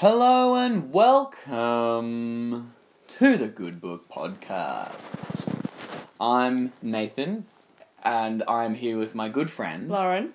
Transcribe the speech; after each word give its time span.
Hello 0.00 0.54
and 0.54 0.92
welcome 0.92 2.72
to 3.08 3.36
the 3.36 3.48
Good 3.48 3.80
Book 3.80 4.08
Podcast. 4.08 5.06
I'm 6.20 6.72
Nathan, 6.80 7.46
and 8.04 8.44
I'm 8.46 8.76
here 8.76 8.96
with 8.96 9.16
my 9.16 9.28
good 9.28 9.50
friend. 9.50 9.88
Lauren. 9.88 10.34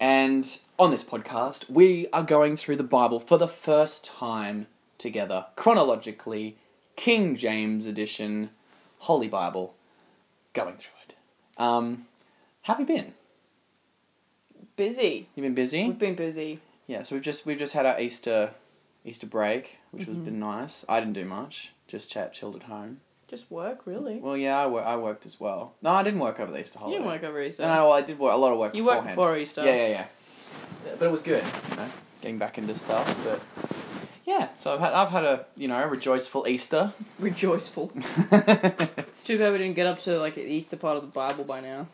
And 0.00 0.58
on 0.76 0.90
this 0.90 1.04
podcast, 1.04 1.70
we 1.70 2.08
are 2.12 2.24
going 2.24 2.56
through 2.56 2.78
the 2.78 2.82
Bible 2.82 3.20
for 3.20 3.38
the 3.38 3.46
first 3.46 4.04
time 4.04 4.66
together, 4.98 5.46
chronologically, 5.54 6.56
King 6.96 7.36
James 7.36 7.86
edition, 7.86 8.50
Holy 8.98 9.28
Bible, 9.28 9.76
going 10.52 10.74
through 10.78 10.98
it. 11.06 11.14
Um, 11.62 12.06
how 12.62 12.74
have 12.74 12.80
you 12.80 12.86
been? 12.86 13.14
Busy. 14.74 15.28
You've 15.36 15.44
been 15.44 15.54
busy? 15.54 15.86
We've 15.86 15.96
been 15.96 16.16
busy. 16.16 16.58
Yeah, 16.88 17.04
so 17.04 17.14
we've 17.14 17.22
just 17.22 17.46
we've 17.46 17.56
just 17.56 17.74
had 17.74 17.86
our 17.86 18.00
Easter 18.00 18.50
Easter 19.04 19.26
break, 19.26 19.78
which 19.90 20.04
has 20.04 20.14
Mhm. 20.16 20.24
been 20.24 20.38
nice. 20.40 20.84
I 20.88 21.00
didn't 21.00 21.14
do 21.14 21.24
much, 21.24 21.72
just 21.88 22.10
chat, 22.10 22.32
chilled 22.34 22.56
at 22.56 22.64
home. 22.64 23.00
Just 23.28 23.50
work, 23.50 23.86
really. 23.86 24.16
Well, 24.18 24.36
yeah, 24.36 24.58
I, 24.58 24.66
wor- 24.66 24.82
I 24.84 24.96
worked 24.96 25.24
as 25.24 25.38
well. 25.38 25.74
No, 25.82 25.90
I 25.90 26.02
didn't 26.02 26.18
work 26.20 26.40
over 26.40 26.50
the 26.50 26.60
Easter 26.60 26.78
You 26.78 26.80
holiday. 26.80 26.98
didn't 26.98 27.12
work 27.12 27.22
over 27.24 27.42
Easter. 27.42 27.62
No, 27.62 27.68
no, 27.74 27.82
well, 27.84 27.92
I 27.92 28.00
did 28.02 28.18
work, 28.18 28.32
a 28.32 28.36
lot 28.36 28.52
of 28.52 28.58
work. 28.58 28.74
you 28.74 28.84
worked 28.84 29.06
beforehand. 29.06 29.16
before 29.16 29.36
Easter. 29.38 29.64
Yeah, 29.64 29.76
yeah, 29.76 29.88
yeah. 29.88 30.04
But 30.98 31.06
it 31.06 31.10
was 31.10 31.22
good, 31.22 31.44
you 31.70 31.76
know, 31.76 31.88
getting 32.20 32.38
back 32.38 32.58
into 32.58 32.74
stuff. 32.76 33.06
But 33.24 33.40
yeah, 34.26 34.48
so 34.56 34.74
I've 34.74 34.80
had 34.80 34.92
I've 34.94 35.08
had 35.10 35.24
a 35.24 35.44
you 35.56 35.68
know 35.68 35.80
a 35.80 35.86
rejoiceful 35.86 36.46
Easter. 36.48 36.92
Rejoiceful. 37.18 37.92
It's 38.32 39.22
too 39.22 39.38
bad 39.38 39.52
we 39.52 39.58
didn't 39.58 39.76
get 39.76 39.86
up 39.86 39.98
to 40.00 40.18
like 40.18 40.34
the 40.34 40.42
Easter 40.44 40.76
part 40.76 40.96
of 40.96 41.02
the 41.02 41.08
Bible 41.08 41.44
by 41.44 41.60
now. 41.60 41.86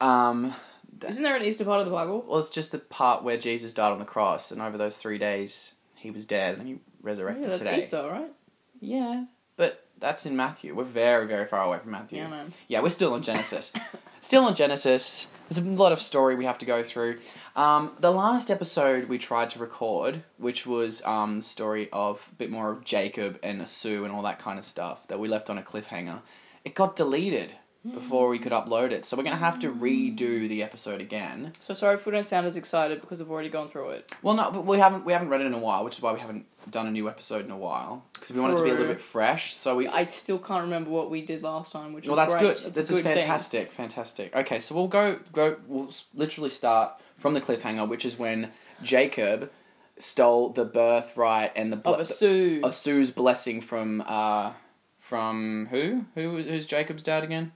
um, 0.00 0.54
That- 1.00 1.10
Isn't 1.10 1.22
there 1.22 1.36
an 1.36 1.44
Easter 1.44 1.64
part 1.64 1.80
of 1.80 1.86
the 1.86 1.92
Bible? 1.92 2.24
well, 2.26 2.38
it's 2.38 2.50
just 2.50 2.72
the 2.72 2.78
part 2.78 3.24
where 3.24 3.36
Jesus 3.38 3.72
died 3.72 3.92
on 3.92 3.98
the 3.98 4.04
cross, 4.04 4.50
and 4.52 4.62
over 4.62 4.78
those 4.78 4.96
three 4.96 5.18
days 5.18 5.74
he 5.96 6.10
was 6.10 6.24
dead, 6.24 6.58
and 6.58 6.68
he 6.68 6.78
resurrected 7.02 7.42
yeah, 7.44 7.48
that's 7.48 7.58
today. 7.58 7.78
Easter, 7.78 8.08
right? 8.10 8.32
Yeah, 8.80 9.24
but 9.56 9.86
that's 9.98 10.24
in 10.26 10.36
Matthew. 10.36 10.74
We're 10.74 10.84
very, 10.84 11.26
very 11.26 11.46
far 11.46 11.64
away 11.64 11.78
from 11.78 11.90
Matthew. 11.90 12.18
Yeah, 12.18 12.28
no. 12.28 12.46
Yeah, 12.68 12.80
we're 12.80 12.88
still 12.88 13.12
on 13.12 13.22
Genesis. 13.22 13.72
still 14.20 14.44
on 14.44 14.54
Genesis. 14.54 15.28
There's 15.48 15.64
a 15.64 15.68
lot 15.68 15.92
of 15.92 16.00
story 16.00 16.36
we 16.36 16.44
have 16.44 16.58
to 16.58 16.66
go 16.66 16.82
through. 16.82 17.18
Um, 17.56 17.92
the 17.98 18.12
last 18.12 18.50
episode 18.50 19.08
we 19.08 19.18
tried 19.18 19.50
to 19.50 19.58
record, 19.58 20.22
which 20.38 20.64
was 20.66 21.02
um, 21.04 21.38
the 21.38 21.42
story 21.42 21.88
of 21.92 22.26
a 22.30 22.34
bit 22.36 22.50
more 22.50 22.70
of 22.70 22.84
Jacob 22.84 23.38
and 23.42 23.60
Esau 23.60 24.04
and 24.04 24.12
all 24.12 24.22
that 24.22 24.38
kind 24.38 24.58
of 24.58 24.64
stuff 24.64 25.06
that 25.08 25.18
we 25.18 25.28
left 25.28 25.50
on 25.50 25.58
a 25.58 25.62
cliffhanger, 25.62 26.20
it 26.64 26.74
got 26.74 26.96
deleted 26.96 27.50
before 27.94 28.28
we 28.28 28.38
could 28.38 28.52
upload 28.52 28.90
it. 28.90 29.04
So 29.06 29.16
we're 29.16 29.22
going 29.22 29.36
to 29.36 29.42
have 29.42 29.58
to 29.60 29.72
redo 29.72 30.48
the 30.48 30.62
episode 30.62 31.00
again. 31.00 31.52
So 31.62 31.72
sorry 31.72 31.94
if 31.94 32.04
we 32.04 32.12
don't 32.12 32.26
sound 32.26 32.46
as 32.46 32.56
excited 32.56 33.00
because 33.00 33.20
we've 33.20 33.30
already 33.30 33.48
gone 33.48 33.68
through 33.68 33.90
it. 33.90 34.14
Well, 34.22 34.34
no, 34.34 34.50
but 34.50 34.66
we 34.66 34.78
haven't 34.78 35.04
we 35.06 35.12
haven't 35.14 35.28
read 35.30 35.40
it 35.40 35.46
in 35.46 35.54
a 35.54 35.58
while, 35.58 35.84
which 35.84 35.96
is 35.96 36.02
why 36.02 36.12
we 36.12 36.20
haven't 36.20 36.44
done 36.70 36.86
a 36.86 36.90
new 36.90 37.08
episode 37.08 37.44
in 37.46 37.50
a 37.50 37.56
while 37.56 38.04
because 38.12 38.30
we 38.30 38.40
want 38.40 38.52
it 38.52 38.56
to 38.58 38.64
be 38.64 38.68
a 38.68 38.72
little 38.74 38.88
bit 38.88 39.00
fresh. 39.00 39.54
So 39.54 39.76
we 39.76 39.88
I 39.88 40.04
still 40.06 40.38
can't 40.38 40.62
remember 40.64 40.90
what 40.90 41.10
we 41.10 41.22
did 41.22 41.42
last 41.42 41.72
time, 41.72 41.94
which 41.94 42.06
Well, 42.06 42.16
that's 42.16 42.34
great. 42.34 42.42
good. 42.42 42.66
It's 42.66 42.76
this 42.76 42.90
is 42.90 42.96
good 42.98 43.04
thing. 43.04 43.18
fantastic. 43.18 43.72
Fantastic. 43.72 44.36
Okay, 44.36 44.60
so 44.60 44.74
we'll 44.74 44.88
go 44.88 45.18
go. 45.32 45.56
We'll 45.66 45.90
literally 46.14 46.50
start 46.50 47.00
from 47.16 47.32
the 47.34 47.40
cliffhanger, 47.40 47.88
which 47.88 48.04
is 48.04 48.18
when 48.18 48.50
Jacob 48.82 49.50
stole 49.96 50.50
the 50.50 50.64
birthright 50.66 51.52
and 51.56 51.72
the 51.72 51.76
Of 51.78 51.82
ble- 51.82 52.00
Esau. 52.02 52.66
a 52.68 52.72
Sue's 52.72 53.10
blessing 53.10 53.60
from 53.62 54.02
uh 54.06 54.52
from 54.98 55.66
who 55.70 56.04
who 56.14 56.42
who's 56.42 56.66
Jacob's 56.66 57.02
dad 57.02 57.24
again? 57.24 57.52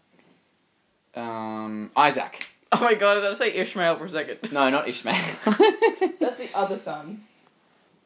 Um, 1.16 1.90
Isaac. 1.96 2.48
Oh 2.72 2.80
my 2.80 2.94
god, 2.94 3.18
I 3.18 3.20
gonna 3.20 3.36
say 3.36 3.52
Ishmael 3.52 3.98
for 3.98 4.06
a 4.06 4.10
second. 4.10 4.52
No, 4.52 4.68
not 4.68 4.88
Ishmael. 4.88 5.14
That's 6.18 6.38
the 6.38 6.48
other 6.54 6.76
son. 6.76 7.24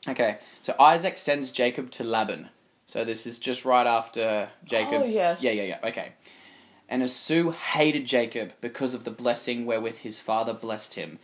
okay, 0.06 0.38
so 0.60 0.74
Isaac 0.78 1.16
sends 1.16 1.52
Jacob 1.52 1.90
to 1.92 2.04
Laban. 2.04 2.50
So 2.84 3.04
this 3.04 3.26
is 3.26 3.38
just 3.38 3.64
right 3.64 3.86
after 3.86 4.48
Jacob's. 4.64 5.10
Oh, 5.10 5.12
yes. 5.12 5.42
Yeah, 5.42 5.50
yeah, 5.50 5.62
yeah. 5.62 5.88
Okay. 5.88 6.12
And 6.88 7.02
Esau 7.02 7.50
hated 7.50 8.06
Jacob 8.06 8.52
because 8.62 8.94
of 8.94 9.04
the 9.04 9.10
blessing 9.10 9.66
wherewith 9.66 9.98
his 9.98 10.18
father 10.18 10.54
blessed 10.54 10.94
him. 10.94 11.18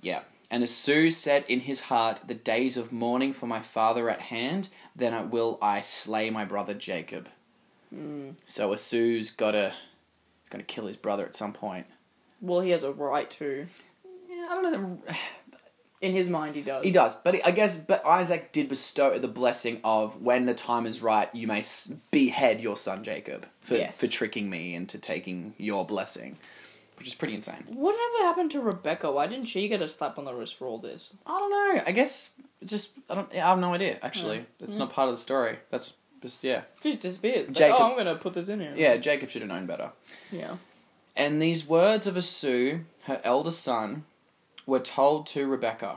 Yeah. 0.00 0.22
And 0.50 0.64
Esau 0.64 1.10
said 1.10 1.44
in 1.48 1.60
his 1.60 1.82
heart, 1.82 2.20
The 2.26 2.34
days 2.34 2.78
of 2.78 2.92
mourning 2.92 3.34
for 3.34 3.46
my 3.46 3.60
father 3.60 4.08
at 4.08 4.20
hand, 4.20 4.68
then 4.94 5.12
I 5.12 5.20
will 5.20 5.58
I 5.60 5.82
slay 5.82 6.30
my 6.30 6.46
brother 6.46 6.72
Jacob. 6.72 7.28
Mm. 7.94 8.36
So 8.46 8.72
Esau's 8.72 9.30
gotta 9.30 9.74
he's 10.46 10.50
gonna 10.50 10.62
kill 10.64 10.86
his 10.86 10.96
brother 10.96 11.24
at 11.26 11.34
some 11.34 11.52
point. 11.52 11.86
Well, 12.40 12.60
he 12.60 12.70
has 12.70 12.84
a 12.84 12.92
right 12.92 13.28
to. 13.32 13.66
Yeah, 14.30 14.46
I 14.50 14.62
don't 14.62 14.72
know. 14.72 14.98
In 16.02 16.12
his 16.12 16.28
mind, 16.28 16.54
he 16.54 16.60
does. 16.60 16.84
He 16.84 16.90
does, 16.90 17.16
but 17.16 17.44
I 17.46 17.50
guess, 17.52 17.74
but 17.74 18.04
Isaac 18.06 18.52
did 18.52 18.68
bestow 18.68 19.18
the 19.18 19.26
blessing 19.28 19.80
of 19.82 20.20
when 20.20 20.44
the 20.44 20.52
time 20.52 20.84
is 20.84 21.00
right, 21.00 21.34
you 21.34 21.46
may 21.46 21.64
behead 22.10 22.60
your 22.60 22.76
son 22.76 23.02
Jacob 23.02 23.46
for 23.62 23.76
Yes. 23.76 23.98
for 23.98 24.06
tricking 24.06 24.50
me 24.50 24.74
into 24.74 24.98
taking 24.98 25.54
your 25.56 25.86
blessing, 25.86 26.36
which 26.98 27.08
is 27.08 27.14
pretty 27.14 27.34
insane. 27.34 27.64
Whatever 27.68 28.18
happened 28.20 28.50
to 28.50 28.60
Rebecca? 28.60 29.10
Why 29.10 29.26
didn't 29.26 29.46
she 29.46 29.68
get 29.68 29.80
a 29.80 29.88
slap 29.88 30.18
on 30.18 30.26
the 30.26 30.34
wrist 30.36 30.56
for 30.56 30.66
all 30.68 30.78
this? 30.78 31.14
I 31.26 31.38
don't 31.38 31.50
know. 31.76 31.82
I 31.86 31.92
guess 31.92 32.30
just 32.62 32.90
I 33.08 33.14
don't. 33.14 33.32
I 33.32 33.36
have 33.36 33.58
no 33.58 33.72
idea. 33.72 33.98
Actually, 34.02 34.36
Yeah. 34.36 34.66
it's 34.66 34.74
Yeah. 34.74 34.80
not 34.80 34.92
part 34.92 35.08
of 35.08 35.14
the 35.16 35.20
story. 35.22 35.56
That's 35.70 35.94
just 36.26 36.44
yeah. 36.44 36.62
Just 36.82 37.00
disappears. 37.00 37.48
Like, 37.48 37.56
Jacob- 37.56 37.76
oh, 37.80 37.84
I'm 37.90 37.96
gonna 37.96 38.16
put 38.16 38.34
this 38.34 38.48
in 38.48 38.60
here. 38.60 38.72
Yeah, 38.76 38.96
Jacob 38.96 39.30
should 39.30 39.42
have 39.42 39.48
known 39.50 39.66
better. 39.66 39.90
Yeah. 40.30 40.56
And 41.14 41.40
these 41.40 41.66
words 41.66 42.06
of 42.06 42.16
Esau, 42.16 42.78
her 43.04 43.20
eldest 43.24 43.62
son, 43.62 44.04
were 44.66 44.80
told 44.80 45.26
to 45.28 45.46
Rebekah. 45.46 45.96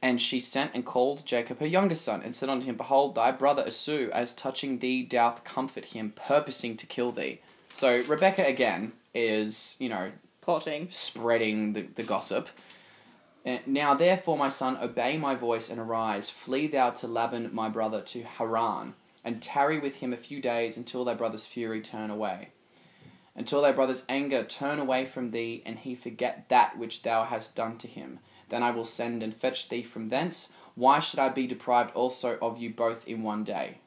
And 0.00 0.20
she 0.20 0.40
sent 0.40 0.72
and 0.74 0.84
called 0.84 1.24
Jacob 1.24 1.60
her 1.60 1.66
youngest 1.66 2.04
son, 2.04 2.22
and 2.22 2.34
said 2.34 2.48
unto 2.48 2.66
him, 2.66 2.76
Behold, 2.76 3.14
thy 3.14 3.30
brother 3.30 3.64
Esau, 3.68 4.08
as 4.12 4.34
touching 4.34 4.80
thee, 4.80 5.04
doth 5.04 5.44
comfort 5.44 5.86
him, 5.86 6.12
purposing 6.16 6.76
to 6.78 6.86
kill 6.86 7.12
thee. 7.12 7.40
So 7.72 8.00
Rebecca 8.08 8.44
again 8.44 8.92
is, 9.14 9.76
you 9.78 9.88
know, 9.88 10.10
Plotting. 10.40 10.88
spreading 10.90 11.74
the, 11.74 11.82
the 11.82 12.02
gossip. 12.02 12.48
Uh, 13.44 13.58
Now 13.66 13.94
therefore, 13.94 14.38
my 14.38 14.48
son, 14.48 14.78
obey 14.80 15.16
my 15.16 15.34
voice 15.34 15.70
and 15.70 15.80
arise. 15.80 16.30
Flee 16.30 16.66
thou 16.68 16.90
to 16.90 17.06
Laban 17.06 17.50
my 17.52 17.68
brother 17.68 18.00
to 18.00 18.22
Haran, 18.22 18.94
and 19.24 19.42
tarry 19.42 19.78
with 19.78 19.96
him 19.96 20.12
a 20.12 20.16
few 20.16 20.40
days 20.40 20.76
until 20.76 21.04
thy 21.04 21.14
brother's 21.14 21.46
fury 21.46 21.80
turn 21.80 22.10
away. 22.10 22.50
Until 23.34 23.62
thy 23.62 23.72
brother's 23.72 24.04
anger 24.08 24.44
turn 24.44 24.78
away 24.78 25.06
from 25.06 25.30
thee, 25.30 25.62
and 25.64 25.78
he 25.78 25.94
forget 25.94 26.48
that 26.50 26.78
which 26.78 27.02
thou 27.02 27.24
hast 27.24 27.56
done 27.56 27.78
to 27.78 27.88
him. 27.88 28.20
Then 28.48 28.62
I 28.62 28.70
will 28.70 28.84
send 28.84 29.22
and 29.22 29.34
fetch 29.34 29.68
thee 29.68 29.82
from 29.82 30.10
thence. 30.10 30.52
Why 30.74 31.00
should 31.00 31.18
I 31.18 31.28
be 31.30 31.46
deprived 31.46 31.94
also 31.94 32.38
of 32.40 32.58
you 32.58 32.70
both 32.70 33.08
in 33.08 33.22
one 33.22 33.44
day? 33.44 33.78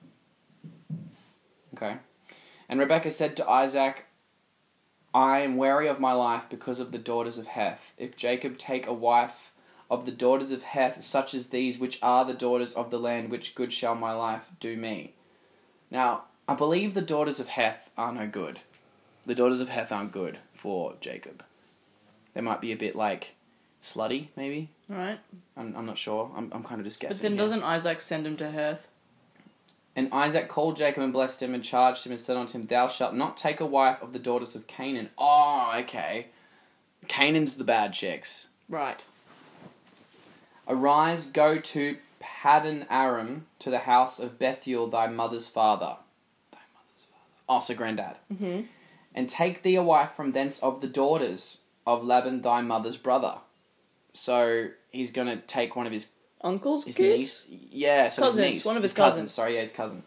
Okay. 1.75 1.97
And 2.67 2.79
Rebekah 2.79 3.11
said 3.11 3.37
to 3.37 3.49
Isaac, 3.49 4.05
I 5.13 5.39
am 5.41 5.55
wary 5.55 5.87
of 5.87 5.99
my 5.99 6.13
life 6.13 6.45
because 6.49 6.79
of 6.79 6.91
the 6.91 6.97
daughters 6.97 7.37
of 7.37 7.47
Heth. 7.47 7.93
If 7.97 8.17
Jacob 8.17 8.57
take 8.57 8.87
a 8.87 8.93
wife 8.93 9.44
of 9.89 10.05
the 10.05 10.11
daughters 10.11 10.51
of 10.51 10.63
Heth, 10.63 11.03
such 11.03 11.33
as 11.33 11.47
these, 11.47 11.77
which 11.77 11.99
are 12.01 12.25
the 12.25 12.33
daughters 12.33 12.73
of 12.73 12.89
the 12.89 12.99
land, 12.99 13.29
which 13.29 13.55
good 13.55 13.71
shall 13.71 13.95
my 13.95 14.11
life 14.13 14.49
do 14.59 14.75
me? 14.75 15.13
Now, 15.91 16.23
I 16.47 16.55
believe 16.55 16.93
the 16.93 17.01
daughters 17.01 17.39
of 17.39 17.47
Heth 17.47 17.89
are 17.97 18.11
no 18.11 18.27
good. 18.27 18.59
The 19.25 19.35
daughters 19.35 19.59
of 19.59 19.69
Heth 19.69 19.91
aren't 19.91 20.11
good 20.11 20.39
for 20.53 20.95
Jacob. 21.01 21.43
They 22.33 22.41
might 22.41 22.61
be 22.61 22.71
a 22.71 22.77
bit 22.77 22.95
like 22.95 23.35
slutty, 23.81 24.27
maybe. 24.35 24.69
Right. 24.89 25.19
I'm, 25.55 25.75
I'm 25.75 25.85
not 25.85 25.97
sure. 25.97 26.31
I'm, 26.35 26.51
I'm 26.51 26.63
kind 26.63 26.79
of 26.79 26.85
just 26.85 26.99
guessing. 26.99 27.17
But 27.17 27.21
then 27.21 27.31
here. 27.33 27.41
doesn't 27.41 27.63
Isaac 27.63 28.01
send 28.01 28.27
him 28.27 28.37
to 28.37 28.51
Heth? 28.51 28.87
And 29.95 30.11
Isaac 30.11 30.49
called 30.49 30.75
Jacob 30.75 31.03
and 31.03 31.13
blessed 31.13 31.41
him 31.41 31.53
and 31.53 31.63
charged 31.63 32.05
him 32.05 32.11
and 32.11 32.19
said 32.19 32.35
unto 32.35 32.57
him, 32.57 32.67
Thou 32.67 32.87
shalt 32.87 33.13
not 33.13 33.37
take 33.37 33.61
a 33.61 33.65
wife 33.65 34.01
of 34.01 34.11
the 34.11 34.19
daughters 34.19 34.55
of 34.55 34.67
Canaan. 34.67 35.09
Oh, 35.17 35.71
okay. 35.77 36.27
Canaan's 37.07 37.55
the 37.55 37.63
bad 37.63 37.93
chicks. 37.93 38.49
Right. 38.67 39.03
Arise, 40.67 41.27
go 41.27 41.59
to 41.59 41.97
Paddan 42.21 42.85
Aram 42.89 43.45
to 43.59 43.69
the 43.69 43.79
house 43.79 44.19
of 44.19 44.39
Bethuel 44.39 44.87
thy 44.87 45.07
mother's 45.07 45.47
father. 45.47 45.97
Thy 46.51 46.59
mother's 46.73 47.05
father. 47.09 47.23
Also 47.47 47.73
granddad. 47.73 48.17
Mm-hmm. 48.33 48.61
And 49.13 49.29
take 49.29 49.61
thee 49.61 49.75
a 49.75 49.83
wife 49.83 50.11
from 50.15 50.31
thence 50.31 50.59
of 50.59 50.81
the 50.81 50.87
daughters 50.87 51.59
of 51.85 52.03
Laban 52.03 52.41
thy 52.41 52.61
mother's 52.61 52.97
brother. 52.97 53.35
So 54.13 54.69
he's 54.91 55.11
gonna 55.11 55.37
take 55.37 55.75
one 55.75 55.85
of 55.85 55.93
his 55.93 56.11
Uncle's 56.41 56.83
his 56.83 56.97
kids? 56.97 57.47
niece. 57.49 57.59
Yeah, 57.71 58.09
so 58.09 58.23
Cousins, 58.23 58.45
his 58.45 58.53
niece. 58.55 58.65
one 58.65 58.77
of 58.77 58.83
his 58.83 58.93
cousin. 58.93 59.21
cousins. 59.23 59.31
Sorry, 59.31 59.55
yeah, 59.55 59.61
his 59.61 59.71
cousin. 59.71 60.03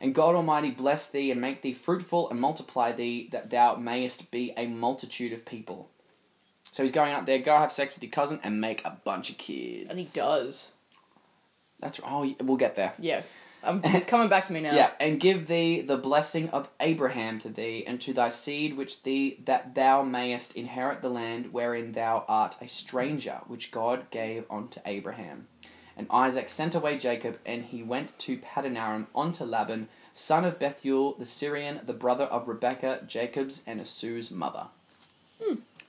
And 0.00 0.14
God 0.14 0.34
Almighty 0.34 0.70
bless 0.70 1.10
thee 1.10 1.30
and 1.30 1.40
make 1.40 1.62
thee 1.62 1.74
fruitful 1.74 2.30
and 2.30 2.40
multiply 2.40 2.92
thee, 2.92 3.28
that 3.32 3.50
thou 3.50 3.76
mayest 3.76 4.30
be 4.30 4.52
a 4.56 4.66
multitude 4.66 5.32
of 5.32 5.44
people. 5.44 5.90
So 6.72 6.82
he's 6.82 6.92
going 6.92 7.12
out 7.12 7.26
there, 7.26 7.38
go 7.38 7.56
have 7.58 7.72
sex 7.72 7.94
with 7.94 8.02
your 8.02 8.12
cousin 8.12 8.40
and 8.42 8.60
make 8.60 8.84
a 8.84 8.98
bunch 9.04 9.30
of 9.30 9.38
kids. 9.38 9.88
And 9.88 9.98
he 9.98 10.06
does. 10.12 10.70
That's 11.80 12.00
oh, 12.04 12.32
we'll 12.40 12.56
get 12.56 12.76
there. 12.76 12.94
Yeah. 12.98 13.22
Um, 13.62 13.80
it's 13.84 14.06
coming 14.06 14.28
back 14.28 14.46
to 14.46 14.52
me 14.52 14.60
now. 14.60 14.74
Yeah, 14.74 14.90
and 15.00 15.20
give 15.20 15.46
thee 15.46 15.80
the 15.80 15.96
blessing 15.96 16.48
of 16.50 16.68
Abraham 16.78 17.38
to 17.40 17.48
thee, 17.48 17.84
and 17.86 18.00
to 18.02 18.12
thy 18.12 18.28
seed 18.28 18.76
which 18.76 19.02
thee 19.02 19.40
that 19.44 19.74
thou 19.74 20.02
mayest 20.02 20.56
inherit 20.56 21.02
the 21.02 21.10
land 21.10 21.52
wherein 21.52 21.92
thou 21.92 22.24
art 22.28 22.56
a 22.60 22.68
stranger, 22.68 23.40
which 23.46 23.70
God 23.70 24.10
gave 24.10 24.44
unto 24.50 24.80
Abraham. 24.86 25.48
And 25.96 26.06
Isaac 26.10 26.48
sent 26.48 26.74
away 26.74 26.96
Jacob, 26.96 27.38
and 27.44 27.64
he 27.64 27.82
went 27.82 28.18
to 28.20 28.38
Padanaram 28.38 29.06
unto 29.14 29.44
Laban, 29.44 29.88
son 30.12 30.44
of 30.44 30.58
Bethuel 30.58 31.14
the 31.18 31.26
Syrian, 31.26 31.80
the 31.84 31.92
brother 31.92 32.24
of 32.24 32.48
Rebekah, 32.48 33.02
Jacob's 33.06 33.62
and 33.66 33.80
Esau's 33.80 34.30
mother. 34.30 34.68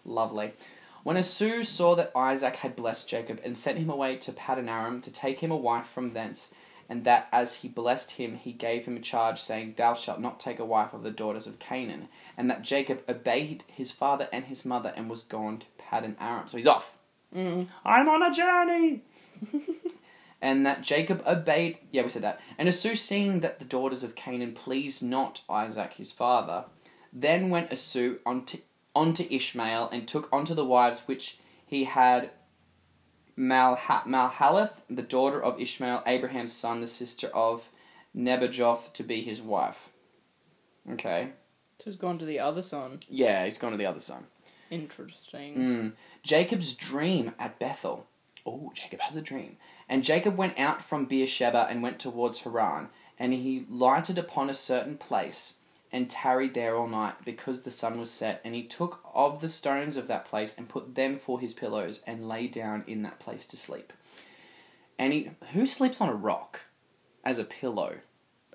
Lovely. 0.05 0.53
When 1.03 1.17
Esau 1.17 1.63
saw 1.63 1.95
that 1.95 2.11
Isaac 2.15 2.57
had 2.57 2.75
blessed 2.75 3.09
Jacob, 3.09 3.41
and 3.43 3.57
sent 3.57 3.79
him 3.79 3.89
away 3.89 4.17
to 4.17 4.31
Padanaram 4.31 5.01
to 5.03 5.11
take 5.11 5.39
him 5.39 5.51
a 5.51 5.57
wife 5.57 5.87
from 5.87 6.13
thence, 6.13 6.51
and 6.87 7.05
that 7.05 7.29
as 7.31 7.55
he 7.55 7.69
blessed 7.69 8.11
him, 8.11 8.35
he 8.35 8.51
gave 8.51 8.85
him 8.85 8.97
a 8.97 8.99
charge, 8.99 9.41
saying, 9.41 9.75
Thou 9.77 9.93
shalt 9.93 10.19
not 10.19 10.39
take 10.39 10.59
a 10.59 10.65
wife 10.65 10.93
of 10.93 11.03
the 11.03 11.09
daughters 11.09 11.47
of 11.47 11.57
Canaan. 11.57 12.09
And 12.37 12.49
that 12.49 12.63
Jacob 12.63 13.01
obeyed 13.07 13.63
his 13.67 13.91
father 13.91 14.27
and 14.33 14.45
his 14.45 14.65
mother, 14.65 14.93
and 14.95 15.09
was 15.09 15.23
gone 15.23 15.59
to 15.59 15.65
Paddan 15.81 16.17
Aram. 16.19 16.47
So 16.47 16.57
he's 16.57 16.67
off. 16.67 16.97
Mm. 17.35 17.67
I'm 17.85 18.09
on 18.09 18.23
a 18.23 18.33
journey. 18.33 19.03
and 20.41 20.65
that 20.65 20.81
Jacob 20.81 21.23
obeyed. 21.25 21.77
Yeah, 21.91 22.03
we 22.03 22.09
said 22.09 22.23
that. 22.23 22.41
And 22.57 22.67
Esau, 22.67 22.95
seeing 22.95 23.39
that 23.39 23.59
the 23.59 23.65
daughters 23.65 24.03
of 24.03 24.15
Canaan 24.15 24.53
pleased 24.53 25.01
not 25.01 25.41
Isaac 25.49 25.93
his 25.93 26.11
father, 26.11 26.65
then 27.13 27.49
went 27.49 27.71
Esau 27.71 28.15
unto, 28.25 28.57
unto 28.95 29.25
Ishmael, 29.29 29.89
and 29.89 30.07
took 30.07 30.29
unto 30.31 30.53
the 30.53 30.65
wives 30.65 31.01
which 31.05 31.37
he 31.65 31.85
had 31.85 32.31
Malha- 33.37 34.05
Malhaleth, 34.05 34.73
the 34.89 35.01
daughter 35.01 35.41
of 35.41 35.59
Ishmael, 35.59 36.03
Abraham's 36.05 36.53
son, 36.53 36.81
the 36.81 36.87
sister 36.87 37.27
of 37.27 37.69
Nebajoth, 38.15 38.93
to 38.93 39.03
be 39.03 39.21
his 39.21 39.41
wife. 39.41 39.89
Okay. 40.89 41.29
So 41.79 41.89
he's 41.89 41.99
gone 41.99 42.19
to 42.19 42.25
the 42.25 42.39
other 42.39 42.61
son. 42.61 42.99
Yeah, 43.09 43.45
he's 43.45 43.57
gone 43.57 43.71
to 43.71 43.77
the 43.77 43.85
other 43.85 43.99
son. 43.99 44.27
Interesting. 44.69 45.55
Mm. 45.55 45.91
Jacob's 46.23 46.75
dream 46.75 47.33
at 47.39 47.59
Bethel. 47.59 48.07
Oh, 48.45 48.71
Jacob 48.75 48.99
has 49.01 49.15
a 49.15 49.21
dream. 49.21 49.57
And 49.89 50.03
Jacob 50.03 50.37
went 50.37 50.59
out 50.59 50.83
from 50.83 51.05
Beersheba 51.05 51.67
and 51.69 51.81
went 51.83 51.99
towards 51.99 52.41
Haran, 52.41 52.89
and 53.19 53.33
he 53.33 53.65
lighted 53.69 54.17
upon 54.17 54.49
a 54.49 54.55
certain 54.55 54.97
place 54.97 55.55
and 55.91 56.09
tarried 56.09 56.53
there 56.53 56.77
all 56.77 56.87
night 56.87 57.15
because 57.25 57.61
the 57.61 57.71
sun 57.71 57.99
was 57.99 58.09
set. 58.09 58.41
And 58.43 58.55
he 58.55 58.63
took 58.63 59.01
of 59.13 59.41
the 59.41 59.49
stones 59.49 59.97
of 59.97 60.07
that 60.07 60.25
place 60.25 60.55
and 60.57 60.69
put 60.69 60.95
them 60.95 61.19
for 61.19 61.39
his 61.39 61.53
pillows 61.53 62.01
and 62.07 62.29
lay 62.29 62.47
down 62.47 62.83
in 62.87 63.01
that 63.03 63.19
place 63.19 63.45
to 63.47 63.57
sleep. 63.57 63.91
And 64.97 65.13
he 65.13 65.31
who 65.53 65.65
sleeps 65.65 65.99
on 65.99 66.09
a 66.09 66.15
rock 66.15 66.61
as 67.25 67.37
a 67.37 67.43
pillow? 67.43 67.97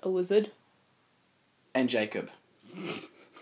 A 0.03 0.09
lizard. 0.09 0.51
And 1.73 1.89
Jacob. 1.89 2.29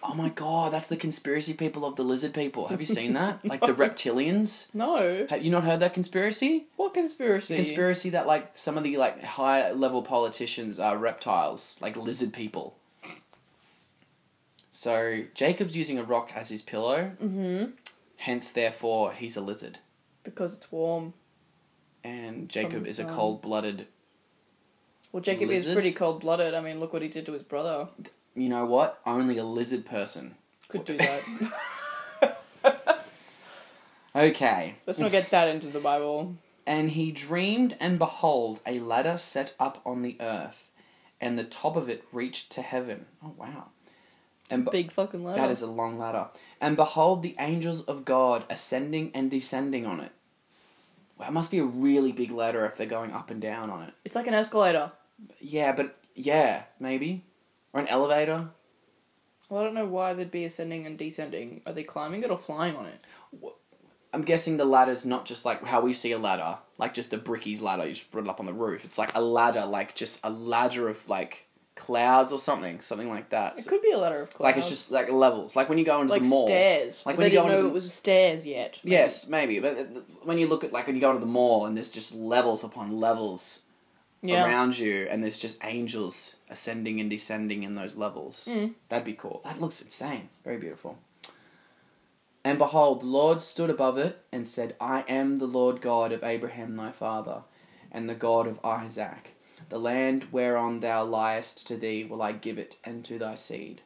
Oh 0.03 0.13
my 0.13 0.29
god, 0.29 0.71
that's 0.71 0.87
the 0.87 0.97
conspiracy 0.97 1.53
people 1.53 1.85
of 1.85 1.95
the 1.95 2.03
lizard 2.03 2.33
people. 2.33 2.67
Have 2.67 2.79
you 2.79 2.85
seen 2.85 3.13
that? 3.13 3.39
Like 3.45 3.61
the 3.61 3.73
reptilians? 3.73 4.73
No. 4.73 5.25
Have 5.29 5.43
you 5.43 5.51
not 5.51 5.63
heard 5.63 5.79
that 5.79 5.93
conspiracy? 5.93 6.65
What 6.75 6.93
conspiracy? 6.93 7.55
Conspiracy 7.55 8.09
that 8.11 8.27
like 8.27 8.55
some 8.57 8.77
of 8.77 8.83
the 8.83 8.97
like 8.97 9.23
high 9.23 9.71
level 9.71 10.03
politicians 10.03 10.79
are 10.79 10.97
reptiles, 10.97 11.77
like 11.81 11.95
lizard 11.95 12.33
people. 12.33 12.75
So 14.85 15.23
Jacob's 15.33 15.75
using 15.75 15.97
a 15.97 16.03
rock 16.03 16.33
as 16.35 16.49
his 16.49 16.61
pillow, 16.61 17.11
Mm-hmm. 17.19 17.71
hence 18.17 18.51
therefore 18.51 19.13
he's 19.13 19.35
a 19.35 19.41
lizard. 19.41 19.79
Because 20.23 20.53
it's 20.53 20.71
warm. 20.71 21.13
And 22.03 22.47
Jacob 22.49 22.85
is 22.85 22.99
a 22.99 23.03
sun. 23.05 23.13
cold 23.15 23.41
blooded 23.41 23.87
Well, 25.11 25.23
Jacob 25.23 25.49
is 25.49 25.65
pretty 25.65 25.91
cold 25.91 26.21
blooded. 26.21 26.53
I 26.53 26.61
mean, 26.61 26.79
look 26.79 26.93
what 26.93 27.01
he 27.01 27.07
did 27.07 27.25
to 27.25 27.31
his 27.31 27.41
brother. 27.41 27.87
you 28.35 28.47
know 28.47 28.65
what? 28.67 29.01
Only 29.07 29.39
a 29.39 29.43
lizard 29.43 29.87
person. 29.87 30.35
Could 30.67 30.85
do 30.85 30.97
that. 30.97 31.21
Okay. 34.15 34.75
Let's 34.87 34.99
not 34.99 35.11
get 35.11 35.31
that 35.31 35.47
into 35.47 35.67
the 35.67 35.79
Bible. 35.81 36.35
And 36.65 36.91
he 36.91 37.11
dreamed, 37.11 37.75
and 37.79 37.97
behold, 37.99 38.61
a 38.65 38.79
ladder 38.79 39.17
set 39.17 39.53
up 39.59 39.81
on 39.83 40.03
the 40.03 40.15
earth, 40.21 40.69
and 41.19 41.37
the 41.39 41.43
top 41.43 41.75
of 41.75 41.89
it 41.89 42.05
reached 42.13 42.51
to 42.53 42.61
heaven. 42.61 43.07
Oh 43.23 43.33
wow. 43.35 43.65
And 44.49 44.65
be- 44.65 44.71
Big 44.71 44.91
fucking 44.91 45.23
ladder. 45.23 45.41
That 45.41 45.51
is 45.51 45.61
a 45.61 45.67
long 45.67 45.97
ladder. 45.97 46.27
And 46.61 46.75
behold, 46.75 47.23
the 47.23 47.35
angels 47.39 47.81
of 47.81 48.05
God 48.05 48.45
ascending 48.49 49.11
and 49.13 49.31
descending 49.31 49.85
on 49.85 49.99
it. 49.99 50.11
Well, 51.17 51.29
it 51.29 51.31
must 51.31 51.51
be 51.51 51.59
a 51.59 51.65
really 51.65 52.11
big 52.11 52.31
ladder 52.31 52.65
if 52.65 52.75
they're 52.75 52.87
going 52.87 53.11
up 53.11 53.31
and 53.31 53.41
down 53.41 53.69
on 53.69 53.83
it. 53.83 53.93
It's 54.03 54.15
like 54.15 54.27
an 54.27 54.33
escalator. 54.33 54.91
Yeah, 55.39 55.71
but 55.71 55.97
yeah, 56.13 56.63
maybe. 56.79 57.23
Or 57.73 57.79
an 57.79 57.87
elevator. 57.87 58.49
Well, 59.49 59.61
I 59.61 59.63
don't 59.63 59.75
know 59.75 59.85
why 59.85 60.13
they'd 60.13 60.31
be 60.31 60.45
ascending 60.45 60.85
and 60.85 60.97
descending. 60.97 61.61
Are 61.65 61.73
they 61.73 61.83
climbing 61.83 62.23
it 62.23 62.31
or 62.31 62.37
flying 62.37 62.75
on 62.75 62.85
it? 62.87 63.05
I'm 64.13 64.23
guessing 64.23 64.57
the 64.57 64.65
ladder's 64.65 65.05
not 65.05 65.25
just 65.25 65.45
like 65.45 65.63
how 65.65 65.81
we 65.81 65.93
see 65.93 66.13
a 66.13 66.17
ladder, 66.17 66.57
like 66.77 66.93
just 66.93 67.13
a 67.13 67.17
brickies 67.17 67.61
ladder, 67.61 67.85
you 67.85 67.93
just 67.93 68.11
put 68.11 68.23
it 68.23 68.29
up 68.29 68.39
on 68.39 68.45
the 68.45 68.53
roof. 68.53 68.85
It's 68.85 68.97
like 68.97 69.13
a 69.13 69.21
ladder, 69.21 69.65
like 69.65 69.93
just 69.93 70.21
a 70.23 70.29
ladder 70.29 70.87
of 70.87 71.07
like 71.09 71.44
clouds 71.75 72.31
or 72.31 72.39
something, 72.39 72.79
something 72.81 73.09
like 73.09 73.29
that. 73.29 73.59
It 73.59 73.67
could 73.67 73.81
be 73.81 73.91
a 73.91 73.97
ladder 73.97 74.21
of 74.21 74.29
clouds. 74.29 74.41
like 74.41 74.57
it's 74.57 74.69
just 74.69 74.91
like 74.91 75.09
levels, 75.11 75.55
like 75.55 75.67
when 75.69 75.77
you 75.77 75.85
go 75.85 75.99
into 76.01 76.11
like 76.13 76.23
the 76.23 76.29
mall. 76.29 76.47
stairs. 76.47 77.03
Like 77.05 77.13
Like 77.13 77.17
when 77.19 77.25
they 77.29 77.33
you 77.35 77.39
go 77.41 77.43
didn't 77.43 77.51
into 77.51 77.63
know 77.63 77.69
the- 77.69 77.71
it 77.71 77.73
was 77.83 77.93
stairs 77.93 78.45
yet. 78.47 78.79
Yes, 78.83 79.27
maybe, 79.27 79.59
but 79.59 79.77
uh, 79.77 79.83
when 80.23 80.37
you 80.37 80.47
look 80.47 80.63
at 80.63 80.71
like 80.73 80.87
when 80.87 80.95
you 80.95 81.01
go 81.01 81.13
to 81.13 81.19
the 81.19 81.25
mall 81.25 81.65
and 81.65 81.75
there's 81.75 81.89
just 81.91 82.13
levels 82.15 82.63
upon 82.63 82.97
levels 82.99 83.59
Yeah. 84.21 84.45
around 84.45 84.77
you, 84.79 85.05
and 85.09 85.21
there's 85.23 85.37
just 85.37 85.63
angels 85.65 86.37
ascending 86.49 86.99
and 87.01 87.09
descending 87.09 87.63
in 87.63 87.75
those 87.75 87.95
levels. 87.95 88.47
Mm. 88.49 88.73
That'd 88.89 89.05
be 89.05 89.13
cool. 89.13 89.41
That 89.43 89.59
looks 89.61 89.81
insane. 89.81 90.29
Very 90.43 90.57
beautiful. 90.57 90.97
And 92.43 92.57
behold, 92.57 93.01
the 93.01 93.05
Lord 93.07 93.41
stood 93.41 93.69
above 93.71 93.97
it 93.97 94.19
and 94.31 94.47
said, 94.47 94.75
I 94.79 95.03
am 95.07 95.37
the 95.37 95.47
Lord 95.47 95.81
God 95.81 96.11
of 96.11 96.23
Abraham 96.23 96.75
thy 96.75 96.91
father, 96.91 97.41
and 97.91 98.07
the 98.07 98.13
God 98.15 98.45
of 98.47 98.59
Isaac. 98.63 99.31
The 99.69 99.79
land 99.79 100.25
whereon 100.31 100.79
thou 100.79 101.03
liest 101.03 101.65
to 101.67 101.75
thee 101.75 102.03
will 102.03 102.21
I 102.21 102.31
give 102.33 102.57
it, 102.57 102.77
and 102.83 103.03
to 103.05 103.17
thy 103.17 103.35
seed. 103.35 103.81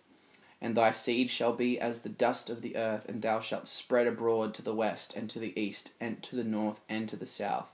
And 0.61 0.75
thy 0.75 0.91
seed 0.91 1.29
shall 1.29 1.53
be 1.53 1.79
as 1.79 2.01
the 2.01 2.09
dust 2.09 2.49
of 2.49 2.61
the 2.61 2.75
earth, 2.75 3.07
and 3.07 3.21
thou 3.21 3.39
shalt 3.39 3.67
spread 3.67 4.05
abroad 4.05 4.53
to 4.55 4.61
the 4.61 4.75
west, 4.75 5.15
and 5.15 5.29
to 5.29 5.39
the 5.39 5.57
east, 5.59 5.93
and 6.01 6.21
to 6.23 6.35
the 6.35 6.43
north, 6.43 6.81
and 6.89 7.07
to 7.07 7.15
the 7.15 7.25
south. 7.25 7.69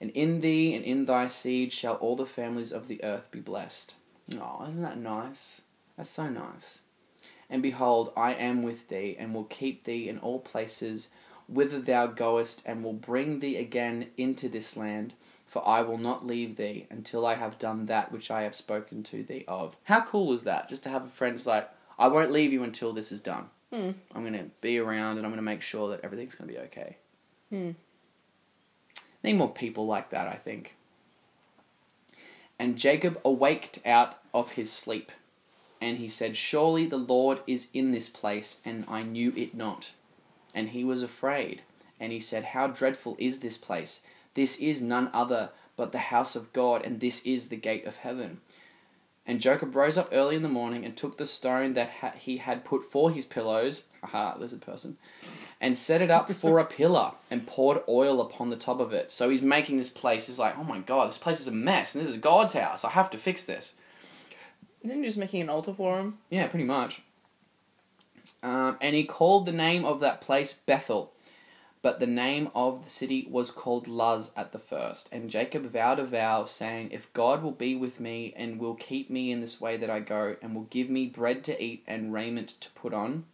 And 0.00 0.10
in 0.10 0.40
thee 0.40 0.74
and 0.74 0.84
in 0.84 1.04
thy 1.04 1.26
seed 1.26 1.72
shall 1.72 1.94
all 1.96 2.16
the 2.16 2.26
families 2.26 2.72
of 2.72 2.88
the 2.88 3.04
earth 3.04 3.30
be 3.30 3.40
blessed. 3.40 3.94
Oh, 4.34 4.66
isn't 4.70 4.82
that 4.82 4.98
nice? 4.98 5.62
That's 5.96 6.10
so 6.10 6.28
nice. 6.28 6.80
And 7.48 7.62
behold, 7.62 8.12
I 8.16 8.34
am 8.34 8.62
with 8.62 8.88
thee, 8.88 9.14
and 9.18 9.34
will 9.34 9.44
keep 9.44 9.84
thee 9.84 10.08
in 10.08 10.18
all 10.18 10.40
places 10.40 11.08
whither 11.48 11.80
thou 11.80 12.06
goest, 12.06 12.62
and 12.66 12.82
will 12.82 12.92
bring 12.92 13.40
thee 13.40 13.56
again 13.56 14.08
into 14.16 14.48
this 14.48 14.76
land. 14.76 15.12
For 15.56 15.66
I 15.66 15.80
will 15.80 15.96
not 15.96 16.26
leave 16.26 16.56
thee 16.56 16.84
until 16.90 17.24
I 17.24 17.36
have 17.36 17.58
done 17.58 17.86
that 17.86 18.12
which 18.12 18.30
I 18.30 18.42
have 18.42 18.54
spoken 18.54 19.02
to 19.04 19.22
thee 19.22 19.46
of. 19.48 19.74
How 19.84 20.02
cool 20.02 20.34
is 20.34 20.42
that? 20.42 20.68
Just 20.68 20.82
to 20.82 20.90
have 20.90 21.06
a 21.06 21.08
friend 21.08 21.32
who's 21.32 21.46
like, 21.46 21.70
I 21.98 22.08
won't 22.08 22.30
leave 22.30 22.52
you 22.52 22.62
until 22.62 22.92
this 22.92 23.10
is 23.10 23.22
done. 23.22 23.46
Hmm. 23.72 23.92
I'm 24.14 24.20
going 24.20 24.34
to 24.34 24.50
be 24.60 24.76
around 24.76 25.16
and 25.16 25.24
I'm 25.24 25.32
going 25.32 25.36
to 25.36 25.42
make 25.42 25.62
sure 25.62 25.88
that 25.88 26.02
everything's 26.02 26.34
going 26.34 26.48
to 26.48 26.54
be 26.54 26.60
okay. 26.66 26.98
Hmm. 27.48 27.70
Need 29.24 29.38
more 29.38 29.50
people 29.50 29.86
like 29.86 30.10
that, 30.10 30.28
I 30.28 30.34
think. 30.34 30.76
And 32.58 32.76
Jacob 32.76 33.18
awaked 33.24 33.78
out 33.86 34.18
of 34.34 34.50
his 34.50 34.70
sleep, 34.70 35.10
and 35.80 35.96
he 35.96 36.08
said, 36.10 36.36
Surely 36.36 36.84
the 36.84 36.98
Lord 36.98 37.40
is 37.46 37.68
in 37.72 37.92
this 37.92 38.10
place, 38.10 38.58
and 38.62 38.84
I 38.88 39.02
knew 39.04 39.32
it 39.34 39.54
not. 39.54 39.92
And 40.54 40.68
he 40.68 40.84
was 40.84 41.02
afraid, 41.02 41.62
and 41.98 42.12
he 42.12 42.20
said, 42.20 42.44
How 42.44 42.66
dreadful 42.66 43.16
is 43.18 43.40
this 43.40 43.56
place! 43.56 44.02
This 44.36 44.58
is 44.58 44.82
none 44.82 45.10
other 45.14 45.50
but 45.76 45.92
the 45.92 45.98
house 45.98 46.36
of 46.36 46.52
God, 46.52 46.84
and 46.84 47.00
this 47.00 47.22
is 47.22 47.48
the 47.48 47.56
gate 47.56 47.86
of 47.86 47.96
heaven. 47.96 48.40
And 49.26 49.40
Jacob 49.40 49.74
rose 49.74 49.98
up 49.98 50.10
early 50.12 50.36
in 50.36 50.42
the 50.42 50.48
morning 50.48 50.84
and 50.84 50.94
took 50.94 51.16
the 51.16 51.26
stone 51.26 51.72
that 51.72 51.90
ha- 52.00 52.12
he 52.16 52.36
had 52.36 52.64
put 52.64 52.90
for 52.90 53.10
his 53.10 53.24
pillows, 53.24 53.82
aha, 54.02 54.36
lizard 54.38 54.60
person, 54.60 54.98
and 55.58 55.76
set 55.76 56.02
it 56.02 56.10
up 56.10 56.30
for 56.32 56.58
a 56.58 56.64
pillar 56.78 57.12
and 57.30 57.46
poured 57.46 57.82
oil 57.88 58.20
upon 58.20 58.50
the 58.50 58.56
top 58.56 58.78
of 58.78 58.92
it. 58.92 59.10
So 59.10 59.30
he's 59.30 59.42
making 59.42 59.78
this 59.78 59.90
place. 59.90 60.26
He's 60.26 60.38
like, 60.38 60.56
oh 60.58 60.64
my 60.64 60.80
god, 60.80 61.08
this 61.08 61.18
place 61.18 61.40
is 61.40 61.48
a 61.48 61.52
mess, 61.52 61.94
and 61.94 62.04
this 62.04 62.12
is 62.12 62.18
God's 62.18 62.52
house. 62.52 62.84
I 62.84 62.90
have 62.90 63.10
to 63.10 63.18
fix 63.18 63.44
this. 63.44 63.74
Isn't 64.82 64.98
he 64.98 65.06
just 65.06 65.18
making 65.18 65.40
an 65.40 65.48
altar 65.48 65.72
for 65.74 65.98
him? 65.98 66.18
Yeah, 66.30 66.46
pretty 66.46 66.66
much. 66.66 67.00
Um, 68.42 68.76
and 68.82 68.94
he 68.94 69.04
called 69.04 69.46
the 69.46 69.52
name 69.52 69.84
of 69.84 70.00
that 70.00 70.20
place 70.20 70.52
Bethel, 70.52 71.12
but 71.86 72.00
the 72.00 72.06
name 72.08 72.50
of 72.52 72.84
the 72.84 72.90
city 72.90 73.28
was 73.30 73.52
called 73.52 73.86
Luz 73.86 74.32
at 74.36 74.50
the 74.50 74.58
first. 74.58 75.08
And 75.12 75.30
Jacob 75.30 75.70
vowed 75.70 76.00
a 76.00 76.04
vow, 76.04 76.44
saying, 76.46 76.90
If 76.90 77.12
God 77.12 77.44
will 77.44 77.52
be 77.52 77.76
with 77.76 78.00
me, 78.00 78.34
and 78.36 78.58
will 78.58 78.74
keep 78.74 79.08
me 79.08 79.30
in 79.30 79.40
this 79.40 79.60
way 79.60 79.76
that 79.76 79.88
I 79.88 80.00
go, 80.00 80.34
and 80.42 80.52
will 80.52 80.64
give 80.64 80.90
me 80.90 81.06
bread 81.06 81.44
to 81.44 81.62
eat 81.62 81.84
and 81.86 82.12
raiment 82.12 82.60
to 82.60 82.70
put 82.70 82.92
on, 82.92 83.26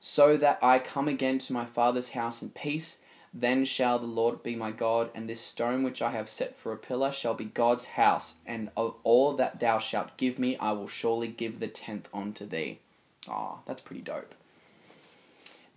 so 0.00 0.36
that 0.36 0.58
I 0.60 0.80
come 0.80 1.06
again 1.06 1.38
to 1.38 1.52
my 1.52 1.64
father's 1.64 2.10
house 2.10 2.42
in 2.42 2.50
peace, 2.50 2.98
Then 3.32 3.66
shall 3.66 4.00
the 4.00 4.06
Lord 4.06 4.42
be 4.42 4.56
my 4.56 4.72
God, 4.72 5.08
and 5.14 5.28
this 5.28 5.40
stone 5.40 5.84
which 5.84 6.02
I 6.02 6.10
have 6.10 6.28
set 6.28 6.58
for 6.58 6.72
a 6.72 6.76
pillar 6.76 7.12
shall 7.12 7.34
be 7.34 7.44
God's 7.44 7.84
house, 7.84 8.38
and 8.44 8.68
of 8.76 8.96
all 9.04 9.36
that 9.36 9.60
thou 9.60 9.78
shalt 9.78 10.16
give 10.16 10.40
me, 10.40 10.56
I 10.56 10.72
will 10.72 10.88
surely 10.88 11.28
give 11.28 11.60
the 11.60 11.68
tenth 11.68 12.08
unto 12.12 12.44
thee. 12.44 12.80
Ah, 13.28 13.58
that's 13.64 13.80
pretty 13.80 14.02
dope. 14.02 14.34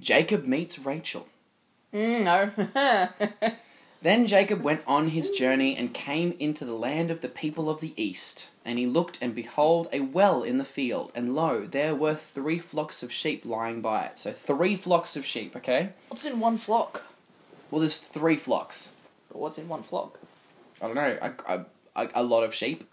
Jacob 0.01 0.45
meets 0.45 0.79
Rachel. 0.79 1.27
Mm, 1.95 2.23
no. 2.23 3.51
Then 4.05 4.27
Jacob 4.27 4.61
went 4.61 4.83
on 4.85 5.07
his 5.07 5.31
journey 5.31 5.75
and 5.75 5.91
came 5.91 6.35
into 6.37 6.63
the 6.63 6.75
land 6.75 7.09
of 7.09 7.21
the 7.21 7.27
people 7.27 7.71
of 7.71 7.81
the 7.81 7.91
east. 7.97 8.49
And 8.63 8.77
he 8.77 8.85
looked, 8.85 9.17
and 9.19 9.33
behold, 9.33 9.89
a 9.91 10.01
well 10.01 10.43
in 10.43 10.59
the 10.59 10.63
field, 10.63 11.11
and 11.15 11.33
lo, 11.33 11.65
there 11.65 11.95
were 11.95 12.13
three 12.13 12.59
flocks 12.59 13.01
of 13.01 13.11
sheep 13.11 13.43
lying 13.45 13.81
by 13.81 14.05
it. 14.05 14.19
So 14.19 14.31
three 14.31 14.75
flocks 14.75 15.15
of 15.15 15.25
sheep, 15.25 15.55
okay? 15.55 15.89
what's 16.09 16.23
in 16.23 16.39
one 16.39 16.59
flock? 16.59 17.01
Well, 17.71 17.79
there's 17.79 17.97
three 17.97 18.37
flocks. 18.37 18.91
But 19.27 19.39
what's 19.39 19.57
in 19.57 19.67
one 19.67 19.81
flock? 19.81 20.19
I 20.79 20.85
don't 20.85 20.95
know, 20.95 21.17
a, 21.19 21.33
a, 21.51 21.65
a, 21.95 22.09
a 22.13 22.23
lot 22.23 22.43
of 22.43 22.53
sheep. 22.53 22.87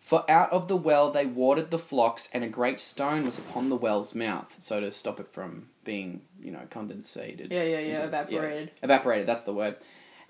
For 0.00 0.24
out 0.30 0.50
of 0.52 0.68
the 0.68 0.76
well 0.76 1.10
they 1.10 1.26
watered 1.26 1.70
the 1.70 1.78
flocks, 1.78 2.30
and 2.32 2.42
a 2.42 2.48
great 2.48 2.80
stone 2.80 3.26
was 3.26 3.38
upon 3.38 3.68
the 3.68 3.76
well's 3.76 4.14
mouth, 4.14 4.56
so 4.60 4.80
to 4.80 4.90
stop 4.90 5.20
it 5.20 5.28
from 5.28 5.68
being, 5.92 6.20
you 6.40 6.52
know, 6.52 6.60
condensated. 6.70 7.50
Yeah, 7.50 7.64
yeah, 7.64 7.78
yeah. 7.80 8.04
Evaporated. 8.04 8.70
Evaporated, 8.82 9.26
that's 9.26 9.42
the 9.44 9.52
word. 9.52 9.74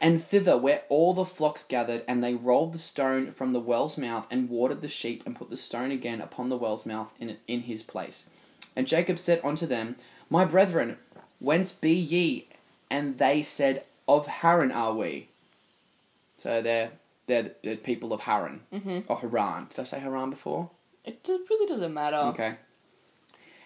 And 0.00 0.24
thither 0.24 0.56
where 0.56 0.82
all 0.88 1.12
the 1.12 1.26
flocks 1.26 1.64
gathered, 1.64 2.02
and 2.08 2.24
they 2.24 2.32
rolled 2.34 2.72
the 2.72 2.78
stone 2.78 3.32
from 3.32 3.52
the 3.52 3.60
well's 3.60 3.98
mouth, 3.98 4.26
and 4.30 4.48
watered 4.48 4.80
the 4.80 4.88
sheep, 4.88 5.22
and 5.26 5.36
put 5.36 5.50
the 5.50 5.58
stone 5.58 5.90
again 5.90 6.22
upon 6.22 6.48
the 6.48 6.56
well's 6.56 6.86
mouth 6.86 7.10
in, 7.20 7.36
in 7.46 7.60
his 7.62 7.82
place. 7.82 8.24
And 8.74 8.86
Jacob 8.86 9.18
said 9.18 9.40
unto 9.44 9.66
them, 9.66 9.96
My 10.30 10.46
brethren, 10.46 10.96
whence 11.38 11.72
be 11.72 11.92
ye? 11.92 12.48
And 12.90 13.18
they 13.18 13.42
said, 13.42 13.84
Of 14.08 14.26
Haran 14.26 14.72
are 14.72 14.94
we. 14.94 15.28
So 16.38 16.62
they're, 16.62 16.92
they're 17.26 17.42
the- 17.42 17.54
the 17.62 17.76
people 17.76 18.14
of 18.14 18.20
Haran, 18.20 18.60
Mm-hmm. 18.72 19.00
or 19.08 19.18
Haran. 19.18 19.66
Did 19.68 19.80
I 19.80 19.84
say 19.84 20.00
Haran 20.00 20.30
before? 20.30 20.70
It 21.04 21.18
really 21.28 21.66
doesn't 21.66 21.92
matter. 21.92 22.16
Okay. 22.32 22.54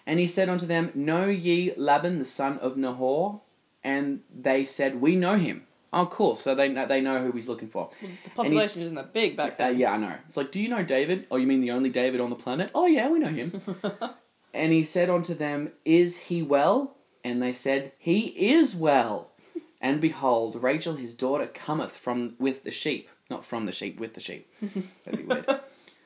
And 0.07 0.19
he 0.19 0.27
said 0.27 0.49
unto 0.49 0.65
them, 0.65 0.91
Know 0.93 1.25
ye 1.27 1.73
Laban 1.75 2.19
the 2.19 2.25
son 2.25 2.59
of 2.59 2.77
Nahor? 2.77 3.41
And 3.83 4.21
they 4.33 4.65
said, 4.65 5.01
We 5.01 5.15
know 5.15 5.37
him. 5.37 5.65
Oh, 5.93 6.07
cool. 6.07 6.35
So 6.35 6.53
they 6.55 6.67
know, 6.67 6.85
they 6.85 6.99
know 7.01 7.23
who 7.23 7.31
he's 7.31 7.47
looking 7.47 7.69
for. 7.69 7.89
Well, 8.01 8.11
the 8.23 8.29
population 8.31 8.81
isn't 8.81 8.95
that 8.95 9.13
big 9.13 9.37
back 9.37 9.53
Uh, 9.53 9.55
then. 9.69 9.79
yeah, 9.79 9.93
I 9.93 9.97
know. 9.97 10.13
It's 10.27 10.35
like, 10.37 10.51
Do 10.51 10.61
you 10.61 10.67
know 10.69 10.83
David? 10.83 11.25
Oh, 11.31 11.37
you 11.37 11.47
mean 11.47 11.61
the 11.61 11.71
only 11.71 11.89
David 11.89 12.19
on 12.21 12.29
the 12.29 12.35
planet? 12.35 12.69
Oh, 12.75 12.85
yeah, 12.85 13.09
we 13.09 13.19
know 13.19 13.29
him. 13.29 13.61
and 14.53 14.73
he 14.73 14.83
said 14.83 15.09
unto 15.09 15.33
them, 15.33 15.71
Is 15.85 16.17
he 16.17 16.41
well? 16.43 16.97
And 17.23 17.41
they 17.41 17.53
said, 17.53 17.93
He 17.97 18.27
is 18.51 18.75
well. 18.75 19.31
And 19.81 20.01
behold, 20.01 20.63
Rachel 20.63 20.95
his 20.95 21.13
daughter 21.13 21.45
cometh 21.45 21.91
from 21.95 22.35
with 22.39 22.63
the 22.63 22.71
sheep. 22.71 23.07
Not 23.29 23.45
from 23.45 23.65
the 23.65 23.71
sheep, 23.71 23.99
with 23.99 24.15
the 24.15 24.21
sheep. 24.21 24.51
That'd 25.05 25.19
be 25.19 25.23
weird. 25.25 25.45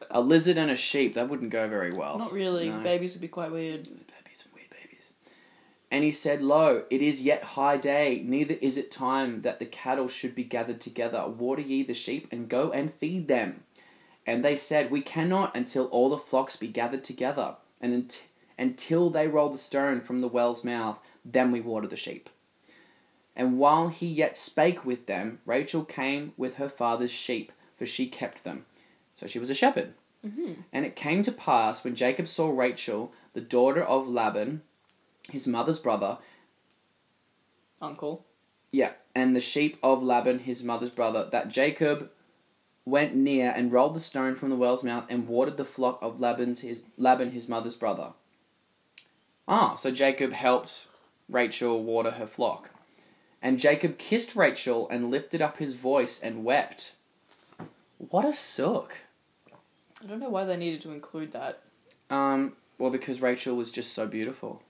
A 0.09 0.21
lizard 0.21 0.57
and 0.57 0.71
a 0.71 0.75
sheep, 0.75 1.13
that 1.15 1.29
wouldn't 1.29 1.51
go 1.51 1.67
very 1.67 1.91
well. 1.91 2.17
Not 2.17 2.33
really. 2.33 2.69
No. 2.69 2.79
Babies 2.79 3.13
would 3.13 3.21
be 3.21 3.27
quite 3.27 3.51
weird. 3.51 3.83
Babies, 3.83 4.47
weird 4.53 4.69
babies. 4.69 5.13
And 5.91 6.03
he 6.03 6.11
said, 6.11 6.41
Lo, 6.41 6.83
it 6.89 7.01
is 7.01 7.21
yet 7.21 7.43
high 7.43 7.77
day, 7.77 8.21
neither 8.25 8.55
is 8.55 8.77
it 8.77 8.91
time 8.91 9.41
that 9.41 9.59
the 9.59 9.65
cattle 9.65 10.07
should 10.07 10.35
be 10.35 10.43
gathered 10.43 10.81
together. 10.81 11.27
Water 11.27 11.61
ye 11.61 11.83
the 11.83 11.93
sheep, 11.93 12.27
and 12.31 12.49
go 12.49 12.71
and 12.71 12.93
feed 12.95 13.27
them. 13.27 13.63
And 14.25 14.43
they 14.45 14.55
said, 14.55 14.91
We 14.91 15.01
cannot 15.01 15.55
until 15.55 15.85
all 15.85 16.09
the 16.09 16.17
flocks 16.17 16.55
be 16.55 16.67
gathered 16.67 17.03
together, 17.03 17.55
and 17.81 17.93
unt- 17.93 18.23
until 18.57 19.09
they 19.09 19.27
roll 19.27 19.49
the 19.49 19.57
stone 19.57 20.01
from 20.01 20.21
the 20.21 20.27
well's 20.27 20.63
mouth, 20.63 20.99
then 21.25 21.51
we 21.51 21.61
water 21.61 21.87
the 21.87 21.95
sheep. 21.95 22.29
And 23.35 23.57
while 23.57 23.87
he 23.87 24.05
yet 24.05 24.35
spake 24.35 24.85
with 24.85 25.05
them, 25.05 25.39
Rachel 25.45 25.85
came 25.85 26.33
with 26.35 26.55
her 26.55 26.69
father's 26.69 27.11
sheep, 27.11 27.53
for 27.77 27.85
she 27.85 28.07
kept 28.07 28.43
them. 28.43 28.65
So 29.19 29.27
she 29.27 29.39
was 29.39 29.49
a 29.49 29.55
shepherd. 29.55 29.93
Mm-hmm. 30.25 30.53
And 30.71 30.85
it 30.85 30.95
came 30.95 31.23
to 31.23 31.31
pass 31.31 31.83
when 31.83 31.93
Jacob 31.93 32.29
saw 32.29 32.49
Rachel, 32.49 33.11
the 33.33 33.41
daughter 33.41 33.83
of 33.83 34.07
Laban, 34.07 34.61
his 35.29 35.45
mother's 35.45 35.79
brother, 35.79 36.19
Uncle. 37.81 38.25
yeah, 38.71 38.93
and 39.13 39.35
the 39.35 39.41
sheep 39.41 39.77
of 39.83 40.01
Laban, 40.01 40.39
his 40.39 40.63
mother's 40.63 40.89
brother, 40.89 41.27
that 41.31 41.49
Jacob 41.49 42.11
went 42.85 43.13
near 43.13 43.51
and 43.51 43.73
rolled 43.73 43.95
the 43.95 43.99
stone 43.99 44.35
from 44.35 44.49
the 44.49 44.55
well's 44.55 44.83
mouth 44.83 45.05
and 45.09 45.27
watered 45.27 45.57
the 45.57 45.65
flock 45.65 45.99
of 46.01 46.21
Laban's 46.21 46.61
his 46.61 46.81
Laban, 46.97 47.31
his 47.31 47.49
mother's 47.49 47.75
brother. 47.75 48.13
Ah, 49.47 49.75
so 49.75 49.91
Jacob 49.91 50.31
helped 50.31 50.87
Rachel 51.27 51.83
water 51.83 52.11
her 52.11 52.27
flock. 52.27 52.69
And 53.41 53.59
Jacob 53.59 53.97
kissed 53.97 54.35
Rachel 54.35 54.87
and 54.89 55.11
lifted 55.11 55.41
up 55.41 55.57
his 55.57 55.73
voice 55.73 56.21
and 56.21 56.45
wept. 56.45 56.93
What 57.97 58.25
a 58.25 58.33
sook. 58.33 58.97
I 60.01 60.07
don't 60.07 60.19
know 60.19 60.29
why 60.29 60.45
they 60.45 60.57
needed 60.57 60.81
to 60.83 60.91
include 60.91 61.31
that. 61.33 61.61
Um, 62.09 62.53
well, 62.77 62.89
because 62.89 63.21
Rachel 63.21 63.55
was 63.55 63.71
just 63.71 63.93
so 63.93 64.07
beautiful. 64.07 64.63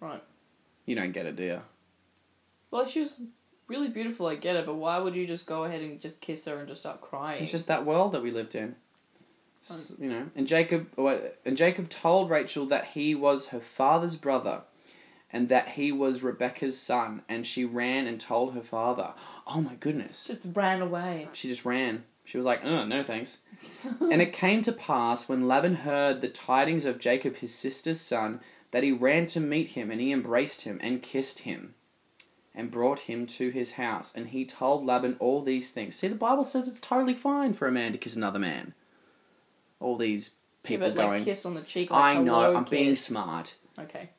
Right. 0.00 0.22
You 0.84 0.96
don't 0.96 1.12
get 1.12 1.26
it, 1.26 1.36
do 1.36 1.44
you? 1.44 1.62
Well, 2.70 2.86
she 2.86 3.00
was 3.00 3.20
really 3.68 3.88
beautiful, 3.88 4.26
I 4.26 4.34
get 4.34 4.56
it, 4.56 4.66
but 4.66 4.74
why 4.74 4.98
would 4.98 5.14
you 5.14 5.26
just 5.26 5.46
go 5.46 5.64
ahead 5.64 5.80
and 5.80 6.00
just 6.00 6.20
kiss 6.20 6.44
her 6.46 6.58
and 6.58 6.68
just 6.68 6.80
start 6.80 7.00
crying? 7.00 7.42
It's 7.42 7.52
just 7.52 7.68
that 7.68 7.86
world 7.86 8.12
that 8.12 8.22
we 8.22 8.30
lived 8.30 8.54
in. 8.54 8.74
S- 9.62 9.92
you 9.98 10.08
know, 10.08 10.26
and 10.34 10.48
Jacob 10.48 10.88
and 11.44 11.56
Jacob 11.56 11.88
told 11.88 12.30
Rachel 12.30 12.66
that 12.66 12.86
he 12.88 13.14
was 13.14 13.48
her 13.48 13.60
father's 13.60 14.16
brother, 14.16 14.62
and 15.32 15.48
that 15.48 15.68
he 15.70 15.92
was 15.92 16.24
Rebecca's 16.24 16.76
son, 16.76 17.22
and 17.28 17.46
she 17.46 17.64
ran 17.64 18.08
and 18.08 18.20
told 18.20 18.54
her 18.54 18.62
father. 18.62 19.12
Oh 19.46 19.60
my 19.60 19.74
goodness! 19.76 20.26
just 20.26 20.40
ran 20.52 20.82
away. 20.82 21.28
She 21.32 21.46
just 21.46 21.64
ran. 21.64 22.02
She 22.24 22.36
was 22.36 22.46
like, 22.46 22.64
"Oh 22.64 22.84
no, 22.84 23.02
thanks." 23.02 23.38
and 24.00 24.20
it 24.22 24.32
came 24.32 24.62
to 24.62 24.72
pass 24.72 25.28
when 25.28 25.48
Laban 25.48 25.76
heard 25.76 26.20
the 26.20 26.28
tidings 26.28 26.84
of 26.84 26.98
Jacob 26.98 27.36
his 27.36 27.54
sister's 27.54 28.00
son 28.00 28.40
that 28.70 28.82
he 28.82 28.92
ran 28.92 29.26
to 29.26 29.40
meet 29.40 29.70
him, 29.70 29.90
and 29.90 30.00
he 30.00 30.12
embraced 30.12 30.62
him 30.62 30.78
and 30.82 31.02
kissed 31.02 31.40
him, 31.40 31.74
and 32.54 32.70
brought 32.70 33.00
him 33.00 33.26
to 33.26 33.50
his 33.50 33.72
house. 33.72 34.12
And 34.14 34.28
he 34.28 34.44
told 34.44 34.84
Laban 34.86 35.16
all 35.20 35.42
these 35.42 35.70
things. 35.70 35.96
See, 35.96 36.08
the 36.08 36.14
Bible 36.14 36.44
says 36.44 36.68
it's 36.68 36.80
totally 36.80 37.14
fine 37.14 37.52
for 37.54 37.68
a 37.68 37.72
man 37.72 37.92
to 37.92 37.98
kiss 37.98 38.16
another 38.16 38.38
man. 38.38 38.74
All 39.78 39.96
these 39.96 40.30
people 40.62 40.88
yeah, 40.88 40.94
going. 40.94 41.08
like, 41.18 41.24
kiss 41.24 41.44
on 41.44 41.54
the 41.54 41.60
cheek. 41.62 41.90
Like, 41.90 42.16
I 42.16 42.20
know, 42.22 42.54
I'm 42.54 42.64
being 42.64 42.96
smart, 42.96 43.56
Okay. 43.78 44.10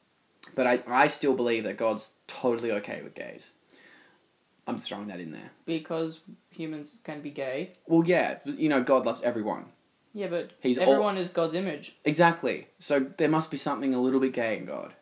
but 0.56 0.68
I, 0.68 0.84
I 0.88 1.08
still 1.08 1.34
believe 1.34 1.64
that 1.64 1.78
God's 1.78 2.14
totally 2.28 2.72
okay 2.74 3.02
with 3.02 3.16
gays. 3.16 3.54
I'm 4.68 4.80
throwing 4.80 5.08
that 5.08 5.20
in 5.20 5.32
there. 5.32 5.52
Because 5.66 6.20
humans 6.50 6.92
can 7.04 7.22
be 7.22 7.30
gay. 7.32 7.74
Well, 7.88 8.08
yeah, 8.08 8.38
you 8.46 8.70
know, 8.70 8.82
God 8.84 9.06
loves 9.06 9.22
everyone. 9.22 9.66
Yeah, 10.14 10.28
but 10.28 10.52
He's 10.62 10.78
all- 10.78 10.90
everyone 10.90 11.18
is 11.18 11.30
God's 11.30 11.56
image. 11.56 11.96
Exactly. 12.06 12.68
So 12.80 13.00
there 13.18 13.30
must 13.30 13.52
be 13.52 13.58
something 13.58 13.94
a 13.94 14.02
little 14.02 14.20
bit 14.20 14.34
gay 14.34 14.58
in 14.58 14.66
God. 14.66 14.94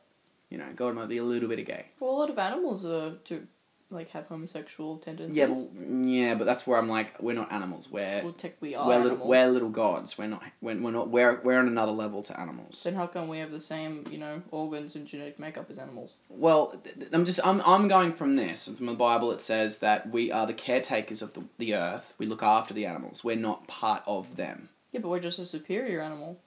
You 0.49 0.57
know, 0.57 0.67
God 0.75 0.95
might 0.95 1.09
be 1.09 1.17
a 1.17 1.23
little 1.23 1.47
bit 1.47 1.59
of 1.59 1.65
gay. 1.65 1.85
Well, 1.99 2.11
a 2.11 2.17
lot 2.17 2.29
of 2.29 2.37
animals 2.39 2.85
are 2.85 3.11
to 3.25 3.47
like 3.91 4.09
have 4.09 4.27
homosexual 4.27 4.97
tendencies. 4.97 5.35
Yeah, 5.35 5.47
but 5.47 6.07
yeah, 6.07 6.35
but 6.35 6.45
that's 6.45 6.65
where 6.65 6.77
I'm 6.77 6.89
like, 6.89 7.21
we're 7.21 7.35
not 7.35 7.51
animals. 7.51 7.89
We're 7.89 8.23
well, 8.23 8.33
tech 8.33 8.55
we 8.59 8.75
are 8.75 8.87
we're 8.87 8.99
little 8.99 9.27
we're 9.27 9.47
little 9.47 9.69
gods. 9.69 10.17
We're 10.17 10.27
not 10.27 10.43
we're, 10.61 10.79
we're 10.79 10.91
not 10.91 11.09
we're 11.09 11.41
we're 11.43 11.59
on 11.59 11.67
another 11.67 11.91
level 11.91 12.23
to 12.23 12.39
animals. 12.39 12.81
Then 12.83 12.95
how 12.95 13.07
come 13.07 13.27
we 13.27 13.39
have 13.39 13.51
the 13.51 13.59
same, 13.59 14.05
you 14.09 14.17
know, 14.17 14.41
organs 14.51 14.95
and 14.95 15.05
genetic 15.05 15.39
makeup 15.39 15.67
as 15.69 15.77
animals? 15.77 16.11
Well, 16.29 16.75
I'm 17.11 17.25
just 17.25 17.39
I'm 17.45 17.61
I'm 17.65 17.87
going 17.87 18.13
from 18.13 18.35
this 18.35 18.67
and 18.67 18.77
from 18.77 18.85
the 18.85 18.93
Bible. 18.93 19.31
It 19.31 19.41
says 19.41 19.79
that 19.79 20.11
we 20.11 20.31
are 20.31 20.47
the 20.47 20.53
caretakers 20.53 21.21
of 21.21 21.33
the 21.33 21.43
the 21.57 21.75
earth. 21.75 22.13
We 22.17 22.25
look 22.25 22.43
after 22.43 22.73
the 22.73 22.85
animals. 22.85 23.23
We're 23.23 23.35
not 23.35 23.67
part 23.67 24.03
of 24.05 24.35
them. 24.35 24.69
Yeah, 24.91 25.01
but 25.01 25.09
we're 25.09 25.19
just 25.19 25.39
a 25.39 25.45
superior 25.45 26.01
animal. 26.01 26.39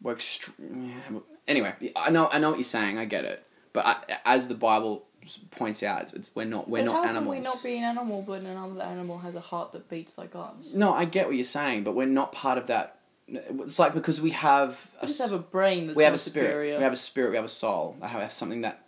We're 0.00 0.16
extre- 0.16 0.52
yeah, 0.58 1.20
anyway. 1.48 1.74
I 1.96 2.10
know 2.10 2.28
I 2.30 2.38
know 2.38 2.50
what 2.50 2.58
you're 2.58 2.64
saying. 2.64 2.98
I 2.98 3.04
get 3.04 3.24
it. 3.24 3.44
But 3.72 3.86
I, 3.86 4.18
as 4.24 4.46
the 4.48 4.54
Bible 4.54 5.04
points 5.50 5.82
out, 5.82 6.12
it's, 6.14 6.30
we're 6.34 6.44
not 6.44 6.68
we're 6.68 6.80
but 6.80 6.86
not 6.86 7.04
how 7.04 7.10
animals. 7.10 7.34
can 7.34 7.42
we 7.42 7.44
not 7.44 7.62
be 7.62 7.78
an 7.78 7.84
animal, 7.84 8.22
but 8.22 8.40
another 8.42 8.82
animal 8.82 9.18
has 9.18 9.34
a 9.34 9.40
heart 9.40 9.72
that 9.72 9.88
beats 9.88 10.16
like 10.18 10.34
ours? 10.36 10.72
No, 10.74 10.92
I 10.92 11.04
get 11.04 11.26
what 11.26 11.34
you're 11.36 11.44
saying, 11.44 11.84
but 11.84 11.94
we're 11.94 12.06
not 12.06 12.32
part 12.32 12.58
of 12.58 12.66
that. 12.68 12.98
It's 13.26 13.78
like 13.78 13.94
because 13.94 14.20
we 14.20 14.30
have 14.32 14.90
a, 15.00 15.06
We 15.06 15.08
just 15.08 15.20
have 15.22 15.32
a 15.32 15.38
brain 15.38 15.86
that's 15.86 15.96
we 15.96 16.04
have 16.04 16.12
a 16.14 16.18
spirit, 16.18 16.48
superior, 16.48 16.76
we 16.78 16.82
have 16.84 16.92
a 16.92 16.96
spirit, 16.96 17.30
we 17.30 17.36
have 17.36 17.44
a 17.44 17.48
soul. 17.48 17.96
I 18.02 18.08
have 18.08 18.32
something 18.32 18.60
that 18.62 18.80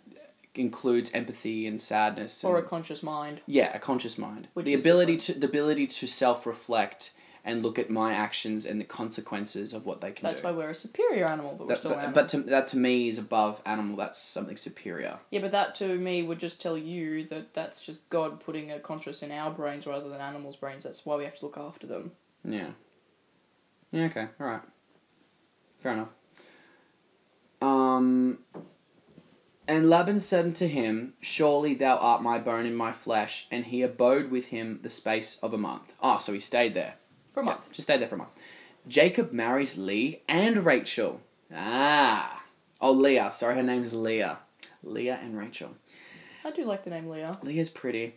includes 0.55 1.11
empathy 1.13 1.67
and 1.67 1.79
sadness. 1.79 2.43
or 2.43 2.57
a 2.57 2.63
conscious 2.63 3.03
mind. 3.03 3.41
yeah, 3.45 3.75
a 3.75 3.79
conscious 3.79 4.17
mind, 4.17 4.47
Which 4.53 4.65
the 4.65 4.73
ability 4.73 5.17
to 5.17 5.33
the 5.33 5.47
ability 5.47 5.87
to 5.87 6.07
self 6.07 6.45
reflect 6.45 7.11
and 7.47 7.63
look 7.63 7.79
at 7.79 7.89
my 7.89 8.13
actions 8.13 8.65
and 8.65 8.79
the 8.79 8.85
consequences 8.85 9.73
of 9.73 9.85
what 9.85 10.01
they 10.01 10.11
can 10.11 10.23
do. 10.23 10.27
That's 10.27 10.41
do. 10.41 10.45
why 10.47 10.51
we're 10.51 10.69
a 10.69 10.75
superior 10.75 11.25
animal, 11.25 11.55
but 11.57 11.65
we're 11.65 11.73
That- 11.73 11.79
still 11.79 11.91
but, 11.91 11.97
animal. 11.99 12.13
but 12.13 12.29
to, 12.29 12.39
that 12.41 12.67
to 12.67 12.77
me 12.77 13.07
is 13.07 13.17
above 13.17 13.61
animal. 13.65 13.95
That's 13.95 14.19
something 14.19 14.57
superior. 14.57 15.17
yeah, 15.31 15.39
but 15.39 15.51
that 15.51 15.73
to 15.75 15.97
me 15.97 16.21
would 16.23 16.39
just 16.39 16.61
tell 16.61 16.77
you 16.77 17.23
that 17.27 17.53
that's 17.53 17.79
just 17.81 18.07
God 18.09 18.39
putting 18.41 18.71
a 18.71 18.79
conscious 18.79 19.23
in 19.23 19.31
our 19.31 19.49
brains 19.49 19.87
rather 19.87 20.09
than 20.09 20.19
animals' 20.21 20.57
brains. 20.57 20.83
That's 20.83 21.05
why 21.05 21.15
we 21.15 21.23
have 21.23 21.39
to 21.39 21.45
look 21.45 21.57
after 21.57 21.87
them. 21.87 22.11
Yeah. 22.43 22.71
Yeah. 23.91 24.03
Okay. 24.05 24.27
All 24.39 24.47
right. 24.47 24.61
Fair 25.81 25.93
enough. 25.93 26.09
Um. 27.61 28.39
And 29.69 29.89
Laban 29.89 30.21
said 30.21 30.45
unto 30.45 30.65
him, 30.65 31.13
Surely 31.19 31.73
thou 31.73 31.97
art 31.97 32.21
my 32.23 32.39
bone 32.39 32.65
and 32.65 32.77
my 32.77 32.93
flesh. 32.93 33.47
And 33.51 33.65
he 33.65 33.81
abode 33.81 34.31
with 34.31 34.47
him 34.47 34.79
the 34.81 34.89
space 34.89 35.37
of 35.43 35.53
a 35.53 35.57
month. 35.57 35.91
Oh, 36.01 36.19
so 36.19 36.31
he 36.31 36.39
stayed 36.39 36.73
there. 36.73 36.95
For 37.37 37.41
a 37.41 37.45
month. 37.45 37.71
just 37.71 37.85
stayed 37.85 38.01
there 38.01 38.07
for 38.07 38.15
a 38.15 38.17
month. 38.17 38.31
Jacob 38.87 39.31
marries 39.31 39.77
Lee 39.77 40.23
and 40.27 40.65
Rachel. 40.65 41.21
Ah. 41.53 42.41
Oh, 42.81 42.91
Leah. 42.91 43.29
Sorry, 43.31 43.53
her 43.53 43.61
name's 43.61 43.93
Leah. 43.93 44.39
Leah 44.81 45.19
and 45.21 45.37
Rachel. 45.37 45.75
I 46.43 46.49
do 46.49 46.65
like 46.65 46.83
the 46.83 46.89
name 46.89 47.07
Leah. 47.07 47.37
Leah's 47.43 47.69
pretty. 47.69 48.15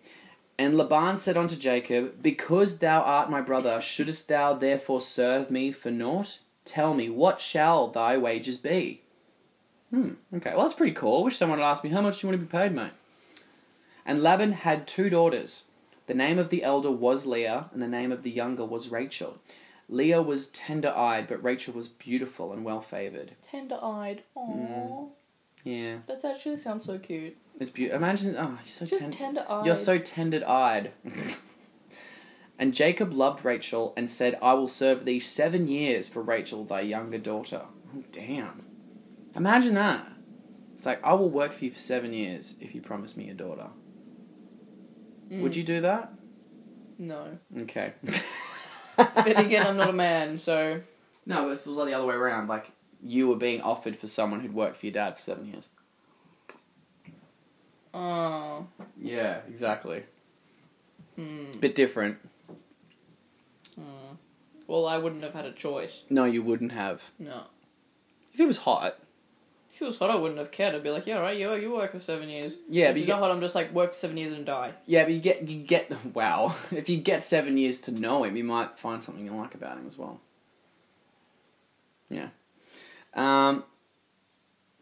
And 0.56 0.78
Laban 0.78 1.18
said 1.18 1.36
unto 1.36 1.54
Jacob, 1.54 2.22
Because 2.22 2.78
thou 2.78 3.02
art 3.02 3.28
my 3.28 3.42
brother, 3.42 3.78
shouldest 3.82 4.26
thou 4.28 4.54
therefore 4.54 5.02
serve 5.02 5.50
me 5.50 5.70
for 5.70 5.90
naught? 5.90 6.38
Tell 6.64 6.94
me, 6.94 7.10
what 7.10 7.42
shall 7.42 7.88
thy 7.88 8.16
wages 8.16 8.56
be? 8.56 9.02
Hmm, 9.90 10.12
okay, 10.34 10.54
well 10.54 10.62
that's 10.62 10.72
pretty 10.72 10.94
cool. 10.94 11.20
I 11.20 11.24
Wish 11.26 11.36
someone 11.36 11.58
had 11.58 11.66
asked 11.66 11.84
me, 11.84 11.90
How 11.90 12.00
much 12.00 12.22
do 12.22 12.26
you 12.26 12.30
want 12.32 12.40
to 12.40 12.46
be 12.46 12.58
paid, 12.58 12.72
mate? 12.72 12.92
And 14.06 14.22
Laban 14.22 14.52
had 14.52 14.86
two 14.86 15.10
daughters. 15.10 15.64
The 16.10 16.16
name 16.16 16.40
of 16.40 16.50
the 16.50 16.64
elder 16.64 16.90
was 16.90 17.24
Leah, 17.24 17.70
and 17.72 17.80
the 17.80 17.86
name 17.86 18.10
of 18.10 18.24
the 18.24 18.32
younger 18.32 18.64
was 18.64 18.88
Rachel. 18.88 19.38
Leah 19.88 20.20
was 20.20 20.48
tender 20.48 20.88
eyed, 20.90 21.28
but 21.28 21.40
Rachel 21.40 21.72
was 21.72 21.86
beautiful 21.86 22.52
and 22.52 22.64
well 22.64 22.80
favoured. 22.80 23.36
Tender 23.48 23.78
eyed. 23.80 24.24
Aww. 24.36 24.56
Mm. 24.56 25.08
Yeah, 25.62 25.98
That 26.08 26.24
actually 26.24 26.56
sounds 26.56 26.84
so 26.86 26.98
cute. 26.98 27.36
it's 27.60 27.70
beautiful. 27.70 27.96
Imagine, 28.02 28.34
oh, 28.36 28.48
you're 28.48 28.58
so 28.66 28.86
Just 28.86 29.02
tender. 29.02 29.16
tender 29.16 29.46
eyed. 29.48 29.66
You're 29.66 29.76
so 29.76 29.98
tender 29.98 30.42
eyed. 30.48 30.90
and 32.58 32.74
Jacob 32.74 33.12
loved 33.12 33.44
Rachel 33.44 33.94
and 33.96 34.10
said, 34.10 34.36
I 34.42 34.54
will 34.54 34.66
serve 34.66 35.04
thee 35.04 35.20
seven 35.20 35.68
years 35.68 36.08
for 36.08 36.22
Rachel, 36.22 36.64
thy 36.64 36.80
younger 36.80 37.18
daughter. 37.18 37.66
Oh, 37.96 38.02
damn. 38.10 38.64
Imagine 39.36 39.74
that. 39.74 40.08
It's 40.74 40.86
like, 40.86 41.04
I 41.04 41.12
will 41.14 41.30
work 41.30 41.52
for 41.52 41.64
you 41.64 41.70
for 41.70 41.78
seven 41.78 42.12
years 42.12 42.56
if 42.60 42.74
you 42.74 42.80
promise 42.80 43.16
me 43.16 43.30
a 43.30 43.34
daughter. 43.34 43.68
Mm. 45.30 45.42
Would 45.42 45.56
you 45.56 45.62
do 45.62 45.80
that? 45.82 46.12
No. 46.98 47.38
Okay. 47.56 47.92
But 48.96 49.38
again, 49.40 49.66
I'm 49.66 49.76
not 49.76 49.90
a 49.90 49.94
man, 49.94 50.38
so. 50.38 50.80
No, 51.24 51.44
but 51.44 51.52
if 51.52 51.60
it 51.60 51.66
was 51.66 51.78
like 51.78 51.88
the 51.88 51.94
other 51.94 52.06
way 52.06 52.14
around, 52.14 52.48
like 52.48 52.70
you 53.02 53.28
were 53.28 53.36
being 53.36 53.60
offered 53.62 53.96
for 53.96 54.06
someone 54.06 54.40
who'd 54.40 54.54
worked 54.54 54.78
for 54.78 54.86
your 54.86 54.92
dad 54.92 55.14
for 55.14 55.20
seven 55.20 55.46
years. 55.46 55.68
Oh. 57.94 58.66
Yeah, 59.00 59.40
exactly. 59.48 60.04
Hmm. 61.16 61.50
Bit 61.58 61.74
different. 61.74 62.18
Hmm. 63.74 64.14
Well, 64.66 64.86
I 64.86 64.98
wouldn't 64.98 65.22
have 65.22 65.32
had 65.32 65.46
a 65.46 65.52
choice. 65.52 66.02
No, 66.10 66.24
you 66.24 66.42
wouldn't 66.42 66.72
have. 66.72 67.02
No. 67.18 67.44
If 68.32 68.38
he 68.38 68.46
was 68.46 68.58
hot, 68.58 68.96
She 69.80 69.86
was 69.86 69.96
hot, 69.96 70.10
I 70.10 70.14
wouldn't 70.14 70.38
have 70.38 70.50
cared. 70.50 70.74
I'd 70.74 70.82
be 70.82 70.90
like, 70.90 71.06
yeah, 71.06 71.20
right, 71.20 71.34
you, 71.34 71.54
you 71.54 71.72
work 71.72 71.92
for 71.92 72.00
seven 72.00 72.28
years. 72.28 72.52
yeah, 72.68 72.88
if 72.88 72.94
but 72.96 73.00
you 73.00 73.06
get 73.06 73.18
hot, 73.18 73.30
I'm 73.30 73.40
just 73.40 73.54
like, 73.54 73.72
work 73.72 73.94
for 73.94 73.98
seven 73.98 74.18
years 74.18 74.34
and 74.34 74.44
die. 74.44 74.74
Yeah, 74.84 75.04
but 75.04 75.14
you 75.14 75.20
get 75.20 75.48
you 75.48 75.62
get 75.62 75.90
wow. 76.14 76.54
If 76.70 76.90
you 76.90 76.98
get 76.98 77.24
seven 77.24 77.56
years 77.56 77.80
to 77.80 77.90
know 77.90 78.24
him, 78.24 78.36
you 78.36 78.44
might 78.44 78.78
find 78.78 79.02
something 79.02 79.24
you 79.24 79.34
like 79.34 79.54
about 79.54 79.78
him 79.78 79.86
as 79.88 79.96
well. 79.96 80.20
Yeah. 82.10 82.28
Um. 83.14 83.64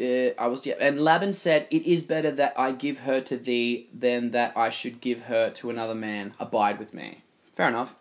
uh, 0.01 0.31
I 0.37 0.49
was 0.49 0.67
yeah, 0.67 0.75
and 0.81 1.01
Laban 1.01 1.33
said, 1.33 1.69
"It 1.71 1.87
is 1.87 2.03
better 2.03 2.33
that 2.33 2.55
I 2.59 2.73
give 2.73 2.99
her 2.99 3.21
to 3.21 3.37
thee 3.37 3.89
than 3.97 4.33
that 4.33 4.53
I 4.57 4.69
should 4.69 5.01
give 5.01 5.23
her 5.27 5.49
to 5.51 5.71
another 5.71 5.95
man. 5.95 6.35
Abide 6.41 6.81
with 6.81 6.93
me." 6.93 7.23
Fair 7.55 7.69
enough. 7.69 7.95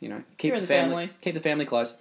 You 0.00 0.08
know, 0.08 0.24
keep 0.36 0.50
You're 0.50 0.60
the 0.62 0.66
family, 0.66 1.06
family. 1.06 1.10
keep 1.20 1.34
the 1.34 1.40
family 1.40 1.64
close. 1.64 1.94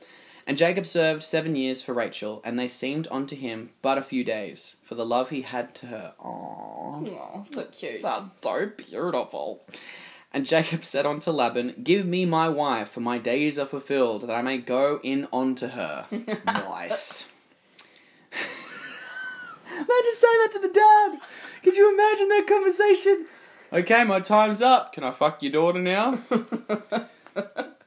And 0.49 0.57
Jacob 0.57 0.87
served 0.87 1.21
seven 1.21 1.55
years 1.55 1.83
for 1.83 1.93
Rachel, 1.93 2.41
and 2.43 2.57
they 2.57 2.67
seemed 2.67 3.07
unto 3.11 3.35
him 3.35 3.69
but 3.83 3.99
a 3.99 4.01
few 4.01 4.23
days, 4.23 4.77
for 4.83 4.95
the 4.95 5.05
love 5.05 5.29
he 5.29 5.43
had 5.43 5.75
to 5.75 5.85
her. 5.85 6.13
Aww. 6.19 7.07
Oh, 7.07 7.45
so 7.51 7.65
cute. 7.65 8.01
That's 8.01 8.29
so 8.41 8.71
beautiful. 8.75 9.63
And 10.33 10.47
Jacob 10.47 10.83
said 10.83 11.05
unto 11.05 11.29
Laban, 11.29 11.75
Give 11.83 12.03
me 12.03 12.25
my 12.25 12.49
wife, 12.49 12.89
for 12.89 12.99
my 12.99 13.19
days 13.19 13.59
are 13.59 13.67
fulfilled, 13.67 14.23
that 14.23 14.31
I 14.31 14.41
may 14.41 14.57
go 14.57 14.99
in 15.03 15.27
unto 15.31 15.67
her. 15.67 16.07
nice. 16.11 17.27
imagine 18.33 20.15
saying 20.15 20.39
that 20.39 20.49
to 20.53 20.59
the 20.61 20.73
dad. 20.73 21.19
Could 21.61 21.77
you 21.77 21.93
imagine 21.93 22.27
that 22.27 22.47
conversation? 22.47 23.27
Okay, 23.71 24.03
my 24.03 24.19
time's 24.19 24.63
up. 24.63 24.93
Can 24.93 25.03
I 25.03 25.11
fuck 25.11 25.43
your 25.43 25.51
daughter 25.51 25.79
now? 25.79 26.23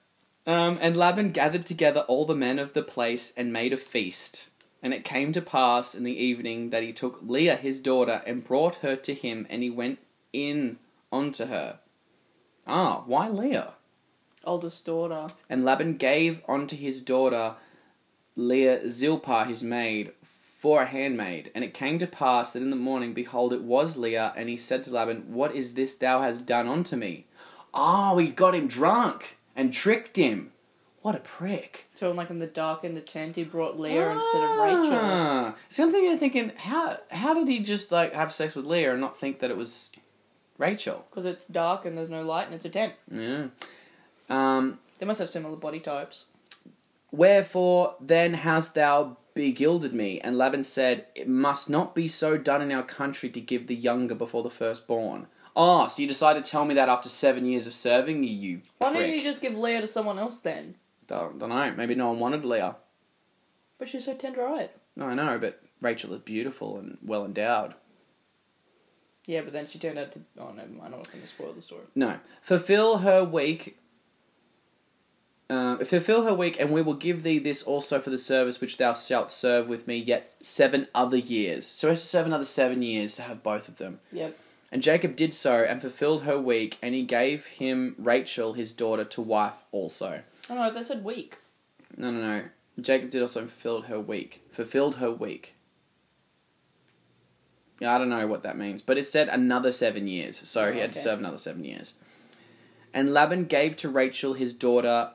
Um, 0.47 0.79
and 0.81 0.97
Laban 0.97 1.31
gathered 1.31 1.67
together 1.67 2.01
all 2.01 2.27
the 2.27 2.35
men 2.35 2.59
of 2.59 2.73
the 2.73 2.83
place 2.83 3.33
and 3.37 3.53
made 3.53 3.73
a 3.73 3.77
feast. 3.77 4.49
And 4.83 4.93
it 4.93 5.05
came 5.05 5.33
to 5.33 5.41
pass 5.41 5.95
in 5.95 6.03
the 6.03 6.17
evening 6.17 6.71
that 6.71 6.83
he 6.83 6.93
took 6.93 7.21
Leah 7.23 7.57
his 7.57 7.81
daughter 7.81 8.23
and 8.27 8.45
brought 8.45 8.77
her 8.77 8.97
to 8.97 9.15
him, 9.15 9.47
and 9.49 9.63
he 9.63 9.71
went 9.71 10.01
in 10.33 10.79
unto 11.13 11.47
her. 11.47 11.79
Ah, 12.67 13.05
why 13.07 13.29
Leah? 13.29 13.75
Oldest 14.45 14.85
daughter. 14.85 15.29
And 15.49 15.65
Laban 15.65 15.97
gave 15.97 16.43
unto 16.49 16.75
his 16.75 17.03
daughter 17.03 17.55
Leah 18.35 18.89
Zilpah 18.89 19.45
his 19.45 19.63
maid 19.63 20.13
for 20.59 20.83
a 20.83 20.87
handmaid. 20.87 21.53
And 21.55 21.63
it 21.63 21.75
came 21.75 22.01
to 22.01 22.07
pass 22.09 22.53
that 22.53 22.63
in 22.63 22.71
the 22.71 22.77
morning, 22.77 23.15
behold, 23.15 23.53
it 23.53 23.63
was 23.63 23.97
Leah, 23.97 24.33
and 24.37 24.49
he 24.49 24.57
said 24.57 24.83
to 24.85 24.91
Laban, 24.91 25.33
What 25.33 25.55
is 25.55 25.75
this 25.75 25.95
thou 25.95 26.23
hast 26.23 26.47
done 26.47 26.67
unto 26.67 26.97
me? 26.97 27.27
Oh, 27.73 28.19
he 28.19 28.27
got 28.27 28.57
him 28.57 28.67
drunk 28.67 29.37
and 29.55 29.73
tricked 29.73 30.17
him. 30.17 30.53
What 31.03 31.17
a 31.17 31.21
prick. 31.21 31.87
So, 31.97 32.13
like 32.13 32.31
in 32.31 32.39
the 32.39 32.47
dark 32.47 32.85
in 32.85 32.95
the 32.95 33.01
tent, 33.01 33.35
he 33.35 33.43
brought 33.43 33.79
Leah 33.79 34.11
instead 34.11 34.43
of 34.45 34.59
Rachel. 34.59 34.99
Ah. 35.01 35.55
See, 35.69 35.83
I'm 35.83 35.91
thinking, 35.91 36.19
thinking, 36.19 36.53
how 36.57 36.99
how 37.11 37.35
did 37.35 37.49
he 37.49 37.59
just 37.59 37.91
like 37.91 38.15
have 38.15 38.33
sex 38.33 38.55
with 38.55 38.67
Leah 38.67 38.93
and 38.93 39.01
not 39.01 39.19
think 39.19 39.41
that 39.41 39.51
it 39.51 39.57
was 39.57 39.91
Rachel? 40.59 41.05
Because 41.11 41.27
it's 41.27 41.45
dark 41.47 41.85
and 41.85 41.99
there's 41.99 42.09
no 42.09 42.23
light 42.23 42.47
and 42.47 42.55
it's 42.55 42.65
a 42.65 42.71
tent. 42.71 42.95
Yeah. 43.11 43.47
Um. 44.31 44.79
They 44.99 45.07
must 45.07 45.19
have 45.19 45.29
similar 45.29 45.57
body 45.57 45.81
types. 45.81 46.27
Wherefore 47.11 47.97
then 48.01 48.35
hast 48.35 48.75
thou 48.77 49.17
begilded 49.35 49.93
me? 49.93 50.21
And 50.21 50.39
Laban 50.39 50.65
said, 50.65 51.07
It 51.15 51.29
must 51.29 51.69
not 51.69 51.95
be 51.95 52.09
so 52.09 52.39
done 52.39 52.63
in 52.63 52.73
our 52.73 52.83
country 52.83 53.29
to 53.31 53.41
give 53.41 53.67
the 53.67 53.75
younger 53.75 54.15
before 54.15 54.43
the 54.43 54.51
firstborn. 54.51 55.27
Oh, 55.55 55.87
so 55.89 56.01
you 56.01 56.09
decided 56.09 56.45
to 56.45 56.51
tell 56.51 56.65
me 56.65 56.75
that 56.75 56.89
after 56.89 57.09
seven 57.09 57.45
years 57.45 57.67
of 57.67 57.75
serving 57.75 58.23
you, 58.25 58.31
you 58.31 58.63
Why 58.79 58.91
prick. 58.91 59.03
didn't 59.03 59.17
you 59.19 59.23
just 59.23 59.43
give 59.43 59.55
Leah 59.57 59.83
to 59.83 59.87
someone 59.87 60.19
else 60.19 60.39
then? 60.39 60.77
Don't, 61.07 61.39
don't 61.39 61.51
know. 61.51 61.75
Maybe 61.77 61.95
no 61.95 62.09
one 62.09 62.21
wanted 62.21 62.45
Leah. 62.45 62.77
But 63.79 63.89
she's 63.89 64.05
so 64.05 64.15
tender 64.15 64.47
eyed. 64.47 64.71
No, 64.97 65.07
I 65.07 65.15
know, 65.15 65.39
but 65.39 65.61
Rachel 65.81 66.15
is 66.15 66.21
beautiful 66.21 66.79
and 66.79 66.97
well 67.03 67.25
endowed. 67.25 67.75
Yeah, 69.27 69.43
but 69.43 69.53
then 69.53 69.67
she 69.69 69.79
turned 69.79 69.99
out 69.99 70.13
to. 70.13 70.21
Oh, 70.39 70.53
never 70.53 70.69
mind. 70.69 70.95
I'm 70.95 71.01
not 71.01 71.11
going 71.11 71.23
to 71.23 71.29
spoil 71.29 71.53
the 71.53 71.63
story. 71.63 71.83
No. 71.95 72.19
Fulfill 72.41 72.99
her 72.99 73.23
week. 73.25 73.79
Um, 75.49 75.85
fulfill 75.85 76.23
her 76.25 76.35
week, 76.35 76.57
and 76.59 76.71
we 76.71 76.81
will 76.81 76.95
give 76.95 77.23
thee 77.23 77.39
this 77.39 77.63
also 77.63 78.01
for 78.01 78.11
the 78.11 78.19
service 78.19 78.61
which 78.61 78.79
thou 78.79 78.95
shalt 78.95 79.31
serve 79.31 79.69
with 79.69 79.87
me 79.87 79.97
yet 79.99 80.35
seven 80.41 80.89
other 80.95 81.19
years. 81.19 81.67
So 81.67 81.89
to 81.89 81.97
serve 81.97 82.27
another 82.27 82.45
seven 82.45 82.83
years 82.83 83.17
to 83.17 83.23
have 83.23 83.43
both 83.43 83.69
of 83.69 83.77
them. 83.77 84.01
Yep. 84.13 84.37
And 84.73 84.83
Jacob 84.83 85.17
did 85.17 85.35
so, 85.35 85.63
and 85.63 85.83
fulfilled 85.83 86.23
her 86.23 86.41
week, 86.41 86.79
and 86.81 86.95
he 86.95 87.03
gave 87.03 87.45
him 87.45 87.95
Rachel 87.99 88.55
his 88.55 88.73
daughter 88.73 89.05
to 89.05 89.21
wife 89.21 89.67
also. 89.71 90.23
Oh 90.49 90.55
no, 90.55 90.73
they 90.73 90.83
said 90.83 91.05
week. 91.05 91.37
No, 91.95 92.11
no, 92.11 92.21
no. 92.21 92.45
Jacob 92.81 93.11
did 93.11 93.21
also 93.21 93.41
fulfilled 93.43 93.85
her 93.85 94.01
week. 94.01 94.41
Fulfilled 94.51 94.95
her 94.97 95.11
week. 95.11 95.53
Yeah, 97.81 97.95
I 97.95 97.99
don't 97.99 98.09
know 98.09 98.27
what 98.27 98.45
that 98.45 98.57
means, 98.57 98.81
but 98.81 98.97
it 98.97 99.05
said 99.05 99.29
another 99.29 99.73
seven 99.73 100.09
years, 100.09 100.41
so 100.49 100.65
Oh, 100.65 100.73
he 100.73 100.81
had 100.81 100.95
to 100.95 100.99
serve 100.99 101.19
another 101.19 101.37
seven 101.37 101.65
years. 101.65 101.93
And 102.95 103.13
Laban 103.13 103.45
gave 103.47 103.77
to 103.79 103.91
Rachel 103.91 104.35
his 104.35 104.55
daughter 104.55 105.11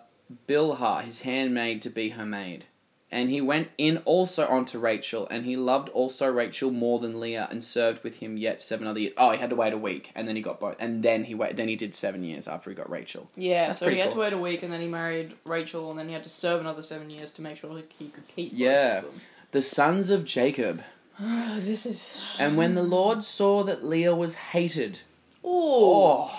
Bilhah, 0.48 1.04
his 1.04 1.22
handmaid, 1.22 1.82
to 1.82 1.90
be 1.90 2.10
her 2.10 2.26
maid. 2.26 2.66
And 3.10 3.30
he 3.30 3.40
went 3.40 3.70
in 3.78 4.00
also 4.00 4.48
unto 4.50 4.78
Rachel, 4.80 5.28
and 5.32 5.46
he 5.46 5.56
loved 5.56 5.88
also 5.90 6.28
Rachel 6.28 6.72
more 6.72 7.00
than 7.00 7.22
Leah, 7.22 7.48
and 7.50 7.64
served 7.64 8.04
with 8.04 8.18
him 8.18 8.36
yet 8.36 8.62
seven 8.62 8.86
other 8.86 9.00
years. 9.00 9.14
Oh, 9.16 9.32
he 9.32 9.38
had 9.38 9.50
to 9.52 9.56
wait 9.56 9.72
a 9.72 9.78
week, 9.78 10.12
and 10.14 10.28
then 10.28 10.36
he 10.36 10.42
got 10.42 10.60
both, 10.60 10.76
and 10.78 11.02
then 11.04 11.24
he 11.24 11.34
wait, 11.34 11.56
then 11.56 11.70
he 11.70 11.78
did 11.78 11.96
seven 11.96 12.26
years 12.26 12.50
after 12.50 12.70
he 12.70 12.76
got 12.76 12.90
Rachel. 12.90 13.30
Yeah, 13.38 13.68
That's 13.68 13.80
so 13.80 13.86
he 13.86 13.92
pretty 13.92 14.02
had 14.02 14.12
to 14.12 14.18
wait 14.18 14.34
a 14.34 14.38
week 14.38 14.62
and 14.62 14.74
then 14.74 14.82
he 14.82 14.88
married 14.88 15.36
Rachel 15.46 15.90
and 15.90 15.98
then 15.98 16.08
he 16.08 16.14
had 16.14 16.24
to 16.24 16.30
serve 16.30 16.60
another 16.60 16.84
seven 16.84 17.10
years 17.10 17.32
to 17.32 17.42
make 17.42 17.58
sure 17.58 17.76
he 17.78 17.84
he 17.98 18.10
could 18.10 18.28
keep 18.28 18.52
Yeah. 18.54 19.04
The 19.52 19.62
sons 19.62 20.10
of 20.10 20.26
Jacob. 20.26 20.82
this 21.20 21.86
is. 21.86 22.18
And 22.38 22.58
when 22.58 22.76
the 22.76 22.84
Lord 22.84 23.24
saw 23.24 23.64
that 23.64 23.86
Leah 23.86 24.16
was 24.16 24.36
hated, 24.36 25.00
Oh. 25.44 26.30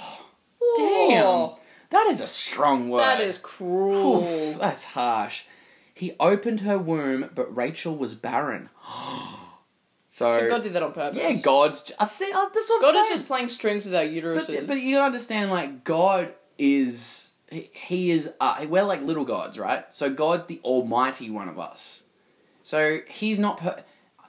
oh, 0.61 1.59
damn, 1.59 1.59
that 1.91 2.07
is 2.09 2.21
a 2.21 2.27
strong 2.27 2.91
word. 2.91 3.01
That 3.01 3.21
is 3.23 3.39
cruel. 3.39 4.25
Oof, 4.25 4.59
that's 4.59 4.85
harsh. 4.85 5.45
He 5.99 6.15
opened 6.21 6.61
her 6.61 6.79
womb, 6.79 7.31
but 7.35 7.55
Rachel 7.55 7.97
was 7.97 8.15
barren. 8.15 8.69
so, 10.11 10.49
God 10.49 10.63
did 10.63 10.73
that 10.75 10.83
on 10.83 10.93
purpose. 10.93 11.19
yeah, 11.21 11.33
God's. 11.33 11.91
I 11.99 12.07
see. 12.07 12.31
Uh, 12.33 12.47
that's 12.55 12.69
what 12.69 12.83
God 12.83 12.95
I'm 12.95 13.01
is 13.01 13.07
saying. 13.09 13.19
just 13.19 13.27
playing 13.27 13.49
strings 13.49 13.85
with 13.85 13.95
our 13.95 14.05
uteruses. 14.05 14.61
But, 14.61 14.67
but 14.69 14.81
you 14.81 14.97
gotta 14.97 15.07
understand, 15.07 15.51
like 15.51 15.85
God 15.85 16.33
is. 16.59 17.31
He, 17.51 17.71
he 17.73 18.11
is. 18.11 18.31
Uh, 18.41 18.67
we're 18.69 18.85
like 18.85 19.03
little 19.03 19.25
gods, 19.25 19.59
right? 19.59 19.85
So 19.91 20.09
God's 20.09 20.47
the 20.47 20.61
Almighty 20.63 21.31
one 21.31 21.49
of 21.49 21.59
us. 21.59 22.05
So 22.63 23.01
He's 23.09 23.39
not. 23.39 23.59
Per- 23.59 23.83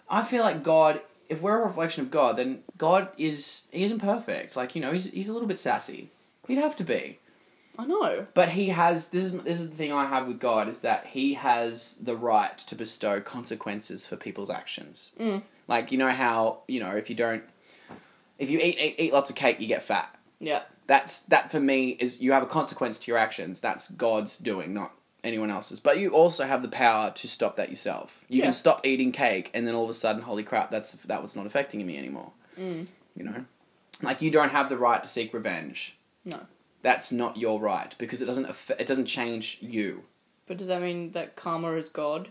I 0.09 0.23
feel 0.23 0.43
like 0.43 0.63
God 0.63 1.01
if 1.29 1.41
we're 1.41 1.61
a 1.61 1.67
reflection 1.67 2.03
of 2.03 2.11
God, 2.11 2.37
then 2.37 2.63
God 2.77 3.09
is 3.17 3.63
he 3.71 3.83
isn't 3.83 3.99
perfect. 3.99 4.55
Like 4.55 4.75
you 4.75 4.81
know, 4.81 4.91
he's 4.91 5.05
he's 5.05 5.29
a 5.29 5.33
little 5.33 5.47
bit 5.47 5.59
sassy. 5.59 6.09
He'd 6.47 6.57
have 6.57 6.75
to 6.77 6.83
be. 6.83 7.19
I 7.77 7.85
know. 7.85 8.27
But 8.33 8.49
he 8.49 8.69
has 8.69 9.09
this 9.09 9.25
is 9.25 9.31
this 9.43 9.61
is 9.61 9.69
the 9.69 9.75
thing 9.75 9.91
I 9.93 10.05
have 10.05 10.27
with 10.27 10.39
God 10.39 10.67
is 10.67 10.79
that 10.81 11.05
he 11.07 11.35
has 11.35 11.95
the 12.01 12.15
right 12.15 12.57
to 12.57 12.75
bestow 12.75 13.21
consequences 13.21 14.05
for 14.05 14.15
people's 14.17 14.49
actions. 14.49 15.11
Mm. 15.19 15.43
Like 15.67 15.91
you 15.91 15.97
know 15.97 16.09
how 16.11 16.59
you 16.67 16.79
know 16.79 16.95
if 16.95 17.09
you 17.09 17.15
don't, 17.15 17.43
if 18.37 18.49
you 18.49 18.59
eat 18.59 18.77
eat, 18.79 18.95
eat 18.97 19.13
lots 19.13 19.29
of 19.29 19.35
cake, 19.35 19.59
you 19.59 19.67
get 19.67 19.81
fat. 19.83 20.13
Yeah. 20.39 20.63
That's 20.87 21.21
that 21.23 21.51
for 21.51 21.59
me 21.59 21.89
is 21.91 22.19
you 22.21 22.31
have 22.31 22.43
a 22.43 22.47
consequence 22.47 22.97
to 22.99 23.11
your 23.11 23.17
actions. 23.17 23.61
That's 23.61 23.89
God's 23.91 24.37
doing, 24.37 24.73
not 24.73 24.91
anyone 25.23 25.51
else's. 25.51 25.79
But 25.79 25.99
you 25.99 26.09
also 26.09 26.45
have 26.45 26.61
the 26.63 26.67
power 26.67 27.11
to 27.11 27.27
stop 27.27 27.55
that 27.57 27.69
yourself. 27.69 28.25
You 28.27 28.39
Yeah. 28.39 28.45
can 28.45 28.53
stop 28.53 28.85
eating 28.85 29.11
cake, 29.11 29.51
and 29.53 29.67
then 29.67 29.75
all 29.75 29.83
of 29.83 29.89
a 29.89 29.93
sudden, 29.93 30.23
holy 30.23 30.43
crap, 30.43 30.71
that's 30.71 30.93
that 31.05 31.21
was 31.21 31.35
not 31.35 31.45
affecting 31.45 31.85
me 31.85 31.97
anymore. 31.97 32.31
Mm. 32.57 32.87
You 33.15 33.23
know, 33.23 33.45
like 34.01 34.21
you 34.21 34.31
don't 34.31 34.49
have 34.49 34.67
the 34.69 34.77
right 34.77 35.01
to 35.03 35.07
seek 35.07 35.33
revenge. 35.33 35.95
No. 36.25 36.39
That's 36.81 37.11
not 37.11 37.37
your 37.37 37.59
right 37.59 37.93
because 37.97 38.21
it 38.21 38.25
doesn't 38.25 38.45
affect, 38.45 38.81
it 38.81 38.87
doesn't 38.87 39.05
change 39.05 39.57
you. 39.61 40.03
But 40.47 40.57
does 40.57 40.67
that 40.67 40.81
mean 40.81 41.11
that 41.11 41.35
karma 41.35 41.73
is 41.73 41.89
God? 41.89 42.29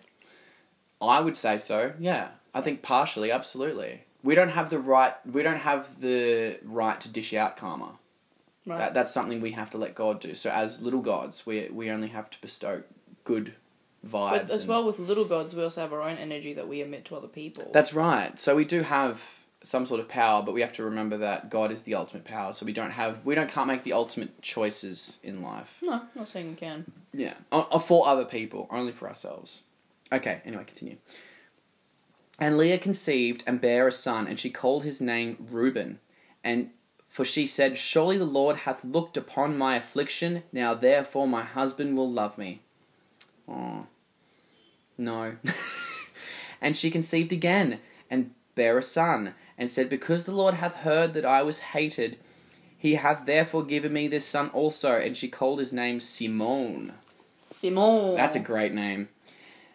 I 1.00 1.20
would 1.20 1.36
say 1.36 1.58
so. 1.58 1.92
Yeah, 1.98 2.30
I 2.54 2.60
think 2.60 2.82
partially, 2.82 3.30
absolutely. 3.30 4.02
We 4.22 4.34
don't 4.34 4.48
have 4.50 4.70
the 4.70 4.78
right. 4.80 5.14
We 5.30 5.42
don't 5.42 5.58
have 5.60 6.00
the 6.00 6.58
right 6.64 7.00
to 7.00 7.08
dish 7.08 7.32
out 7.34 7.56
karma. 7.56 7.98
Right. 8.66 8.78
That, 8.78 8.94
that's 8.94 9.14
something 9.14 9.40
we 9.40 9.52
have 9.52 9.70
to 9.70 9.78
let 9.78 9.94
God 9.94 10.20
do. 10.20 10.34
So 10.34 10.50
as 10.50 10.82
little 10.82 11.00
gods, 11.00 11.46
we 11.46 11.68
we 11.72 11.90
only 11.90 12.08
have 12.08 12.28
to 12.30 12.40
bestow 12.40 12.82
good 13.24 13.54
vibes. 14.06 14.30
but 14.30 14.50
as 14.50 14.66
well 14.66 14.84
with 14.84 14.98
little 14.98 15.24
gods, 15.24 15.54
we 15.54 15.62
also 15.62 15.80
have 15.80 15.92
our 15.92 16.02
own 16.02 16.16
energy 16.16 16.52
that 16.54 16.68
we 16.68 16.82
emit 16.82 17.04
to 17.06 17.16
other 17.16 17.28
people. 17.28 17.70
That's 17.72 17.94
right. 17.94 18.38
So 18.40 18.56
we 18.56 18.64
do 18.64 18.82
have 18.82 19.22
some 19.62 19.86
sort 19.86 20.00
of 20.00 20.08
power, 20.08 20.42
but 20.42 20.54
we 20.54 20.60
have 20.60 20.72
to 20.74 20.84
remember 20.84 21.16
that 21.18 21.50
God 21.50 21.72
is 21.72 21.82
the 21.82 21.94
ultimate 21.94 22.24
power. 22.24 22.54
So 22.54 22.64
we 22.64 22.72
don't 22.72 22.92
have 22.92 23.24
we 23.24 23.34
don't 23.34 23.50
can't 23.50 23.66
make 23.66 23.82
the 23.82 23.92
ultimate 23.92 24.40
choices 24.40 25.18
in 25.22 25.42
life. 25.42 25.78
no, 25.82 25.92
I'm 25.92 26.08
not 26.14 26.28
saying 26.28 26.50
we 26.50 26.54
can. 26.54 26.90
Yeah, 27.12 27.34
or, 27.50 27.64
or 27.64 27.76
uh, 27.76 27.78
for 27.78 28.06
other 28.06 28.24
people, 28.24 28.68
only 28.70 28.92
for 28.92 29.08
ourselves. 29.08 29.62
Okay. 30.12 30.40
Anyway, 30.44 30.64
continue. 30.64 30.96
And 32.38 32.56
Leah 32.56 32.78
conceived 32.78 33.42
and 33.46 33.60
bare 33.60 33.88
a 33.88 33.92
son, 33.92 34.26
and 34.26 34.38
she 34.38 34.50
called 34.50 34.84
his 34.84 35.00
name 35.00 35.48
Reuben. 35.50 35.98
And 36.44 36.70
for 37.08 37.24
she 37.24 37.46
said, 37.46 37.76
Surely 37.78 38.16
the 38.16 38.24
Lord 38.24 38.58
hath 38.58 38.84
looked 38.84 39.16
upon 39.16 39.58
my 39.58 39.76
affliction, 39.76 40.44
now 40.52 40.72
therefore 40.74 41.26
my 41.26 41.42
husband 41.42 41.96
will 41.96 42.10
love 42.10 42.38
me. 42.38 42.60
Oh. 43.48 43.86
No. 44.96 45.36
and 46.60 46.76
she 46.76 46.90
conceived 46.90 47.32
again, 47.32 47.80
and 48.08 48.32
bare 48.54 48.78
a 48.78 48.82
son, 48.82 49.34
and 49.58 49.68
said, 49.70 49.90
Because 49.90 50.24
the 50.24 50.32
Lord 50.32 50.54
hath 50.54 50.76
heard 50.76 51.12
that 51.14 51.24
I 51.26 51.42
was 51.42 51.58
hated, 51.58 52.16
he 52.76 52.94
hath 52.94 53.26
therefore 53.26 53.64
given 53.64 53.92
me 53.92 54.06
this 54.08 54.24
son 54.24 54.50
also. 54.50 54.92
And 54.92 55.16
she 55.16 55.28
called 55.28 55.58
his 55.58 55.72
name 55.72 56.00
Simon. 56.00 56.92
Simon. 57.60 58.14
That's 58.14 58.36
a 58.36 58.40
great 58.40 58.72
name. 58.72 59.08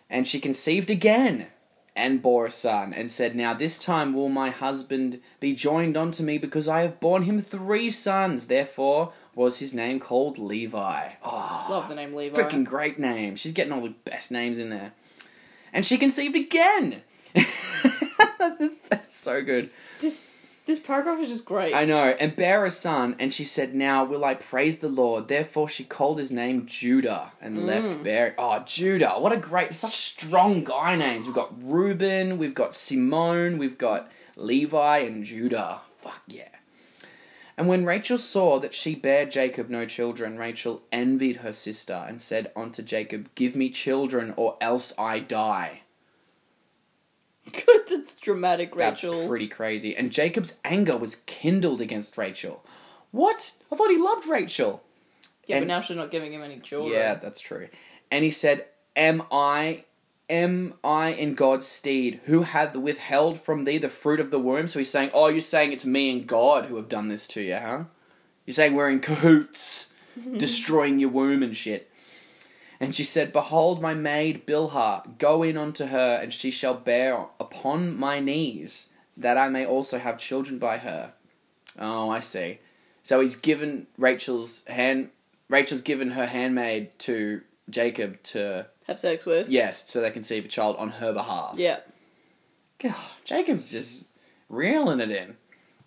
And 0.09 0.27
she 0.27 0.39
conceived 0.39 0.89
again 0.89 1.47
and 1.95 2.23
bore 2.23 2.47
a 2.47 2.51
son, 2.51 2.91
and 2.91 3.11
said, 3.11 3.35
Now 3.35 3.53
this 3.53 3.77
time 3.77 4.13
will 4.15 4.29
my 4.29 4.49
husband 4.49 5.19
be 5.39 5.53
joined 5.53 5.95
unto 5.95 6.23
me, 6.23 6.39
because 6.39 6.67
I 6.67 6.81
have 6.81 6.99
borne 6.99 7.23
him 7.23 7.39
three 7.39 7.91
sons. 7.91 8.47
Therefore 8.47 9.13
was 9.35 9.59
his 9.59 9.73
name 9.73 9.99
called 9.99 10.39
Levi. 10.39 11.09
Oh, 11.23 11.65
Love 11.69 11.89
the 11.89 11.95
name 11.95 12.15
Levi. 12.15 12.39
freaking 12.39 12.65
great 12.65 12.97
name. 12.97 13.35
She's 13.35 13.51
getting 13.51 13.73
all 13.73 13.81
the 13.81 13.89
best 13.89 14.31
names 14.31 14.57
in 14.57 14.69
there. 14.69 14.93
And 15.71 15.85
she 15.85 15.97
conceived 15.97 16.35
again. 16.35 17.01
That's 18.89 19.17
so 19.17 19.43
good. 19.43 19.71
This 20.01 20.19
this 20.65 20.79
paragraph 20.79 21.19
is 21.19 21.27
just 21.29 21.43
great. 21.43 21.73
I 21.73 21.83
know, 21.83 22.15
and 22.19 22.35
bare 22.37 22.65
a 22.65 22.71
son, 22.71 23.15
and 23.19 23.33
she 23.33 23.43
said, 23.43 23.75
Now 23.75 24.05
will 24.05 24.23
I 24.23 24.33
praise 24.35 24.77
the 24.79 24.87
Lord. 24.87 25.27
Therefore 25.27 25.67
she 25.67 25.83
called 25.83 26.17
his 26.19 26.31
name 26.31 26.65
Judah, 26.65 27.33
and 27.41 27.57
Mm. 27.59 27.65
left 27.65 28.03
bear. 28.03 28.33
Oh, 28.37 28.59
Judah, 28.65 29.15
what 29.19 29.33
a 29.33 29.37
great, 29.37 29.75
such 29.75 29.97
strong 29.97 30.63
guy 30.63 30.95
names. 30.95 31.25
We've 31.25 31.35
got 31.35 31.51
Reuben, 31.61 32.37
we've 32.37 32.53
got 32.55 32.75
Simone, 32.75 33.57
we've 33.57 33.77
got 33.77 34.09
Levi, 34.37 34.99
and 34.99 35.25
Judah. 35.25 35.81
Fuck 35.99 36.21
yeah. 36.27 36.47
And 37.57 37.67
when 37.67 37.85
Rachel 37.85 38.17
saw 38.17 38.57
that 38.59 38.73
she 38.73 38.95
bare 38.95 39.25
Jacob 39.27 39.69
no 39.69 39.85
children, 39.85 40.39
Rachel 40.39 40.81
envied 40.91 41.37
her 41.37 41.53
sister, 41.53 42.05
and 42.07 42.19
said 42.21 42.51
unto 42.55 42.81
Jacob, 42.81 43.29
Give 43.35 43.55
me 43.55 43.69
children, 43.69 44.33
or 44.37 44.57
else 44.59 44.91
I 44.97 45.19
die. 45.19 45.81
Good, 47.65 47.81
that's 47.89 48.13
dramatic, 48.15 48.75
Rachel. 48.75 49.13
That's 49.13 49.27
pretty 49.29 49.47
crazy. 49.47 49.95
And 49.95 50.11
Jacob's 50.11 50.55
anger 50.63 50.95
was 50.97 51.17
kindled 51.25 51.81
against 51.81 52.17
Rachel. 52.17 52.63
What? 53.11 53.53
I 53.71 53.75
thought 53.75 53.89
he 53.91 53.97
loved 53.97 54.27
Rachel. 54.27 54.81
yeah, 55.45 55.57
and- 55.57 55.63
but 55.67 55.73
now 55.73 55.81
she's 55.81 55.97
not 55.97 56.09
giving 56.11 56.33
him 56.33 56.41
any 56.41 56.59
children. 56.59 56.93
Yeah, 56.93 57.15
that's 57.15 57.39
true. 57.41 57.67
And 58.11 58.23
he 58.23 58.31
said, 58.31 58.65
Am 58.95 59.23
I 59.31 59.83
am 60.29 60.75
I 60.83 61.09
in 61.09 61.35
God's 61.35 61.65
stead, 61.67 62.21
who 62.25 62.43
hath 62.43 62.75
withheld 62.75 63.41
from 63.41 63.65
thee 63.65 63.77
the 63.77 63.89
fruit 63.89 64.19
of 64.21 64.31
the 64.31 64.39
womb? 64.39 64.67
So 64.67 64.79
he's 64.79 64.89
saying, 64.89 65.11
Oh, 65.13 65.27
you're 65.27 65.41
saying 65.41 65.73
it's 65.73 65.85
me 65.85 66.11
and 66.11 66.25
God 66.27 66.65
who 66.65 66.77
have 66.77 66.87
done 66.87 67.09
this 67.09 67.27
to 67.29 67.41
you, 67.41 67.55
huh? 67.57 67.83
You're 68.45 68.53
saying 68.53 68.73
we're 68.73 68.89
in 68.89 68.99
cahoots, 69.01 69.87
destroying 70.37 70.99
your 70.99 71.09
womb 71.09 71.43
and 71.43 71.55
shit. 71.55 71.89
And 72.79 72.93
she 72.93 73.03
said, 73.03 73.31
Behold 73.33 73.81
my 73.81 73.93
maid 73.93 74.45
Bilhah, 74.45 75.17
go 75.17 75.43
in 75.43 75.57
unto 75.57 75.85
her, 75.85 76.19
and 76.21 76.33
she 76.33 76.51
shall 76.51 76.73
bear 76.73 77.27
upon 77.39 77.97
my 77.97 78.19
knees, 78.19 78.89
that 79.15 79.37
I 79.37 79.47
may 79.49 79.65
also 79.65 79.99
have 79.99 80.17
children 80.17 80.59
by 80.59 80.77
her. 80.79 81.13
Oh, 81.79 82.09
I 82.09 82.19
see. 82.19 82.59
So 83.03 83.19
he's 83.21 83.35
given 83.35 83.87
Rachel's 83.97 84.63
hand. 84.65 85.09
Rachel's 85.49 85.81
given 85.81 86.11
her 86.11 86.25
handmaid 86.25 86.97
to 86.99 87.41
Jacob 87.69 88.21
to 88.23 88.67
Have 88.87 88.99
sex 88.99 89.25
with. 89.25 89.49
yes, 89.49 89.89
so 89.89 89.99
they 90.01 90.07
can 90.07 90.13
conceive 90.15 90.45
a 90.45 90.47
child 90.47 90.75
on 90.77 90.89
her 90.89 91.13
behalf. 91.13 91.55
Yeah. 91.57 91.79
God, 92.79 92.95
Jacob's 93.23 93.69
just 93.71 94.05
reeling 94.49 94.99
it 94.99 95.11
in. 95.11 95.37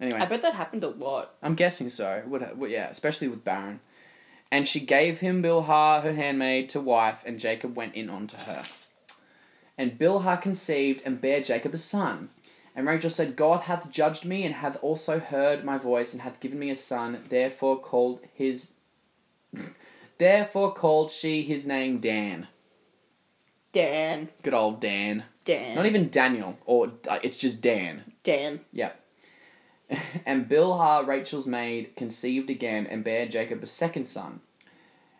Anyway, 0.00 0.18
I 0.18 0.26
bet 0.26 0.42
that 0.42 0.54
happened 0.54 0.84
a 0.84 0.88
lot. 0.88 1.34
I'm 1.42 1.54
guessing 1.54 1.88
so. 1.88 2.22
Would 2.26 2.42
ha- 2.42 2.50
well, 2.54 2.70
yeah, 2.70 2.88
especially 2.88 3.28
with 3.28 3.44
barren. 3.44 3.80
And 4.50 4.68
she 4.68 4.80
gave 4.80 5.18
him 5.18 5.42
Bilhah, 5.42 6.02
her 6.02 6.12
handmaid, 6.14 6.70
to 6.70 6.80
wife, 6.80 7.22
and 7.26 7.38
Jacob 7.38 7.76
went 7.76 7.94
in 7.94 8.08
unto 8.08 8.36
her. 8.36 8.64
And 9.76 9.98
Bilhah 9.98 10.40
conceived 10.40 11.02
and 11.04 11.20
bare 11.20 11.42
Jacob 11.42 11.74
a 11.74 11.78
son. 11.78 12.30
And 12.74 12.86
Rachel 12.86 13.10
said, 13.10 13.36
God 13.36 13.62
hath 13.62 13.90
judged 13.90 14.24
me, 14.24 14.44
and 14.44 14.56
hath 14.56 14.76
also 14.82 15.18
heard 15.18 15.64
my 15.64 15.78
voice, 15.78 16.12
and 16.12 16.22
hath 16.22 16.40
given 16.40 16.58
me 16.58 16.70
a 16.70 16.76
son. 16.76 17.24
Therefore 17.28 17.80
called 17.80 18.20
his. 18.34 18.70
Therefore 20.18 20.74
called 20.74 21.10
she 21.10 21.42
his 21.42 21.66
name 21.66 21.98
Dan. 21.98 22.48
Dan. 23.72 24.28
Good 24.42 24.54
old 24.54 24.80
Dan. 24.80 25.24
Dan. 25.44 25.74
Not 25.74 25.86
even 25.86 26.08
Daniel, 26.08 26.58
or 26.64 26.92
uh, 27.08 27.18
it's 27.22 27.38
just 27.38 27.62
Dan. 27.62 28.04
Dan. 28.22 28.60
Yep. 28.72 29.00
and 30.26 30.48
Bilhah, 30.48 31.06
Rachel's 31.06 31.46
maid, 31.46 31.94
conceived 31.96 32.50
again 32.50 32.86
and 32.86 33.04
bare 33.04 33.26
Jacob 33.26 33.62
a 33.62 33.66
second 33.66 34.06
son. 34.06 34.40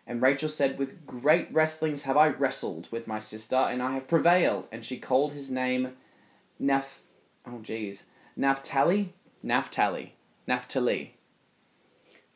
And 0.05 0.21
Rachel 0.21 0.49
said, 0.49 0.79
With 0.79 1.05
great 1.05 1.53
wrestlings 1.53 2.03
have 2.03 2.15
I 2.17 2.29
wrestled 2.29 2.87
with 2.91 3.07
my 3.07 3.19
sister, 3.19 3.57
and 3.57 3.81
I 3.81 3.93
have 3.93 4.07
prevailed. 4.07 4.65
And 4.71 4.85
she 4.85 4.97
called 4.97 5.33
his 5.33 5.51
name 5.51 5.93
Naph. 6.61 6.99
Oh, 7.45 7.59
jeez. 7.61 8.03
Naphtali? 8.35 9.13
Naphtali. 9.43 10.15
Naphtali. 10.47 11.15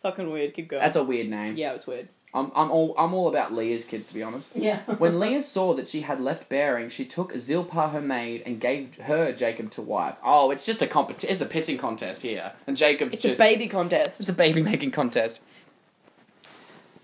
Fucking 0.01 0.31
weird. 0.31 0.53
Keep 0.53 0.69
going. 0.69 0.81
That's 0.81 0.97
a 0.97 1.03
weird 1.03 1.29
name. 1.29 1.55
yeah, 1.57 1.73
it's 1.73 1.87
weird. 1.87 2.09
I'm, 2.33 2.49
I'm, 2.55 2.71
all, 2.71 2.95
I'm 2.97 3.13
all 3.13 3.27
about 3.27 3.51
Leah's 3.53 3.83
kids, 3.83 4.07
to 4.07 4.13
be 4.13 4.23
honest. 4.23 4.49
Yeah. 4.55 4.79
When 4.99 5.19
Leah 5.19 5.43
saw 5.43 5.73
that 5.73 5.89
she 5.89 6.01
had 6.01 6.21
left 6.21 6.47
bearing, 6.47 6.89
she 6.89 7.03
took 7.03 7.33
Zilpah 7.37 7.89
her 7.89 8.01
maid 8.01 8.43
and 8.45 8.59
gave 8.59 8.95
her 8.95 9.33
Jacob 9.33 9.71
to 9.71 9.81
wife. 9.81 10.15
Oh, 10.23 10.49
it's 10.51 10.65
just 10.65 10.81
a 10.81 10.87
competi- 10.87 11.25
It's 11.29 11.41
a 11.41 11.45
pissing 11.45 11.77
contest 11.77 12.21
here, 12.21 12.53
and 12.67 12.77
Jacob's 12.77 13.13
It's 13.15 13.25
a 13.25 13.35
baby 13.35 13.67
contest. 13.67 14.19
it's 14.21 14.29
a 14.29 14.33
baby 14.33 14.61
making 14.63 14.91
contest. 14.91 15.41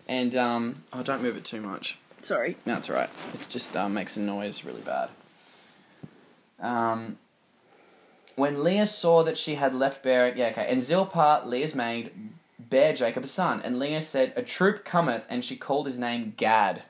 And 0.08 0.36
um, 0.38 0.84
oh, 0.94 1.04
don't 1.04 1.22
move 1.22 1.36
it 1.36 1.44
too 1.44 1.60
much. 1.60 1.98
Sorry. 2.22 2.56
No, 2.66 2.78
it's 2.78 2.90
alright. 2.90 3.10
It 3.34 3.50
just 3.50 3.76
um, 3.76 3.94
makes 3.94 4.16
a 4.16 4.22
noise 4.22 4.64
really 4.64 4.82
bad. 4.82 5.10
Um, 6.62 7.18
when 8.38 8.64
Leah 8.64 8.86
saw 8.88 9.24
that 9.24 9.38
she 9.38 9.56
had 9.56 9.74
left 9.76 10.04
bearing, 10.04 10.38
yeah, 10.38 10.48
okay, 10.48 10.68
and 10.70 10.82
Zilpah, 10.82 11.44
Leah's 11.46 11.76
maid, 11.76 12.12
bare 12.60 12.94
Jacob 12.94 13.24
a 13.24 13.28
son, 13.28 13.62
and 13.64 13.80
Leah 13.80 14.02
said, 14.02 14.34
"A 14.36 14.42
troop 14.42 14.86
cometh," 14.86 15.26
and 15.30 15.44
she 15.44 15.56
called 15.56 15.86
his 15.86 15.98
name 15.98 16.34
Gad. 16.38 16.84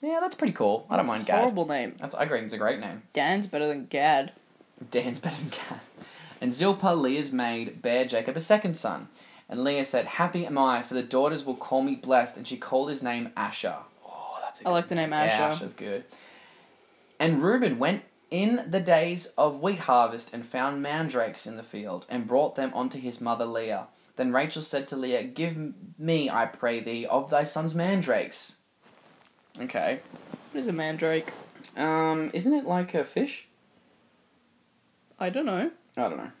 Yeah, 0.00 0.18
that's 0.20 0.34
pretty 0.34 0.52
cool. 0.52 0.86
I 0.90 0.96
don't 0.96 1.06
mind 1.06 1.26
Gad. 1.26 1.40
Horrible 1.40 1.66
name. 1.66 1.94
That's 1.98 2.14
I 2.14 2.24
agree. 2.24 2.40
It's 2.40 2.54
a 2.54 2.58
great 2.58 2.80
name. 2.80 3.02
Dan's 3.12 3.46
better 3.46 3.68
than 3.68 3.86
Gad. 3.86 4.32
Dan's 4.90 5.20
better 5.20 5.36
than 5.36 5.50
Gad. 5.50 5.80
And 6.40 6.52
Zilpah, 6.52 6.96
Leah's 6.96 7.32
maid, 7.32 7.80
bare 7.82 8.04
Jacob 8.04 8.36
a 8.36 8.40
second 8.40 8.74
son. 8.74 9.08
And 9.48 9.62
Leah 9.62 9.84
said, 9.84 10.06
Happy 10.06 10.44
am 10.44 10.58
I, 10.58 10.82
for 10.82 10.94
the 10.94 11.02
daughters 11.02 11.44
will 11.44 11.54
call 11.54 11.82
me 11.82 11.94
blessed. 11.94 12.36
And 12.36 12.48
she 12.48 12.56
called 12.56 12.88
his 12.88 13.02
name 13.02 13.30
Asher. 13.36 13.76
Oh, 14.04 14.38
that's 14.42 14.60
a 14.60 14.68
I 14.68 14.72
like 14.72 14.88
the 14.88 14.96
name 14.96 15.10
Yeah, 15.10 15.22
Asher. 15.22 15.42
Asher's 15.42 15.74
good. 15.74 16.04
And 17.20 17.40
Reuben 17.40 17.78
went 17.78 18.02
in 18.30 18.64
the 18.66 18.80
days 18.80 19.26
of 19.38 19.60
wheat 19.60 19.80
harvest 19.80 20.34
and 20.34 20.44
found 20.44 20.82
mandrakes 20.82 21.46
in 21.46 21.56
the 21.56 21.62
field 21.62 22.06
and 22.08 22.26
brought 22.26 22.56
them 22.56 22.72
unto 22.74 22.98
his 22.98 23.20
mother 23.20 23.44
Leah. 23.44 23.86
Then 24.16 24.32
Rachel 24.32 24.62
said 24.62 24.86
to 24.88 24.96
Leah, 24.96 25.24
Give 25.24 25.72
me, 25.98 26.28
I 26.28 26.46
pray 26.46 26.80
thee, 26.80 27.06
of 27.06 27.30
thy 27.30 27.44
son's 27.44 27.74
mandrakes. 27.74 28.56
Okay. 29.58 30.00
What 30.50 30.60
is 30.60 30.68
a 30.68 30.72
mandrake? 30.72 31.32
Um, 31.76 32.30
isn't 32.32 32.52
it 32.52 32.66
like 32.66 32.94
a 32.94 33.04
fish? 33.04 33.46
I 35.18 35.30
don't 35.30 35.46
know. 35.46 35.70
I 35.96 36.08
don't 36.08 36.18
know. 36.18 36.32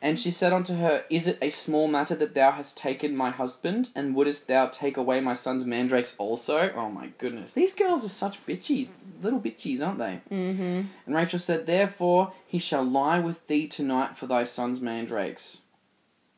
And 0.00 0.18
she 0.18 0.30
said 0.30 0.52
unto 0.52 0.76
her, 0.76 1.04
Is 1.10 1.26
it 1.26 1.38
a 1.42 1.50
small 1.50 1.88
matter 1.88 2.14
that 2.14 2.34
thou 2.34 2.52
hast 2.52 2.76
taken 2.76 3.16
my 3.16 3.30
husband, 3.30 3.88
and 3.96 4.14
wouldest 4.14 4.46
thou 4.46 4.66
take 4.66 4.96
away 4.96 5.20
my 5.20 5.34
son's 5.34 5.64
mandrakes 5.64 6.14
also? 6.18 6.70
Oh 6.76 6.88
my 6.88 7.08
goodness. 7.18 7.52
These 7.52 7.74
girls 7.74 8.04
are 8.04 8.10
such 8.10 8.44
bitchies, 8.46 8.88
little 9.20 9.40
bitchies, 9.40 9.84
aren't 9.84 9.98
they? 9.98 10.20
Mm-hmm. 10.30 10.82
And 11.06 11.14
Rachel 11.14 11.40
said, 11.40 11.66
Therefore 11.66 12.32
he 12.46 12.58
shall 12.58 12.84
lie 12.84 13.18
with 13.18 13.46
thee 13.48 13.66
tonight 13.66 14.16
for 14.16 14.26
thy 14.26 14.44
son's 14.44 14.80
mandrakes. 14.80 15.62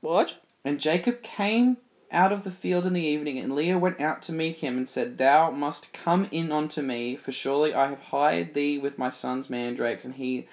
What? 0.00 0.36
And 0.64 0.80
Jacob 0.80 1.22
came 1.22 1.78
out 2.12 2.32
of 2.32 2.42
the 2.42 2.50
field 2.50 2.86
in 2.86 2.92
the 2.92 3.02
evening, 3.02 3.38
and 3.38 3.54
Leah 3.54 3.78
went 3.78 4.00
out 4.00 4.22
to 4.22 4.32
meet 4.32 4.56
him, 4.56 4.76
and 4.76 4.88
said, 4.88 5.18
Thou 5.18 5.50
must 5.50 5.92
come 5.92 6.28
in 6.30 6.50
unto 6.50 6.82
me, 6.82 7.16
for 7.16 7.32
surely 7.32 7.72
I 7.72 7.88
have 7.88 8.00
hired 8.00 8.54
thee 8.54 8.78
with 8.78 8.98
my 8.98 9.10
son's 9.10 9.48
mandrakes. 9.48 10.04
And 10.04 10.14
he 10.14 10.48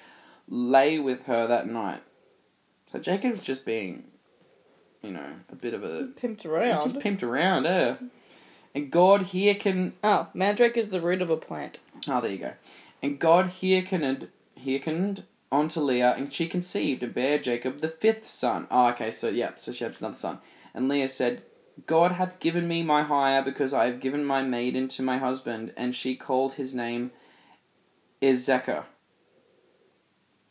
lay 0.47 0.99
with 0.99 1.23
her 1.23 1.47
that 1.47 1.67
night. 1.67 2.03
So 2.91 2.99
Jacob's 2.99 3.41
just 3.41 3.65
being, 3.65 4.03
you 5.01 5.11
know, 5.11 5.33
a 5.51 5.55
bit 5.55 5.73
of 5.73 5.83
a. 5.83 6.09
Pimped 6.21 6.45
around. 6.45 6.75
He's 6.75 6.93
just 6.93 7.05
pimped 7.05 7.23
around, 7.23 7.65
eh? 7.65 7.95
And 8.73 8.91
God 8.91 9.27
hearkened. 9.33 9.93
Oh, 10.03 10.27
mandrake 10.33 10.77
is 10.77 10.89
the 10.89 11.01
root 11.01 11.21
of 11.21 11.29
a 11.29 11.37
plant. 11.37 11.79
Oh, 12.07 12.21
there 12.21 12.31
you 12.31 12.37
go. 12.37 12.53
And 13.01 13.19
God 13.19 13.53
hearkened, 13.61 14.29
hearkened 14.63 15.23
unto 15.51 15.79
Leah, 15.79 16.15
and 16.17 16.31
she 16.31 16.47
conceived 16.47 17.03
and 17.03 17.13
bare 17.13 17.39
Jacob 17.39 17.81
the 17.81 17.89
fifth 17.89 18.27
son. 18.27 18.67
Oh, 18.69 18.87
okay, 18.89 19.11
so 19.11 19.29
yeah, 19.29 19.51
so 19.55 19.71
she 19.71 19.83
has 19.83 20.01
another 20.01 20.15
son. 20.15 20.39
And 20.73 20.89
Leah 20.89 21.07
said, 21.07 21.43
God 21.85 22.13
hath 22.13 22.39
given 22.39 22.67
me 22.67 22.83
my 22.83 23.03
hire, 23.03 23.43
because 23.43 23.73
I 23.73 23.85
have 23.85 23.99
given 23.99 24.25
my 24.25 24.41
maiden 24.41 24.87
to 24.89 25.01
my 25.01 25.17
husband. 25.17 25.73
And 25.77 25.95
she 25.95 26.15
called 26.15 26.53
his 26.53 26.73
name 26.73 27.11
Issachar. 28.23 28.85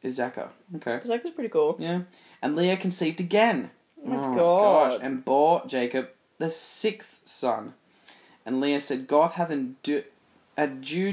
Issachar. 0.05 0.51
Okay. 0.77 0.95
Because 0.97 1.11
pretty 1.33 1.51
cool. 1.51 1.77
Yeah. 1.79 2.03
And 2.41 2.55
Leah 2.55 2.77
conceived 2.77 3.21
again. 3.21 3.71
Oh 4.05 4.09
my 4.09 4.17
oh, 4.17 4.35
God. 4.35 4.91
gosh. 4.91 5.01
And 5.03 5.25
bore 5.25 5.63
Jacob 5.67 6.11
the 6.39 6.51
sixth 6.51 7.21
son. 7.25 7.75
And 8.45 8.61
Leah 8.61 8.81
said, 8.81 9.09
God 9.09 9.33
hath 9.33 9.51
endu- 9.51 10.05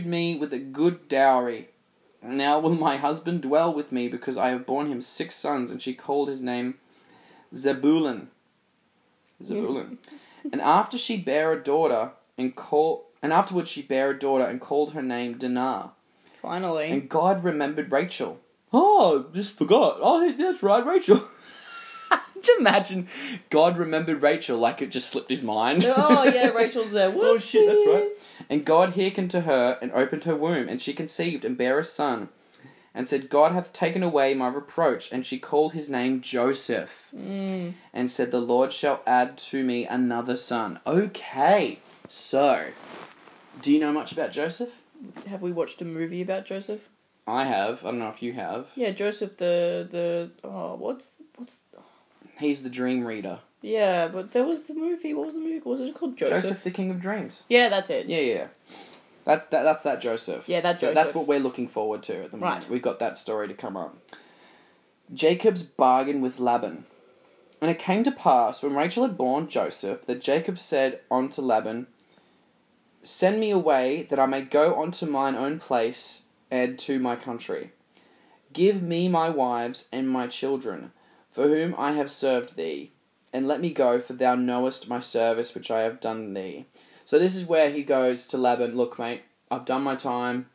me 0.05 0.37
with 0.37 0.53
a 0.53 0.59
good 0.59 1.07
dowry. 1.09 1.69
Now 2.23 2.59
will 2.59 2.75
my 2.75 2.97
husband 2.97 3.41
dwell 3.41 3.73
with 3.73 3.91
me, 3.91 4.07
because 4.07 4.37
I 4.37 4.49
have 4.49 4.65
borne 4.65 4.87
him 4.87 5.01
six 5.01 5.35
sons. 5.35 5.71
And 5.71 5.81
she 5.81 5.93
called 5.93 6.29
his 6.29 6.41
name 6.41 6.75
Zebulun. 7.55 8.29
Zebulun. 9.43 9.97
and 10.51 10.61
after 10.61 10.97
she 10.97 11.17
bare 11.17 11.51
a 11.51 11.63
daughter, 11.63 12.11
and 12.37 12.55
call, 12.55 13.09
and 13.21 13.33
afterwards 13.33 13.69
she 13.69 13.81
bare 13.81 14.11
a 14.11 14.19
daughter, 14.19 14.45
and 14.45 14.61
called 14.61 14.93
her 14.93 15.01
name 15.01 15.37
Dinah. 15.37 15.91
Finally. 16.41 16.91
And 16.91 17.09
God 17.09 17.43
remembered 17.43 17.91
Rachel. 17.91 18.39
Oh, 18.71 19.27
just 19.33 19.51
forgot. 19.51 19.97
Oh, 20.01 20.31
that's 20.31 20.63
right, 20.63 20.85
Rachel. 20.85 21.27
You 22.45 22.57
imagine 22.59 23.07
God 23.49 23.77
remembered 23.77 24.21
Rachel 24.21 24.57
like 24.57 24.81
it 24.81 24.91
just 24.91 25.09
slipped 25.09 25.29
his 25.29 25.41
mind? 25.43 25.85
oh 25.85 26.23
yeah, 26.25 26.49
Rachel's 26.49 26.91
there. 26.91 27.09
Oh, 27.15 27.37
shit, 27.37 27.65
that's 27.67 27.87
right. 27.87 28.09
And 28.49 28.65
God 28.65 28.93
hearkened 28.95 29.31
to 29.31 29.41
her 29.41 29.77
and 29.81 29.91
opened 29.93 30.25
her 30.25 30.35
womb, 30.35 30.67
and 30.67 30.81
she 30.81 30.93
conceived 30.93 31.45
and 31.45 31.57
bare 31.57 31.79
a 31.79 31.85
son, 31.85 32.29
and 32.93 33.07
said, 33.07 33.29
God 33.29 33.53
hath 33.53 33.71
taken 33.71 34.03
away 34.03 34.33
my 34.33 34.49
reproach. 34.49 35.11
And 35.11 35.25
she 35.25 35.39
called 35.39 35.71
his 35.73 35.89
name 35.89 36.19
Joseph, 36.21 37.07
Mm. 37.15 37.73
and 37.93 38.11
said, 38.11 38.31
The 38.31 38.39
Lord 38.41 38.73
shall 38.73 39.01
add 39.07 39.37
to 39.49 39.63
me 39.63 39.85
another 39.87 40.35
son. 40.35 40.79
Okay, 40.85 41.79
so, 42.09 42.65
do 43.61 43.71
you 43.71 43.79
know 43.79 43.93
much 43.93 44.11
about 44.11 44.31
Joseph? 44.33 44.69
Have 45.27 45.41
we 45.41 45.51
watched 45.53 45.81
a 45.81 45.85
movie 45.85 46.21
about 46.21 46.45
Joseph? 46.45 46.81
I 47.25 47.45
have. 47.45 47.79
I 47.85 47.91
don't 47.91 47.99
know 47.99 48.09
if 48.09 48.21
you 48.21 48.33
have. 48.33 48.67
Yeah, 48.75 48.91
Joseph 48.91 49.37
the 49.37 49.87
the 49.89 50.31
oh 50.43 50.75
what's 50.75 51.07
He's 52.39 52.63
the 52.63 52.69
dream 52.69 53.05
reader. 53.05 53.39
yeah, 53.61 54.07
but 54.07 54.31
there 54.33 54.43
was 54.43 54.63
the 54.63 54.73
movie. 54.73 55.13
What 55.13 55.27
was 55.27 55.35
the 55.35 55.39
movie? 55.41 55.59
What 55.59 55.79
was 55.79 55.89
it 55.89 55.95
called? 55.95 56.17
Joseph, 56.17 56.43
Joseph. 56.43 56.63
the 56.63 56.71
King 56.71 56.89
of 56.91 56.99
Dreams. 57.01 57.43
Yeah, 57.49 57.69
that's 57.69 57.89
it. 57.89 58.07
Yeah, 58.07 58.19
yeah. 58.19 58.47
That's 59.25 59.45
that. 59.47 59.63
That's 59.63 59.83
that 59.83 60.01
Joseph. 60.01 60.43
Yeah, 60.47 60.61
that's 60.61 60.81
So 60.81 60.87
Joseph. 60.87 60.95
that's 61.03 61.15
what 61.15 61.27
we're 61.27 61.39
looking 61.39 61.67
forward 61.67 62.03
to 62.03 62.23
at 62.25 62.31
the 62.31 62.37
moment. 62.37 62.63
Right. 62.63 62.69
We've 62.71 62.81
got 62.81 62.99
that 62.99 63.17
story 63.17 63.47
to 63.47 63.53
come 63.53 63.77
up. 63.77 63.95
Jacob's 65.13 65.63
bargain 65.63 66.21
with 66.21 66.39
Laban. 66.39 66.85
And 67.61 67.71
it 67.71 67.79
came 67.79 68.03
to 68.03 68.11
pass 68.11 68.61
when 68.61 68.75
Rachel 68.75 69.03
had 69.07 69.17
borne 69.17 69.47
Joseph 69.47 70.05
that 70.07 70.21
Jacob 70.21 70.59
said 70.59 70.99
unto 71.09 71.41
Laban, 71.41 71.87
Send 73.03 73.39
me 73.39 73.51
away 73.51 74.05
that 74.09 74.19
I 74.19 74.25
may 74.25 74.41
go 74.41 74.81
unto 74.81 75.05
mine 75.05 75.35
own 75.35 75.59
place 75.59 76.23
and 76.51 76.77
to 76.79 76.99
my 76.99 77.15
country. 77.15 77.71
Give 78.51 78.81
me 78.81 79.07
my 79.07 79.29
wives 79.29 79.87
and 79.93 80.09
my 80.09 80.27
children, 80.27 80.91
for 81.33 81.47
whom 81.47 81.75
I 81.77 81.93
have 81.93 82.11
served 82.11 82.55
thee, 82.55 82.91
and 83.33 83.47
let 83.47 83.59
me 83.59 83.73
go, 83.73 83.99
for 83.99 84.13
thou 84.13 84.35
knowest 84.35 84.87
my 84.87 84.99
service 84.99 85.53
which 85.53 85.69
I 85.71 85.81
have 85.81 85.99
done 85.99 86.33
thee. 86.33 86.65
So 87.05 87.19
this 87.19 87.35
is 87.35 87.45
where 87.45 87.69
he 87.71 87.83
goes 87.83 88.27
to 88.27 88.37
Laban. 88.37 88.75
Look, 88.75 88.97
mate, 88.97 89.23
I've 89.51 89.65
done 89.65 89.81
my 89.81 89.95
time. 89.95 90.45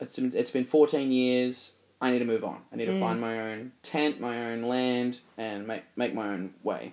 It's 0.00 0.18
been, 0.18 0.32
it's 0.34 0.52
been 0.52 0.64
fourteen 0.64 1.12
years. 1.12 1.74
I 2.00 2.12
need 2.12 2.20
to 2.20 2.24
move 2.24 2.44
on. 2.44 2.60
I 2.72 2.76
need 2.76 2.86
to 2.86 2.92
Mm. 2.92 3.00
find 3.00 3.20
my 3.20 3.40
own 3.40 3.72
tent, 3.82 4.20
my 4.20 4.52
own 4.52 4.62
land, 4.62 5.18
and 5.36 5.66
make 5.66 5.82
make 5.96 6.14
my 6.14 6.28
own 6.28 6.54
way. 6.62 6.92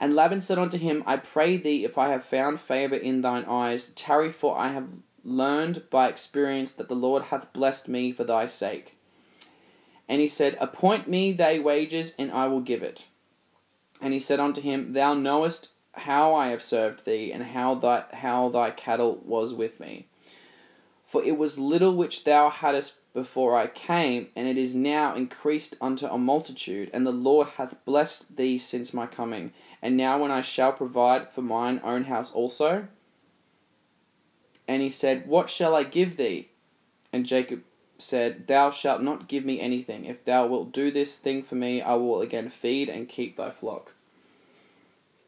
And 0.00 0.14
Laban 0.14 0.40
said 0.40 0.58
unto 0.58 0.78
him, 0.78 1.02
I 1.06 1.16
pray 1.16 1.56
thee, 1.56 1.84
if 1.84 1.98
I 1.98 2.08
have 2.10 2.24
found 2.24 2.60
favour 2.60 2.96
in 2.96 3.20
thine 3.20 3.44
eyes, 3.44 3.90
tarry, 3.96 4.32
for 4.32 4.56
I 4.56 4.72
have 4.72 4.88
learned 5.24 5.82
by 5.90 6.08
experience 6.08 6.72
that 6.74 6.88
the 6.88 6.94
Lord 6.94 7.24
hath 7.24 7.52
blessed 7.52 7.88
me 7.88 8.12
for 8.12 8.24
thy 8.24 8.46
sake. 8.46 8.94
And 10.08 10.20
he 10.20 10.28
said, 10.28 10.56
Appoint 10.60 11.08
me 11.08 11.32
thy 11.32 11.58
wages, 11.58 12.14
and 12.18 12.32
I 12.32 12.46
will 12.48 12.60
give 12.60 12.82
it. 12.82 13.06
And 14.00 14.14
he 14.14 14.20
said 14.20 14.40
unto 14.40 14.60
him, 14.60 14.92
Thou 14.92 15.14
knowest 15.14 15.68
how 15.92 16.34
I 16.34 16.48
have 16.48 16.62
served 16.62 17.04
thee, 17.04 17.32
and 17.32 17.42
how 17.42 17.74
thy 17.74 18.04
how 18.12 18.48
thy 18.48 18.70
cattle 18.70 19.20
was 19.24 19.52
with 19.52 19.78
me. 19.80 20.06
For 21.06 21.24
it 21.24 21.38
was 21.38 21.58
little 21.58 21.94
which 21.94 22.24
thou 22.24 22.50
hadst 22.50 22.98
before 23.14 23.56
I 23.56 23.66
came, 23.66 24.28
and 24.36 24.46
it 24.46 24.56
is 24.58 24.74
now 24.74 25.14
increased 25.14 25.74
unto 25.80 26.06
a 26.06 26.18
multitude, 26.18 26.90
and 26.92 27.06
the 27.06 27.10
Lord 27.10 27.48
hath 27.56 27.84
blessed 27.84 28.36
thee 28.36 28.58
since 28.58 28.94
my 28.94 29.06
coming. 29.06 29.52
And 29.82 29.96
now 29.96 30.18
when 30.20 30.30
I 30.30 30.42
shall 30.42 30.72
provide 30.72 31.30
for 31.32 31.42
mine 31.42 31.80
own 31.82 32.04
house 32.04 32.32
also. 32.32 32.88
And 34.66 34.82
he 34.82 34.90
said, 34.90 35.26
What 35.26 35.48
shall 35.48 35.74
I 35.74 35.82
give 35.84 36.16
thee? 36.16 36.48
And 37.12 37.24
Jacob 37.24 37.62
said, 37.98 38.46
Thou 38.46 38.70
shalt 38.70 39.02
not 39.02 39.28
give 39.28 39.44
me 39.44 39.60
anything. 39.60 40.04
If 40.04 40.24
thou 40.24 40.46
wilt 40.46 40.72
do 40.72 40.90
this 40.90 41.16
thing 41.16 41.42
for 41.42 41.56
me, 41.56 41.82
I 41.82 41.94
will 41.94 42.20
again 42.20 42.50
feed 42.50 42.88
and 42.88 43.08
keep 43.08 43.36
thy 43.36 43.50
flock. 43.50 43.92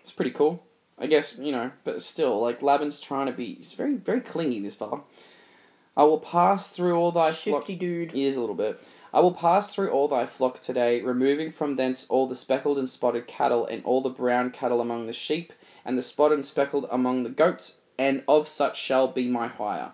It's 0.03 0.13
pretty 0.13 0.31
cool. 0.31 0.63
I 0.99 1.07
guess, 1.07 1.37
you 1.39 1.51
know, 1.51 1.73
but 1.85 2.03
still, 2.03 2.41
like, 2.41 2.63
Laban's 2.63 3.01
trying 3.01 3.27
to 3.27 3.33
be, 3.33 3.55
he's 3.55 3.73
very, 3.73 3.95
very 3.95 4.21
clingy, 4.21 4.61
this 4.61 4.77
fella. 4.77 5.01
I 5.97 6.05
will 6.05 6.21
pass 6.21 6.69
through 6.69 6.97
all 6.97 7.11
thy 7.11 7.33
flock. 7.33 7.63
Shifty 7.63 7.75
dude. 7.75 8.13
He 8.13 8.25
is 8.25 8.37
a 8.37 8.41
little 8.41 8.55
bit. 8.55 8.81
I 9.13 9.21
will 9.21 9.33
pass 9.33 9.75
through 9.75 9.91
all 9.91 10.09
thy 10.09 10.27
flock 10.27 10.63
today, 10.63 11.01
removing 11.01 11.51
from 11.53 11.75
thence 11.75 12.07
all 12.09 12.29
the 12.29 12.37
speckled 12.37 12.79
and 12.79 12.89
spotted 12.89 13.27
cattle, 13.27 13.67
and 13.67 13.85
all 13.85 14.03
the 14.03 14.09
brown 14.09 14.51
cattle 14.51 14.81
among 14.81 15.07
the 15.07 15.13
sheep, 15.13 15.53
and 15.85 15.99
the 15.99 16.03
spotted 16.03 16.37
and 16.37 16.47
speckled 16.47 16.87
among 16.91 17.25
the 17.25 17.31
goats, 17.31 17.79
and 17.99 18.23
of 18.29 18.49
such 18.49 18.81
shall 18.81 19.09
be 19.09 19.27
my 19.27 19.49
hire. 19.49 19.93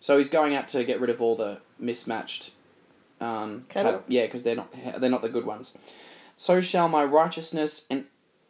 So 0.00 0.16
he's 0.16 0.30
going 0.30 0.54
out 0.54 0.68
to 0.70 0.84
get 0.84 1.00
rid 1.00 1.10
of 1.10 1.20
all 1.20 1.36
the 1.36 1.58
mismatched 1.78 2.52
um, 3.20 3.66
Cattle? 3.68 4.02
Yeah, 4.08 4.26
because 4.26 4.42
they're 4.42 4.56
not 4.56 4.72
they're 4.98 5.10
not 5.10 5.22
the 5.22 5.28
good 5.28 5.44
ones. 5.44 5.76
So 6.36 6.60
shall 6.60 6.88
my 6.88 7.04
righteousness 7.04 7.86
and 7.90 8.06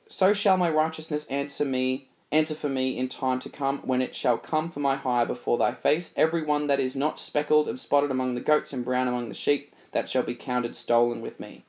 so 0.09 0.33
shall 0.33 0.57
my 0.57 0.71
righteousness 0.71 1.27
answer 1.27 1.65
me 1.65 2.09
answer 2.33 2.55
for 2.55 2.69
me 2.69 2.97
in 2.97 3.09
time 3.09 3.41
to 3.41 3.49
come 3.49 3.79
when 3.79 4.01
it 4.01 4.15
shall 4.15 4.39
come 4.39 4.71
for 4.71 4.79
my 4.79 4.95
hire 4.95 5.27
before 5.27 5.59
thy 5.59 5.73
face 5.73 6.13
every 6.17 6.43
one 6.43 6.69
that 6.69 6.79
is 6.79 6.95
not 6.95 7.19
speckled 7.19 7.69
and 7.69 7.81
spotted 7.81 8.11
among 8.11 8.35
the 8.35 8.41
goats 8.41 8.73
and 8.73 8.85
brown 8.85 9.09
among 9.09 9.29
the 9.29 9.35
sheep 9.35 9.75
that 9.91 10.09
shall 10.09 10.23
be 10.23 10.35
counted 10.37 10.77
stolen 10.77 11.21
with 11.21 11.41
me 11.41 11.65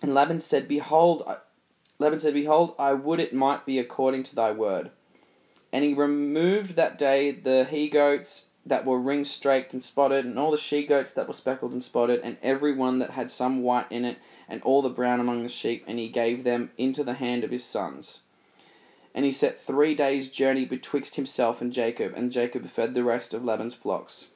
and 0.00 0.14
laban 0.14 0.40
said 0.40 0.68
behold 0.68 1.24
I, 1.26 1.38
laban 1.98 2.20
said 2.20 2.34
behold 2.34 2.76
i 2.78 2.92
would 2.92 3.18
it 3.18 3.34
might 3.34 3.66
be 3.66 3.80
according 3.80 4.22
to 4.24 4.36
thy 4.36 4.52
word 4.52 4.90
and 5.72 5.84
he 5.84 5.94
removed 5.94 6.76
that 6.76 6.98
day 6.98 7.30
the 7.30 7.66
he 7.70 7.88
goats 7.88 8.46
that 8.66 8.84
were 8.84 9.00
ring 9.00 9.24
straked 9.24 9.72
and 9.72 9.82
spotted 9.82 10.24
and 10.24 10.38
all 10.38 10.50
the 10.50 10.58
she 10.58 10.86
goats 10.86 11.12
that 11.14 11.26
were 11.26 11.34
speckled 11.34 11.72
and 11.72 11.82
spotted 11.82 12.20
and 12.22 12.36
every 12.42 12.74
one 12.74 12.98
that 12.98 13.10
had 13.10 13.30
some 13.30 13.62
white 13.62 13.90
in 13.90 14.04
it 14.04 14.18
and 14.50 14.60
all 14.62 14.82
the 14.82 14.88
brown 14.88 15.20
among 15.20 15.44
the 15.44 15.48
sheep, 15.48 15.84
and 15.86 15.98
he 15.98 16.08
gave 16.08 16.42
them 16.42 16.70
into 16.76 17.04
the 17.04 17.14
hand 17.14 17.44
of 17.44 17.52
his 17.52 17.64
sons. 17.64 18.20
And 19.14 19.24
he 19.24 19.32
set 19.32 19.60
three 19.60 19.94
days' 19.94 20.28
journey 20.28 20.64
betwixt 20.64 21.14
himself 21.14 21.60
and 21.60 21.72
Jacob, 21.72 22.14
and 22.16 22.32
Jacob 22.32 22.68
fed 22.68 22.94
the 22.94 23.04
rest 23.04 23.32
of 23.32 23.44
Laban's 23.44 23.74
flocks. 23.74 24.26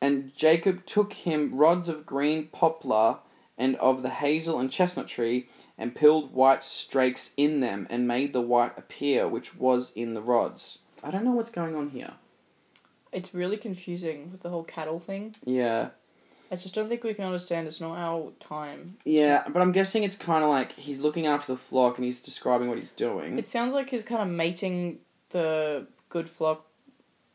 And 0.00 0.34
Jacob 0.34 0.84
took 0.84 1.12
him 1.12 1.54
rods 1.54 1.88
of 1.88 2.04
green 2.04 2.48
poplar 2.48 3.18
and 3.56 3.76
of 3.76 4.02
the 4.02 4.10
hazel 4.10 4.58
and 4.58 4.70
chestnut 4.70 5.06
tree, 5.06 5.48
and 5.78 5.94
peeled 5.94 6.32
white 6.32 6.62
strakes 6.64 7.32
in 7.36 7.60
them, 7.60 7.86
and 7.90 8.06
made 8.06 8.32
the 8.32 8.40
white 8.40 8.76
appear 8.76 9.28
which 9.28 9.56
was 9.56 9.92
in 9.94 10.14
the 10.14 10.22
rods. 10.22 10.78
I 11.02 11.10
don't 11.10 11.24
know 11.24 11.32
what's 11.32 11.50
going 11.50 11.74
on 11.74 11.90
here. 11.90 12.12
It's 13.12 13.34
really 13.34 13.56
confusing 13.56 14.30
with 14.32 14.42
the 14.42 14.48
whole 14.48 14.64
cattle 14.64 14.98
thing. 14.98 15.34
Yeah. 15.44 15.90
I 16.50 16.56
just 16.56 16.74
don't 16.74 16.88
think 16.88 17.02
we 17.02 17.14
can 17.14 17.24
understand. 17.24 17.66
It's 17.66 17.80
not 17.80 17.96
our 17.96 18.30
time. 18.38 18.96
Yeah, 19.06 19.44
but 19.48 19.62
I'm 19.62 19.72
guessing 19.72 20.02
it's 20.02 20.16
kind 20.16 20.44
of 20.44 20.50
like 20.50 20.72
he's 20.72 21.00
looking 21.00 21.26
after 21.26 21.52
the 21.52 21.58
flock 21.58 21.96
and 21.96 22.04
he's 22.04 22.20
describing 22.20 22.68
what 22.68 22.76
he's 22.76 22.90
doing. 22.90 23.38
It 23.38 23.48
sounds 23.48 23.72
like 23.72 23.88
he's 23.88 24.04
kind 24.04 24.20
of 24.20 24.28
mating 24.28 24.98
the 25.30 25.86
good 26.10 26.28
flock 26.28 26.66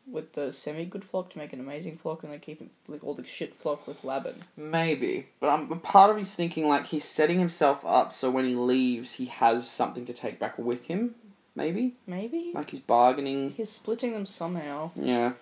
with 0.10 0.34
the 0.34 0.54
semi-good 0.54 1.04
flock 1.04 1.30
to 1.32 1.38
make 1.38 1.54
an 1.54 1.60
amazing 1.60 1.98
flock, 1.98 2.24
and 2.24 2.32
then 2.32 2.40
keeping 2.40 2.70
like 2.88 3.04
all 3.04 3.14
the 3.14 3.26
shit 3.26 3.56
flock 3.56 3.86
with 3.88 4.04
Laban. 4.04 4.44
Maybe, 4.56 5.28
but 5.40 5.48
I'm 5.50 5.68
part 5.80 6.10
of 6.10 6.16
me's 6.16 6.34
thinking 6.34 6.68
like 6.68 6.88
he's 6.88 7.06
setting 7.06 7.40
himself 7.40 7.86
up 7.86 8.14
so 8.14 8.32
when 8.32 8.46
he 8.46 8.56
leaves, 8.56 9.16
he 9.16 9.26
has 9.26 9.70
something 9.70 10.06
to 10.06 10.14
take 10.14 10.40
back 10.40 10.58
with 10.58 10.86
him. 10.86 11.16
Maybe, 11.56 11.96
Maybe 12.06 12.52
like 12.54 12.70
he's 12.70 12.80
bargaining. 12.80 13.50
he's 13.50 13.72
splitting 13.72 14.14
them 14.14 14.26
somehow. 14.28 14.92
Yeah. 14.96 15.34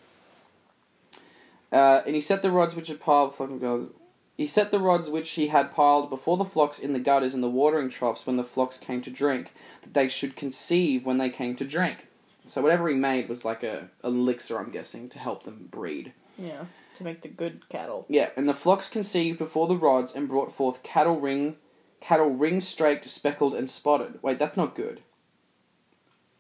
Uh, 1.72 2.02
and 2.06 2.16
he 2.16 2.22
set 2.22 2.42
the 2.42 2.52
rods 2.52 2.74
which 2.74 2.88
had 2.88 3.02
piled 3.02 3.36
fucking 3.36 3.60
girls. 3.60 3.90
He 4.38 4.48
set 4.48 4.72
the 4.72 4.80
rods 4.80 5.10
which 5.10 5.30
he 5.32 5.48
had 5.48 5.74
piled 5.74 6.10
before 6.10 6.38
the 6.38 6.46
flocks 6.46 6.80
in 6.80 6.94
the 6.94 7.00
gutters 7.00 7.34
and 7.34 7.44
the 7.44 7.50
watering 7.50 7.90
troughs 7.90 8.26
when 8.26 8.38
the 8.38 8.44
flocks 8.44 8.78
came 8.78 9.02
to 9.02 9.10
drink, 9.10 9.52
that 9.82 9.94
they 9.94 10.10
should 10.10 10.36
conceive 10.36 11.06
when 11.06 11.18
they 11.18 11.30
came 11.30 11.56
to 11.58 11.66
drink. 11.66 12.08
So 12.48 12.62
whatever 12.62 12.88
he 12.88 12.96
made 12.96 13.28
was 13.28 13.44
like 13.44 13.64
a 13.64 13.90
elixir, 14.04 14.60
I'm 14.60 14.72
guessing, 14.72 15.10
to 15.10 15.20
help 15.20 15.44
them 15.44 15.68
breed. 15.72 16.14
Yeah, 16.38 16.66
to 16.98 17.04
make 17.04 17.22
the 17.22 17.28
good 17.28 17.68
cattle. 17.70 18.06
Yeah, 18.10 18.30
and 18.36 18.48
the 18.48 18.54
flocks 18.54 18.88
conceived 18.88 19.40
before 19.40 19.68
the 19.68 19.78
rods 19.78 20.14
and 20.14 20.28
brought 20.28 20.54
forth 20.54 20.84
cattle 20.84 21.20
ring, 21.20 21.58
cattle 22.02 22.30
ring 22.30 22.62
straked, 22.62 23.10
speckled, 23.10 23.56
and 23.56 23.70
spotted. 23.70 24.20
Wait, 24.22 24.38
that's 24.38 24.58
not 24.58 24.76
good. 24.76 25.02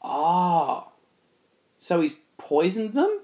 Ah, 0.02 0.90
so 1.80 2.02
he's 2.02 2.18
poisoned 2.38 2.94
them. 2.94 3.22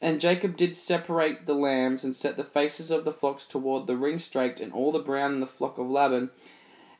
And 0.00 0.20
Jacob 0.20 0.58
did 0.58 0.76
separate 0.76 1.46
the 1.46 1.54
lambs 1.54 2.04
and 2.04 2.14
set 2.14 2.36
the 2.36 2.44
faces 2.44 2.90
of 2.90 3.06
the 3.06 3.12
flocks 3.12 3.46
toward 3.46 3.86
the 3.86 3.96
ring 3.96 4.18
straked 4.18 4.60
and 4.60 4.70
all 4.70 4.92
the 4.92 4.98
brown 4.98 5.32
in 5.32 5.40
the 5.40 5.46
flock 5.46 5.78
of 5.78 5.88
Laban. 5.88 6.28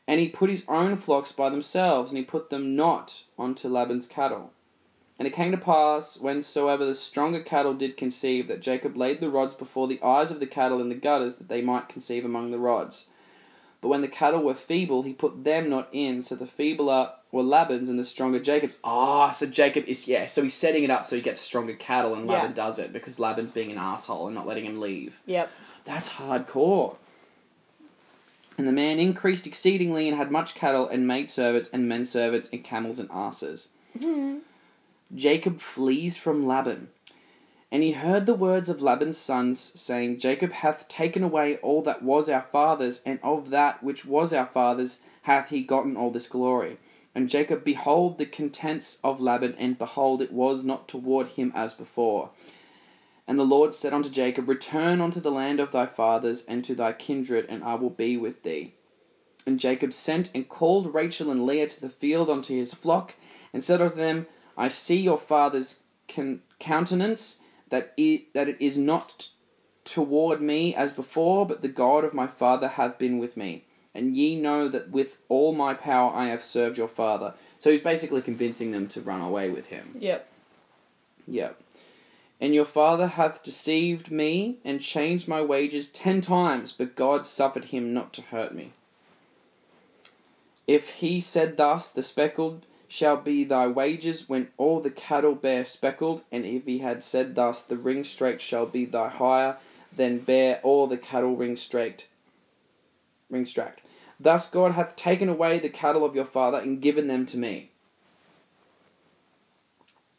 And 0.06 0.20
he 0.20 0.28
put 0.28 0.50
his 0.50 0.64
own 0.68 0.96
flocks 0.96 1.32
by 1.32 1.48
themselves, 1.48 2.10
and 2.10 2.18
he 2.18 2.24
put 2.24 2.50
them 2.50 2.76
not 2.76 3.24
unto 3.38 3.68
Laban's 3.68 4.06
cattle. 4.06 4.52
And 5.18 5.28
it 5.28 5.34
came 5.34 5.52
to 5.52 5.56
pass, 5.56 6.16
whensoever 6.18 6.84
the 6.84 6.94
stronger 6.94 7.40
cattle 7.40 7.72
did 7.72 7.96
conceive, 7.96 8.48
that 8.48 8.60
Jacob 8.60 8.96
laid 8.96 9.20
the 9.20 9.30
rods 9.30 9.54
before 9.54 9.86
the 9.88 10.02
eyes 10.02 10.30
of 10.30 10.40
the 10.40 10.46
cattle 10.46 10.80
in 10.80 10.88
the 10.88 10.94
gutters, 10.94 11.36
that 11.36 11.48
they 11.48 11.62
might 11.62 11.88
conceive 11.88 12.24
among 12.24 12.50
the 12.50 12.58
rods. 12.58 13.06
But 13.80 13.88
when 13.88 14.00
the 14.00 14.08
cattle 14.08 14.42
were 14.42 14.54
feeble, 14.54 15.02
he 15.02 15.12
put 15.12 15.44
them 15.44 15.68
not 15.70 15.88
in, 15.92 16.22
so 16.22 16.34
the 16.34 16.46
feebler 16.46 17.10
were 17.30 17.42
Laban's 17.42 17.88
and 17.88 17.98
the 17.98 18.04
stronger 18.04 18.40
Jacob's. 18.40 18.78
Ah, 18.82 19.30
so 19.30 19.46
Jacob 19.46 19.84
is, 19.86 20.08
yeah, 20.08 20.26
so 20.26 20.42
he's 20.42 20.54
setting 20.54 20.84
it 20.84 20.90
up 20.90 21.06
so 21.06 21.16
he 21.16 21.22
gets 21.22 21.40
stronger 21.40 21.74
cattle, 21.74 22.14
and 22.14 22.26
Laban 22.26 22.50
Yeah. 22.50 22.54
does 22.54 22.78
it 22.78 22.92
because 22.92 23.18
Laban's 23.20 23.50
being 23.50 23.70
an 23.70 23.78
asshole 23.78 24.26
and 24.26 24.34
not 24.34 24.46
letting 24.46 24.64
him 24.64 24.80
leave. 24.80 25.14
Yep. 25.26 25.50
That's 25.84 26.08
hardcore. 26.08 26.96
And 28.56 28.68
the 28.68 28.72
man 28.72 28.98
increased 28.98 29.46
exceedingly 29.46 30.08
and 30.08 30.16
had 30.16 30.30
much 30.30 30.54
cattle 30.54 30.88
and 30.88 31.06
maidservants 31.06 31.70
and 31.72 31.88
menservants 31.88 32.48
and 32.52 32.62
camels 32.62 32.98
and 32.98 33.10
asses. 33.10 33.70
Hmm. 34.00 34.38
Jacob 35.14 35.60
flees 35.60 36.16
from 36.16 36.46
Laban. 36.46 36.88
And 37.70 37.82
he 37.82 37.92
heard 37.92 38.26
the 38.26 38.34
words 38.34 38.68
of 38.68 38.80
Laban's 38.80 39.18
sons, 39.18 39.72
saying, 39.74 40.20
Jacob 40.20 40.52
hath 40.52 40.86
taken 40.86 41.24
away 41.24 41.56
all 41.56 41.82
that 41.82 42.02
was 42.02 42.28
our 42.28 42.46
father's, 42.52 43.02
and 43.04 43.18
of 43.22 43.50
that 43.50 43.82
which 43.82 44.04
was 44.04 44.32
our 44.32 44.46
father's 44.46 45.00
hath 45.22 45.48
he 45.48 45.62
gotten 45.62 45.96
all 45.96 46.12
this 46.12 46.28
glory. 46.28 46.76
And 47.16 47.28
Jacob 47.28 47.64
behold 47.64 48.18
the 48.18 48.26
contents 48.26 48.98
of 49.02 49.20
Laban, 49.20 49.56
and 49.58 49.76
behold, 49.76 50.22
it 50.22 50.32
was 50.32 50.64
not 50.64 50.86
toward 50.86 51.28
him 51.28 51.50
as 51.54 51.74
before. 51.74 52.30
And 53.26 53.38
the 53.38 53.44
Lord 53.44 53.74
said 53.74 53.94
unto 53.94 54.10
Jacob, 54.10 54.48
Return 54.48 55.00
unto 55.00 55.20
the 55.20 55.30
land 55.30 55.60
of 55.60 55.72
thy 55.72 55.86
fathers 55.86 56.44
and 56.46 56.64
to 56.64 56.74
thy 56.74 56.92
kindred, 56.92 57.46
and 57.48 57.64
I 57.64 57.74
will 57.74 57.90
be 57.90 58.16
with 58.16 58.42
thee. 58.42 58.74
And 59.46 59.58
Jacob 59.60 59.92
sent 59.92 60.30
and 60.34 60.48
called 60.48 60.94
Rachel 60.94 61.30
and 61.30 61.46
Leah 61.46 61.68
to 61.68 61.80
the 61.80 61.88
field 61.88 62.28
unto 62.28 62.54
his 62.54 62.74
flock, 62.74 63.14
and 63.52 63.64
said 63.64 63.80
unto 63.80 63.96
them, 63.96 64.26
I 64.56 64.68
see 64.68 65.00
your 65.00 65.18
father's 65.18 65.80
con- 66.08 66.42
countenance, 66.58 67.38
that 67.70 67.92
it, 67.96 68.32
that 68.34 68.48
it 68.48 68.56
is 68.60 68.76
not 68.76 69.18
t- 69.18 69.26
toward 69.84 70.40
me 70.40 70.74
as 70.74 70.92
before, 70.92 71.46
but 71.46 71.62
the 71.62 71.68
God 71.68 72.04
of 72.04 72.14
my 72.14 72.26
father 72.26 72.68
hath 72.68 72.98
been 72.98 73.18
with 73.18 73.36
me. 73.36 73.64
And 73.94 74.16
ye 74.16 74.34
know 74.38 74.68
that 74.68 74.90
with 74.90 75.18
all 75.28 75.54
my 75.54 75.72
power 75.72 76.12
I 76.14 76.28
have 76.28 76.44
served 76.44 76.76
your 76.76 76.88
father. 76.88 77.34
So 77.60 77.70
he's 77.70 77.82
basically 77.82 78.22
convincing 78.22 78.72
them 78.72 78.88
to 78.88 79.00
run 79.00 79.20
away 79.20 79.50
with 79.50 79.66
him. 79.66 79.96
Yep. 79.98 80.28
Yep. 81.26 81.60
And 82.44 82.54
your 82.54 82.66
father 82.66 83.06
hath 83.06 83.42
deceived 83.42 84.10
me 84.10 84.58
and 84.66 84.82
changed 84.82 85.26
my 85.26 85.40
wages 85.40 85.88
ten 85.88 86.20
times, 86.20 86.74
but 86.76 86.94
God 86.94 87.26
suffered 87.26 87.64
him 87.64 87.94
not 87.94 88.12
to 88.12 88.20
hurt 88.20 88.54
me. 88.54 88.72
If 90.66 90.86
he 90.90 91.22
said 91.22 91.56
thus, 91.56 91.90
the 91.90 92.02
speckled 92.02 92.66
shall 92.86 93.16
be 93.16 93.44
thy 93.44 93.66
wages 93.68 94.28
when 94.28 94.48
all 94.58 94.80
the 94.80 94.90
cattle 94.90 95.34
bear 95.34 95.64
speckled, 95.64 96.20
and 96.30 96.44
if 96.44 96.66
he 96.66 96.80
had 96.80 97.02
said 97.02 97.34
thus, 97.34 97.64
the 97.64 97.78
ring 97.78 98.04
straked 98.04 98.42
shall 98.42 98.66
be 98.66 98.84
thy 98.84 99.08
hire, 99.08 99.56
then 99.96 100.18
bear 100.18 100.60
all 100.62 100.86
the 100.86 100.98
cattle 100.98 101.36
ring 101.36 101.56
straked. 101.56 102.04
Ring 103.30 103.46
stract. 103.46 103.78
Thus 104.20 104.50
God 104.50 104.72
hath 104.72 104.96
taken 104.96 105.30
away 105.30 105.60
the 105.60 105.70
cattle 105.70 106.04
of 106.04 106.14
your 106.14 106.26
father 106.26 106.58
and 106.58 106.82
given 106.82 107.06
them 107.06 107.24
to 107.24 107.38
me. 107.38 107.70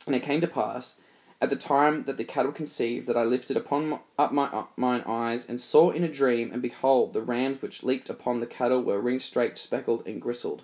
And 0.08 0.16
it 0.16 0.24
came 0.24 0.42
to 0.42 0.48
pass, 0.48 0.96
at 1.42 1.50
the 1.50 1.56
time 1.56 2.04
that 2.06 2.18
the 2.18 2.24
cattle 2.24 2.52
conceived, 2.52 3.08
that 3.08 3.18
I 3.18 3.24
lifted 3.24 3.58
upon 3.58 3.90
my, 3.90 4.00
up 4.18 4.32
my 4.32 4.46
up 4.48 4.72
mine 4.78 5.04
eyes 5.06 5.48
and 5.48 5.62
saw 5.62 5.92
in 5.92 6.04
a 6.04 6.08
dream, 6.12 6.52
and 6.54 6.62
behold, 6.62 7.14
the 7.14 7.22
rams 7.22 7.62
which 7.62 7.84
leaped 7.84 8.10
upon 8.10 8.40
the 8.40 8.46
cattle 8.48 8.82
were 8.82 9.02
ring 9.02 9.20
straked, 9.20 9.60
speckled, 9.60 10.06
and 10.08 10.22
gristled. 10.22 10.64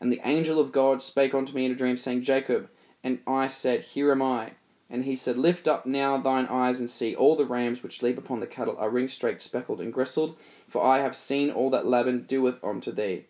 And 0.00 0.12
the 0.12 0.20
angel 0.24 0.60
of 0.60 0.72
God 0.72 1.02
spake 1.02 1.34
unto 1.34 1.52
me 1.54 1.64
in 1.66 1.72
a 1.72 1.76
dream, 1.76 1.96
saying, 1.98 2.22
Jacob. 2.22 2.68
And 3.02 3.18
I 3.26 3.48
said, 3.48 3.82
Here 3.82 4.10
am 4.12 4.22
I. 4.22 4.52
And 4.90 5.04
he 5.04 5.16
said, 5.16 5.36
Lift 5.36 5.66
up 5.66 5.84
now 5.86 6.16
thine 6.18 6.46
eyes 6.46 6.78
and 6.80 6.90
see, 6.90 7.14
all 7.14 7.36
the 7.36 7.44
rams 7.44 7.82
which 7.82 8.02
leap 8.02 8.16
upon 8.18 8.40
the 8.40 8.46
cattle 8.46 8.76
are 8.78 8.90
ring 8.90 9.08
straked, 9.08 9.42
speckled, 9.42 9.80
and 9.80 9.92
gristled, 9.92 10.36
for 10.68 10.82
I 10.84 10.98
have 11.00 11.16
seen 11.16 11.50
all 11.50 11.70
that 11.70 11.86
Laban 11.86 12.24
doeth 12.26 12.62
unto 12.62 12.92
thee. 12.92 13.24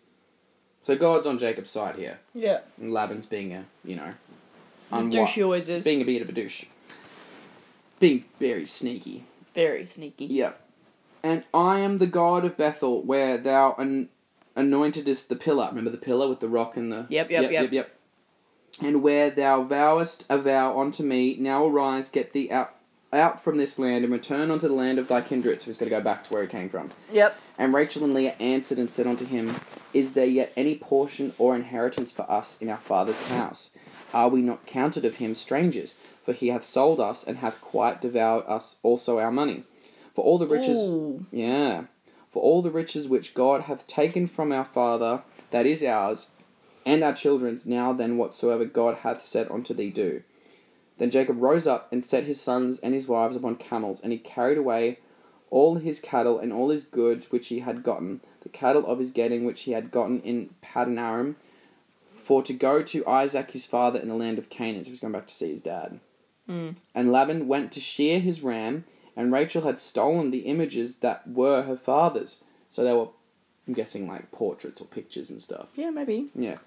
So 0.83 0.95
God's 0.95 1.25
on 1.25 1.39
Jacob's 1.39 1.71
side 1.71 1.95
here, 1.95 2.19
Yeah. 2.35 2.59
and 2.79 2.93
Laban's 2.93 3.25
being 3.25 3.53
a, 3.53 3.65
you 3.83 3.95
know, 3.95 4.13
unwi- 4.91 5.11
douche 5.13 5.33
he 5.33 5.43
always 5.43 5.67
is. 5.67 5.83
being 5.83 6.01
a 6.01 6.05
bit 6.05 6.21
of 6.21 6.29
a 6.29 6.33
douche. 6.33 6.65
Being 7.99 8.25
very 8.39 8.67
sneaky. 8.67 9.25
Very 9.53 9.85
sneaky. 9.85 10.25
Yeah. 10.25 10.53
And 11.23 11.43
I 11.53 11.79
am 11.79 11.97
the 11.97 12.07
God 12.07 12.45
of 12.45 12.57
Bethel, 12.57 13.01
where 13.01 13.37
thou 13.37 13.73
an- 13.77 14.09
anointedest 14.55 15.27
the 15.27 15.35
pillar. 15.35 15.67
Remember 15.69 15.89
the 15.89 15.97
pillar 15.97 16.27
with 16.27 16.39
the 16.39 16.47
rock 16.47 16.77
and 16.77 16.91
the. 16.91 17.07
Yep, 17.09 17.31
yep, 17.31 17.43
yep, 17.43 17.51
yep. 17.51 17.71
yep. 17.71 17.95
And 18.81 19.01
where 19.01 19.29
thou 19.29 19.63
vowest 19.63 20.25
a 20.29 20.37
vow 20.37 20.79
unto 20.79 21.03
me, 21.03 21.37
now 21.39 21.65
arise, 21.65 22.09
get 22.09 22.33
thee 22.33 22.51
out, 22.51 22.75
out 23.13 23.41
from 23.41 23.57
this 23.57 23.79
land, 23.79 24.03
and 24.03 24.11
return 24.11 24.51
unto 24.51 24.67
the 24.67 24.73
land 24.73 24.99
of 24.99 25.07
thy 25.07 25.21
kindred. 25.21 25.61
So 25.61 25.67
he's 25.67 25.77
got 25.77 25.85
to 25.85 25.91
go 25.91 26.01
back 26.01 26.25
to 26.25 26.33
where 26.33 26.41
he 26.41 26.47
came 26.49 26.69
from. 26.69 26.91
Yep. 27.11 27.37
And 27.57 27.73
Rachel 27.73 28.03
and 28.03 28.13
Leah 28.13 28.35
answered 28.39 28.77
and 28.77 28.89
said 28.89 29.07
unto 29.07 29.25
him, 29.25 29.55
Is 29.93 30.13
there 30.13 30.25
yet 30.25 30.51
any 30.57 30.75
portion 30.75 31.33
or 31.37 31.55
inheritance 31.55 32.11
for 32.11 32.29
us 32.29 32.57
in 32.59 32.69
our 32.69 32.77
father's 32.77 33.21
house? 33.23 33.71
Are 34.13 34.29
we 34.29 34.41
not 34.41 34.65
counted 34.65 35.05
of 35.05 35.15
him 35.15 35.35
strangers? 35.35 35.95
For 36.25 36.33
he 36.33 36.47
hath 36.47 36.65
sold 36.65 36.99
us, 36.99 37.23
and 37.23 37.37
hath 37.37 37.61
quite 37.61 38.01
devoured 38.01 38.45
us 38.47 38.77
also 38.83 39.19
our 39.19 39.31
money. 39.31 39.63
For 40.13 40.23
all 40.23 40.37
the 40.37 40.47
riches. 40.47 40.81
Ooh. 40.81 41.25
Yeah. 41.31 41.85
For 42.31 42.41
all 42.41 42.61
the 42.61 42.71
riches 42.71 43.07
which 43.07 43.33
God 43.33 43.61
hath 43.61 43.87
taken 43.87 44.27
from 44.27 44.51
our 44.51 44.65
father, 44.65 45.21
that 45.51 45.65
is 45.65 45.83
ours, 45.83 46.31
and 46.85 47.03
our 47.03 47.13
children's, 47.13 47.65
now 47.65 47.93
then 47.93 48.17
whatsoever 48.17 48.65
God 48.65 48.97
hath 48.97 49.23
said 49.23 49.49
unto 49.49 49.73
thee 49.73 49.89
do. 49.89 50.23
Then 50.97 51.09
Jacob 51.09 51.41
rose 51.41 51.67
up 51.67 51.91
and 51.91 52.03
set 52.03 52.23
his 52.23 52.39
sons 52.39 52.79
and 52.79 52.93
his 52.93 53.07
wives 53.07 53.35
upon 53.35 53.55
camels, 53.55 54.01
and 54.01 54.11
he 54.11 54.17
carried 54.17 54.57
away 54.57 54.99
all 55.49 55.75
his 55.75 55.99
cattle 55.99 56.39
and 56.39 56.51
all 56.51 56.69
his 56.69 56.83
goods 56.83 57.31
which 57.31 57.47
he 57.47 57.59
had 57.59 57.83
gotten, 57.83 58.21
the 58.41 58.49
cattle 58.49 58.85
of 58.85 58.99
his 58.99 59.11
getting 59.11 59.45
which 59.45 59.61
he 59.61 59.71
had 59.71 59.91
gotten 59.91 60.21
in 60.21 60.49
Paddan 60.61 60.97
Aram, 60.99 61.35
for 62.15 62.41
to 62.43 62.53
go 62.53 62.81
to 62.81 63.07
Isaac 63.07 63.51
his 63.51 63.65
father 63.65 63.99
in 63.99 64.09
the 64.09 64.15
land 64.15 64.37
of 64.37 64.49
Canaan. 64.49 64.83
So 64.83 64.89
he's 64.89 64.99
going 64.99 65.13
back 65.13 65.27
to 65.27 65.33
see 65.33 65.51
his 65.51 65.61
dad. 65.61 65.99
Mm. 66.49 66.75
And 66.93 67.11
Laban 67.11 67.47
went 67.47 67.71
to 67.73 67.79
shear 67.79 68.19
his 68.19 68.41
ram, 68.41 68.85
and 69.15 69.31
Rachel 69.31 69.63
had 69.63 69.79
stolen 69.79 70.31
the 70.31 70.39
images 70.39 70.97
that 70.97 71.27
were 71.27 71.63
her 71.63 71.77
father's. 71.77 72.43
So 72.69 72.83
they 72.83 72.93
were, 72.93 73.09
I'm 73.67 73.73
guessing, 73.73 74.07
like 74.07 74.31
portraits 74.31 74.81
or 74.81 74.85
pictures 74.85 75.29
and 75.29 75.41
stuff. 75.41 75.69
Yeah, 75.75 75.89
maybe. 75.89 76.29
Yeah. 76.35 76.57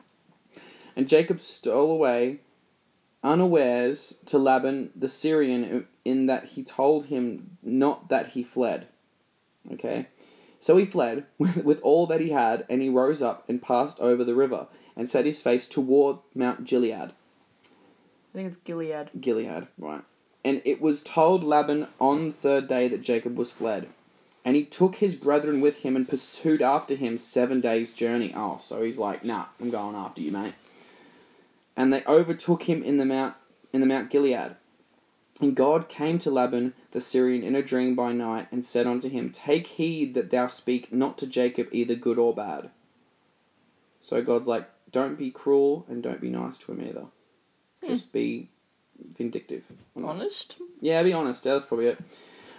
And 0.96 1.08
Jacob 1.08 1.40
stole 1.40 1.90
away 1.90 2.40
unawares 3.22 4.18
to 4.26 4.38
Laban 4.38 4.90
the 4.94 5.08
Syrian 5.08 5.86
in 6.04 6.26
that 6.26 6.50
he 6.50 6.62
told 6.62 7.06
him 7.06 7.58
not 7.62 8.08
that 8.08 8.30
he 8.30 8.42
fled. 8.42 8.88
Okay? 9.72 10.06
So 10.60 10.76
he 10.76 10.84
fled 10.84 11.26
with, 11.38 11.64
with 11.64 11.80
all 11.82 12.06
that 12.06 12.20
he 12.20 12.30
had, 12.30 12.64
and 12.68 12.82
he 12.82 12.88
rose 12.88 13.22
up 13.22 13.48
and 13.48 13.62
passed 13.62 14.00
over 14.00 14.24
the 14.24 14.34
river, 14.34 14.66
and 14.96 15.08
set 15.08 15.26
his 15.26 15.40
face 15.40 15.68
toward 15.68 16.18
Mount 16.34 16.64
Gilead. 16.64 17.12
I 18.32 18.38
think 18.38 18.52
it's 18.52 18.60
Gilead. 18.60 19.10
Gilead, 19.20 19.68
right. 19.78 20.02
And 20.44 20.62
it 20.64 20.80
was 20.80 21.02
told 21.02 21.44
Laban 21.44 21.88
on 22.00 22.28
the 22.28 22.34
third 22.34 22.68
day 22.68 22.88
that 22.88 23.02
Jacob 23.02 23.36
was 23.36 23.50
fled. 23.50 23.88
And 24.44 24.56
he 24.56 24.64
took 24.64 24.96
his 24.96 25.14
brethren 25.14 25.60
with 25.60 25.82
him 25.82 25.96
and 25.96 26.08
pursued 26.08 26.62
after 26.62 26.94
him 26.94 27.18
seven 27.18 27.60
days' 27.60 27.92
journey. 27.92 28.32
Oh, 28.34 28.58
so 28.60 28.82
he's 28.82 28.98
like, 28.98 29.24
nah, 29.24 29.46
I'm 29.60 29.70
going 29.70 29.96
after 29.96 30.20
you, 30.20 30.30
mate. 30.30 30.54
And 31.76 31.92
they 31.92 32.02
overtook 32.06 32.62
him 32.62 32.82
in 32.82 32.96
the 32.96 33.04
mount 33.04 33.34
in 33.72 33.80
the 33.80 33.86
Mount 33.86 34.10
Gilead. 34.10 34.56
And 35.40 35.54
God 35.54 35.88
came 35.88 36.18
to 36.20 36.30
Laban 36.30 36.72
the 36.92 37.00
Syrian 37.00 37.44
in 37.44 37.54
a 37.54 37.62
dream 37.62 37.94
by 37.94 38.12
night, 38.12 38.48
and 38.50 38.64
said 38.64 38.86
unto 38.86 39.08
him, 39.08 39.30
Take 39.30 39.66
heed 39.66 40.14
that 40.14 40.30
thou 40.30 40.46
speak 40.46 40.92
not 40.92 41.18
to 41.18 41.26
Jacob 41.26 41.68
either 41.70 41.94
good 41.94 42.18
or 42.18 42.34
bad. 42.34 42.70
So 44.00 44.22
God's 44.22 44.46
like, 44.48 44.68
Don't 44.90 45.18
be 45.18 45.30
cruel 45.30 45.84
and 45.88 46.02
don't 46.02 46.20
be 46.20 46.30
nice 46.30 46.58
to 46.58 46.72
him 46.72 46.80
either. 46.80 47.06
Just 47.88 48.12
be 48.12 48.48
vindictive. 49.16 49.64
Honest? 49.96 50.56
Yeah, 50.80 51.02
be 51.02 51.12
honest. 51.12 51.44
That's 51.44 51.64
probably 51.64 51.86
it. 51.86 51.98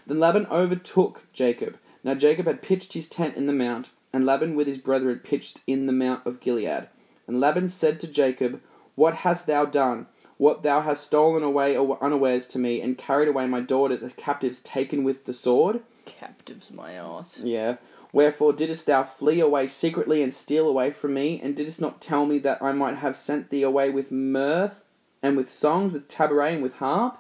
Then 0.07 0.19
Laban 0.19 0.47
overtook 0.47 1.23
Jacob. 1.33 1.77
Now 2.03 2.15
Jacob 2.15 2.47
had 2.47 2.61
pitched 2.61 2.93
his 2.93 3.09
tent 3.09 3.35
in 3.35 3.45
the 3.45 3.53
mount, 3.53 3.89
and 4.11 4.25
Laban 4.25 4.55
with 4.55 4.67
his 4.67 4.77
brethren 4.77 5.19
pitched 5.19 5.59
in 5.67 5.85
the 5.85 5.93
mount 5.93 6.25
of 6.25 6.39
Gilead. 6.39 6.87
And 7.27 7.39
Laban 7.39 7.69
said 7.69 8.01
to 8.01 8.07
Jacob, 8.07 8.61
What 8.95 9.15
hast 9.15 9.45
thou 9.45 9.65
done? 9.65 10.07
What 10.37 10.63
thou 10.63 10.81
hast 10.81 11.05
stolen 11.05 11.43
away 11.43 11.75
unawares 11.77 12.47
to 12.49 12.59
me, 12.59 12.81
and 12.81 12.97
carried 12.97 13.27
away 13.27 13.45
my 13.45 13.59
daughters 13.59 14.01
as 14.01 14.13
captives 14.13 14.61
taken 14.61 15.03
with 15.03 15.25
the 15.25 15.33
sword? 15.33 15.81
Captives, 16.05 16.71
my 16.71 16.93
ass. 16.93 17.39
Yeah. 17.43 17.75
Wherefore 18.11 18.53
didst 18.53 18.87
thou 18.87 19.03
flee 19.03 19.39
away 19.39 19.67
secretly 19.67 20.23
and 20.23 20.33
steal 20.33 20.67
away 20.67 20.91
from 20.91 21.13
me, 21.13 21.39
and 21.43 21.55
didst 21.55 21.81
not 21.81 22.01
tell 22.01 22.25
me 22.25 22.39
that 22.39 22.61
I 22.61 22.71
might 22.71 22.97
have 22.97 23.15
sent 23.17 23.49
thee 23.49 23.61
away 23.61 23.89
with 23.89 24.11
mirth, 24.11 24.83
and 25.21 25.37
with 25.37 25.51
songs, 25.51 25.93
with 25.93 26.07
tabret, 26.07 26.53
and 26.53 26.63
with 26.63 26.75
harp? 26.75 27.17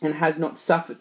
And 0.00 0.14
has 0.14 0.38
not 0.38 0.56
suffered 0.56 0.98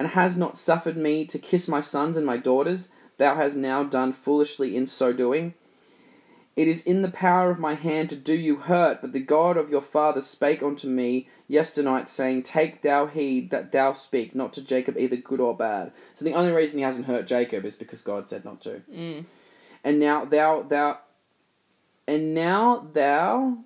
and 0.00 0.08
has 0.08 0.34
not 0.34 0.56
suffered 0.56 0.96
me 0.96 1.26
to 1.26 1.38
kiss 1.38 1.68
my 1.68 1.82
sons 1.82 2.16
and 2.16 2.24
my 2.24 2.38
daughters, 2.38 2.90
thou 3.18 3.34
hast 3.34 3.54
now 3.54 3.82
done 3.82 4.14
foolishly 4.14 4.74
in 4.74 4.86
so 4.86 5.12
doing. 5.12 5.52
It 6.56 6.68
is 6.68 6.82
in 6.84 7.02
the 7.02 7.10
power 7.10 7.50
of 7.50 7.58
my 7.58 7.74
hand 7.74 8.08
to 8.08 8.16
do 8.16 8.32
you 8.32 8.56
hurt, 8.56 9.02
but 9.02 9.12
the 9.12 9.20
God 9.20 9.58
of 9.58 9.68
your 9.68 9.82
father 9.82 10.22
spake 10.22 10.62
unto 10.62 10.88
me 10.88 11.28
yesternight, 11.48 12.08
saying, 12.08 12.44
Take 12.44 12.80
thou 12.80 13.08
heed 13.08 13.50
that 13.50 13.72
thou 13.72 13.92
speak 13.92 14.34
not 14.34 14.54
to 14.54 14.64
Jacob 14.64 14.96
either 14.96 15.16
good 15.16 15.38
or 15.38 15.54
bad. 15.54 15.92
So 16.14 16.24
the 16.24 16.32
only 16.32 16.52
reason 16.52 16.78
he 16.78 16.84
hasn't 16.84 17.04
hurt 17.04 17.26
Jacob 17.26 17.66
is 17.66 17.76
because 17.76 18.00
God 18.00 18.26
said 18.26 18.42
not 18.42 18.62
to. 18.62 18.80
Mm. 18.90 19.26
And 19.84 20.00
now 20.00 20.24
thou 20.24 20.62
thou 20.62 21.00
and 22.08 22.34
now 22.34 22.88
thou 22.90 23.58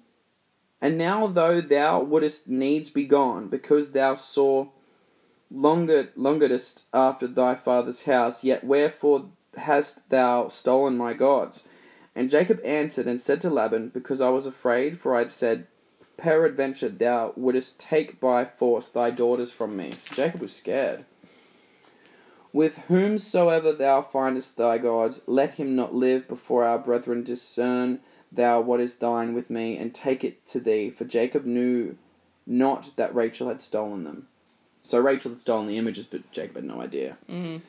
and 0.85 0.99
now 0.99 1.27
though 1.27 1.63
thou 1.63 2.03
wouldest 2.03 2.47
needs 2.47 2.91
be 2.91 3.07
gone, 3.07 3.49
because 3.49 3.93
thou 3.93 4.15
saw 4.17 4.67
longer 5.51 6.11
longeredest 6.15 6.83
after 6.93 7.27
thy 7.27 7.55
father's 7.55 8.03
house, 8.03 8.45
yet 8.45 8.63
wherefore 8.63 9.31
hast 9.57 10.07
thou 10.11 10.49
stolen 10.49 10.99
my 10.99 11.15
gods? 11.15 11.65
And 12.15 12.29
Jacob 12.29 12.61
answered 12.63 13.07
and 13.07 13.19
said 13.19 13.41
to 13.41 13.49
Laban, 13.49 13.93
Because 13.95 14.21
I 14.21 14.29
was 14.29 14.45
afraid, 14.45 15.01
for 15.01 15.17
I 15.17 15.21
had 15.21 15.31
said, 15.31 15.69
Peradventure 16.19 16.91
thou 16.91 17.33
wouldest 17.35 17.81
take 17.81 18.21
by 18.21 18.45
force 18.45 18.91
thy 18.91 19.11
daughters 19.11 19.51
from 19.51 19.79
me. 19.79 19.93
So 19.93 20.15
Jacob 20.15 20.43
was 20.43 20.55
scared. 20.55 21.07
With 22.53 22.77
whomsoever 22.89 23.73
thou 23.73 24.03
findest 24.03 24.59
thy 24.59 24.77
gods, 24.77 25.23
let 25.27 25.53
him 25.53 25.75
not 25.75 25.95
live 25.95 26.29
before 26.29 26.63
our 26.63 26.79
brethren 26.79 27.25
discern 27.25 28.01
thou 28.35 28.61
what 28.61 28.81
is 28.81 28.97
thine 28.97 29.35
with 29.35 29.51
me, 29.51 29.77
and 29.77 29.95
take 29.95 30.25
it 30.25 30.47
to 30.49 30.61
thee. 30.61 30.91
For 30.91 31.05
Jacob 31.05 31.45
knew 31.45 31.97
not 32.47 32.91
that 32.97 33.15
Rachel 33.15 33.49
had 33.49 33.63
stolen 33.63 34.05
them. 34.05 34.29
So 34.83 34.99
Rachel 34.99 35.31
had 35.31 35.41
stolen 35.41 35.67
the 35.67 35.79
images, 35.79 36.07
but 36.07 36.31
Jacob 36.31 36.57
had 36.57 36.65
no 36.65 36.81
idea. 36.81 37.17
Mm. 37.29 37.63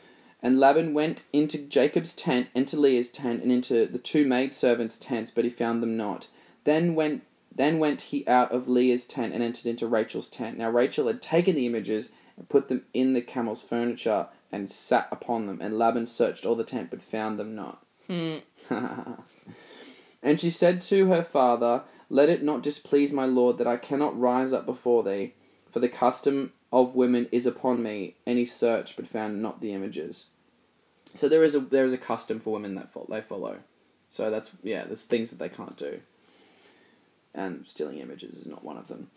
And 0.44 0.60
Laban 0.60 0.94
went 0.94 1.24
into 1.32 1.58
Jacob's 1.58 2.16
tent, 2.16 2.50
into 2.54 2.80
Leah's 2.80 3.10
tent, 3.10 3.42
and 3.42 3.52
into 3.52 3.88
the 3.88 3.98
two 3.98 4.28
maidservants' 4.28 5.00
tents, 5.00 5.32
but 5.32 5.46
he 5.46 5.50
found 5.50 5.82
them 5.82 5.98
not. 5.98 6.28
Then 6.66 6.94
went 6.96 7.24
then 7.56 7.80
went 7.80 8.02
he 8.02 8.28
out 8.28 8.52
of 8.52 8.68
Leah's 8.68 9.06
tent 9.06 9.34
and 9.34 9.42
entered 9.42 9.66
into 9.66 9.88
Rachel's 9.88 10.30
tent. 10.30 10.58
Now 10.58 10.70
Rachel 10.70 11.08
had 11.08 11.22
taken 11.22 11.56
the 11.56 11.66
images 11.66 12.12
and 12.36 12.50
put 12.50 12.68
them 12.68 12.84
in 12.94 13.14
the 13.14 13.22
camel's 13.22 13.62
furniture 13.62 14.28
and 14.52 14.70
sat 14.70 15.08
upon 15.10 15.48
them. 15.48 15.62
And 15.62 15.80
Laban 15.80 16.06
searched 16.06 16.46
all 16.46 16.56
the 16.56 16.66
tent, 16.66 16.90
but 16.90 17.02
found 17.02 17.40
them 17.40 17.56
not. 17.56 17.82
Hmm. 18.08 18.38
and 20.26 20.42
she 20.42 20.50
said 20.50 20.82
to 20.82 21.08
her 21.08 21.24
father, 21.24 21.84
Let 22.10 22.30
it 22.30 22.44
not 22.44 22.64
displease 22.64 23.14
my 23.14 23.26
lord 23.26 23.60
that 23.60 23.68
I 23.68 23.78
cannot 23.78 24.20
rise 24.20 24.54
up 24.54 24.66
before 24.66 25.04
thee, 25.04 25.36
for 25.72 25.80
the 25.80 25.88
custom 25.88 26.52
of 26.74 26.96
women 26.96 27.30
is 27.32 27.46
upon 27.46 27.84
me. 27.84 28.16
And 28.26 28.40
he 28.40 28.46
searched, 28.46 28.96
but 28.96 29.08
found 29.08 29.44
not 29.44 29.62
the 29.62 29.72
images. 29.72 30.26
So 31.14 31.30
there 31.30 31.44
is 31.44 31.54
a 31.54 31.60
there 31.60 31.86
is 31.86 31.94
a 31.94 32.00
custom 32.00 32.40
for 32.40 32.52
women 32.52 32.74
that 32.74 32.92
fo- 32.92 33.06
they 33.08 33.22
follow. 33.22 33.60
So 34.10 34.32
that's 34.32 34.50
yeah, 34.64 34.86
there's 34.86 35.06
things 35.06 35.30
that 35.30 35.38
they 35.38 35.48
can't 35.48 35.78
do. 35.78 36.02
And 37.36 37.68
stealing 37.68 38.00
images 38.00 38.34
is 38.34 38.48
not 38.48 38.66
one 38.66 38.78
of 38.78 38.88
them. 38.88 39.10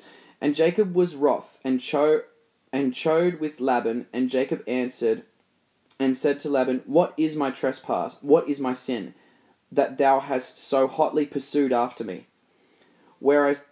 And 0.43 0.55
Jacob 0.55 0.95
was 0.95 1.17
wroth 1.17 1.59
and 1.65 1.81
cho 1.81 2.21
and 2.71 2.93
chode 2.93 3.41
with 3.41 3.61
Laban, 3.61 4.09
and 4.13 4.29
Jacob 4.29 4.63
answered 4.69 5.23
and 5.99 6.19
said 6.19 6.39
to 6.41 6.51
Laban, 6.51 6.83
What 6.85 7.15
is 7.17 7.35
my 7.35 7.51
trespass? 7.51 8.19
What 8.21 8.47
is 8.47 8.61
my 8.61 8.75
sin? 8.75 9.15
That 9.71 9.99
thou 9.99 10.21
hast 10.21 10.59
so 10.59 10.87
hotly 10.87 11.27
pursued 11.27 11.73
after 11.73 12.05
me. 12.05 12.27
Whereas 13.19 13.69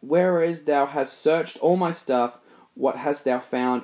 whereas 0.00 0.64
thou 0.64 0.86
hast 0.86 1.18
searched 1.18 1.56
all 1.58 1.76
my 1.76 1.90
stuff, 1.90 2.38
what 2.74 2.96
hast 2.96 3.24
thou 3.24 3.40
found 3.40 3.82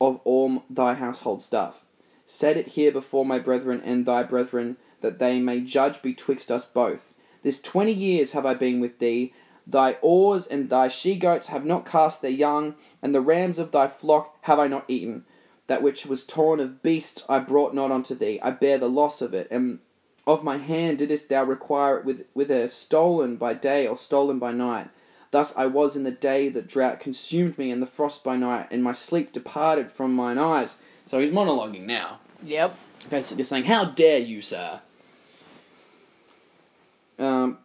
of 0.00 0.20
all 0.24 0.64
thy 0.70 0.94
household 0.94 1.42
stuff? 1.42 1.84
Set 2.24 2.56
it 2.56 2.68
here 2.68 2.90
before 2.90 3.26
my 3.26 3.38
brethren 3.38 3.82
and 3.84 4.06
thy 4.06 4.22
brethren, 4.22 4.78
that 5.00 5.18
they 5.18 5.38
may 5.38 5.60
judge 5.60 6.00
betwixt 6.00 6.50
us 6.50 6.64
both. 6.64 7.12
This 7.42 7.60
twenty 7.60 7.92
years 7.92 8.32
have 8.32 8.46
I 8.46 8.54
been 8.54 8.80
with 8.80 9.00
thee. 9.00 9.34
Thy 9.66 9.96
oars 10.00 10.46
and 10.46 10.70
thy 10.70 10.88
she 10.88 11.16
goats 11.16 11.48
have 11.48 11.64
not 11.64 11.84
cast 11.84 12.22
their 12.22 12.30
young, 12.30 12.74
and 13.02 13.14
the 13.14 13.20
rams 13.20 13.58
of 13.58 13.70
thy 13.70 13.88
flock 13.88 14.38
have 14.42 14.58
I 14.58 14.66
not 14.66 14.84
eaten. 14.88 15.24
That 15.66 15.82
which 15.82 16.06
was 16.06 16.24
torn 16.24 16.58
of 16.58 16.82
beasts 16.82 17.24
I 17.28 17.38
brought 17.40 17.74
not 17.74 17.90
unto 17.90 18.14
thee. 18.14 18.40
I 18.42 18.50
bear 18.50 18.78
the 18.78 18.88
loss 18.88 19.20
of 19.20 19.34
it, 19.34 19.48
and 19.50 19.80
of 20.26 20.44
my 20.44 20.58
hand 20.58 20.98
didst 20.98 21.28
thou 21.28 21.44
require 21.44 21.98
it 21.98 22.04
with 22.04 22.24
whether 22.32 22.68
stolen 22.68 23.36
by 23.36 23.54
day 23.54 23.86
or 23.86 23.96
stolen 23.96 24.38
by 24.38 24.52
night. 24.52 24.88
Thus 25.30 25.56
I 25.56 25.66
was 25.66 25.96
in 25.96 26.04
the 26.04 26.10
day 26.10 26.48
that 26.50 26.68
drought 26.68 27.00
consumed 27.00 27.56
me, 27.58 27.70
and 27.70 27.80
the 27.80 27.86
frost 27.86 28.22
by 28.22 28.36
night, 28.36 28.68
and 28.70 28.82
my 28.82 28.92
sleep 28.92 29.32
departed 29.32 29.90
from 29.90 30.14
mine 30.14 30.38
eyes. 30.38 30.76
So 31.06 31.18
he's 31.18 31.30
monologuing 31.30 31.86
now 31.86 32.20
Yep. 32.44 32.76
basically 33.10 33.44
saying, 33.44 33.64
"How 33.64 33.84
dare 33.86 34.18
you, 34.18 34.42
sir?" 34.42 34.80
Um, 37.18 37.58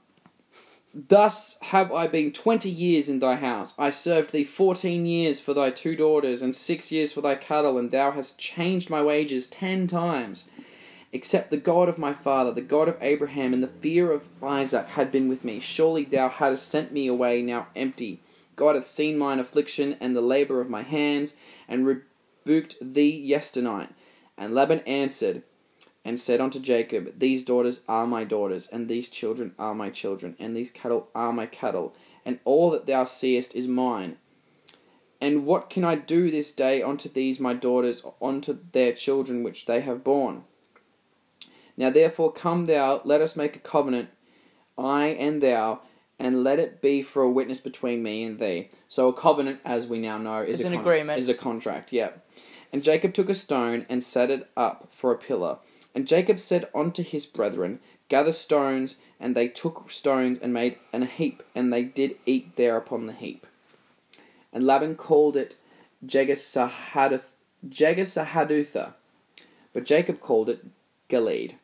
Thus 0.94 1.58
have 1.62 1.92
I 1.92 2.08
been 2.08 2.32
twenty 2.32 2.72
years 2.72 3.08
in 3.08 3.20
thy 3.20 3.36
house. 3.36 3.76
I 3.78 3.92
served 3.92 4.32
thee 4.32 4.44
fourteen 4.44 5.06
years 5.06 5.40
for 5.40 5.54
thy 5.54 5.70
two 5.70 5.96
daughters, 5.96 6.42
and 6.42 6.56
six 6.56 6.92
years 6.92 7.14
for 7.14 7.22
thy 7.22 7.36
cattle, 7.36 7.78
and 7.78 7.92
thou 7.92 8.12
hast 8.12 8.40
changed 8.40 8.90
my 8.90 9.04
wages 9.04 9.48
ten 9.48 9.86
times. 9.86 10.50
Except 11.14 11.52
the 11.52 11.58
God 11.58 11.88
of 11.88 11.98
my 11.98 12.14
father, 12.14 12.52
the 12.52 12.62
God 12.62 12.90
of 12.90 12.98
Abraham, 13.02 13.54
and 13.54 13.64
the 13.64 13.68
fear 13.68 14.12
of 14.12 14.24
Isaac 14.44 14.88
had 14.88 15.12
been 15.12 15.30
with 15.30 15.46
me. 15.46 15.60
Surely 15.60 16.04
thou 16.04 16.28
hadst 16.28 16.68
sent 16.68 16.92
me 16.92 17.08
away 17.08 17.42
now 17.42 17.68
empty. 17.76 18.22
God 18.58 18.76
hath 18.76 18.86
seen 18.86 19.18
mine 19.18 19.40
affliction 19.40 19.96
and 20.02 20.16
the 20.16 20.22
labour 20.22 20.60
of 20.60 20.70
my 20.70 20.84
hands, 20.84 21.36
and 21.68 21.86
rebuked 21.86 22.76
thee 22.82 23.10
yesternight. 23.10 23.90
And 24.38 24.54
Laban 24.54 24.82
answered 24.82 25.44
and 26.04 26.20
said 26.20 26.42
unto 26.42 26.60
Jacob, 26.60 27.20
These 27.20 27.44
daughters 27.44 27.82
are 27.88 28.08
my 28.08 28.24
daughters, 28.24 28.68
and 28.68 28.88
these 28.88 29.10
children 29.10 29.54
are 29.58 29.76
my 29.76 29.90
children, 29.90 30.36
and 30.40 30.56
these 30.56 30.72
cattle 30.72 31.10
are 31.16 31.32
my 31.32 31.46
cattle, 31.46 31.96
and 32.26 32.40
all 32.46 32.70
that 32.72 32.86
thou 32.86 33.06
seest 33.06 33.56
is 33.56 33.68
mine. 33.68 34.18
And 35.20 35.46
what 35.46 35.70
can 35.70 35.84
I 35.84 35.96
do 35.96 36.30
this 36.30 36.52
day 36.54 36.82
unto 36.82 37.10
these 37.10 37.40
my 37.40 37.54
daughters, 37.54 38.06
unto 38.22 38.58
their 38.72 38.94
children 38.94 39.44
which 39.44 39.66
they 39.66 39.82
have 39.82 40.04
borne? 40.04 40.44
Now 41.78 41.92
therefore 41.92 42.34
come 42.34 42.66
thou, 42.66 43.02
let 43.06 43.22
us 43.22 43.36
make 43.36 43.56
a 43.56 43.60
covenant, 43.60 44.10
I 44.78 45.08
and 45.08 45.42
thou, 45.42 45.82
and 46.20 46.44
let 46.44 46.60
it 46.60 46.82
be 46.82 47.04
for 47.04 47.22
a 47.22 47.30
witness 47.30 47.60
between 47.60 48.02
me 48.02 48.24
and 48.24 48.40
thee. 48.40 48.70
So 48.88 49.08
a 49.08 49.14
covenant, 49.14 49.60
as 49.64 49.88
we 49.88 50.00
now 50.00 50.18
know, 50.18 50.42
is 50.42 50.62
an 50.62 50.74
agreement. 50.74 51.20
Is 51.20 51.30
a 51.30 51.36
contract. 51.36 51.94
Yep. 51.94 52.26
And 52.74 52.84
Jacob 52.84 53.14
took 53.14 53.30
a 53.30 53.36
stone 53.36 53.86
and 53.88 54.04
set 54.04 54.32
it 54.32 54.50
up 54.58 54.90
for 54.92 55.12
a 55.12 55.18
pillar. 55.18 55.60
And 55.94 56.08
Jacob 56.08 56.40
said 56.40 56.68
unto 56.76 57.04
his 57.04 57.26
brethren, 57.26 57.80
Gather 58.10 58.34
stones, 58.34 58.98
and 59.20 59.36
they 59.36 59.48
took 59.48 59.90
stones 59.92 60.40
and 60.40 60.54
made 60.54 60.78
an 60.94 61.06
heap, 61.06 61.44
and 61.54 61.72
they 61.72 61.84
did 61.84 62.18
eat 62.26 62.56
there 62.56 62.78
upon 62.78 63.06
the 63.06 63.14
heap. 63.14 63.46
And 64.52 64.66
Laban 64.66 64.96
called 64.96 65.36
it 65.36 65.56
Jegasahaduth, 66.06 67.34
Jegasahadutha, 67.68 68.94
but 69.74 69.84
Jacob 69.84 70.20
called 70.22 70.50
it 70.50 70.66
Galeed. 71.10 71.56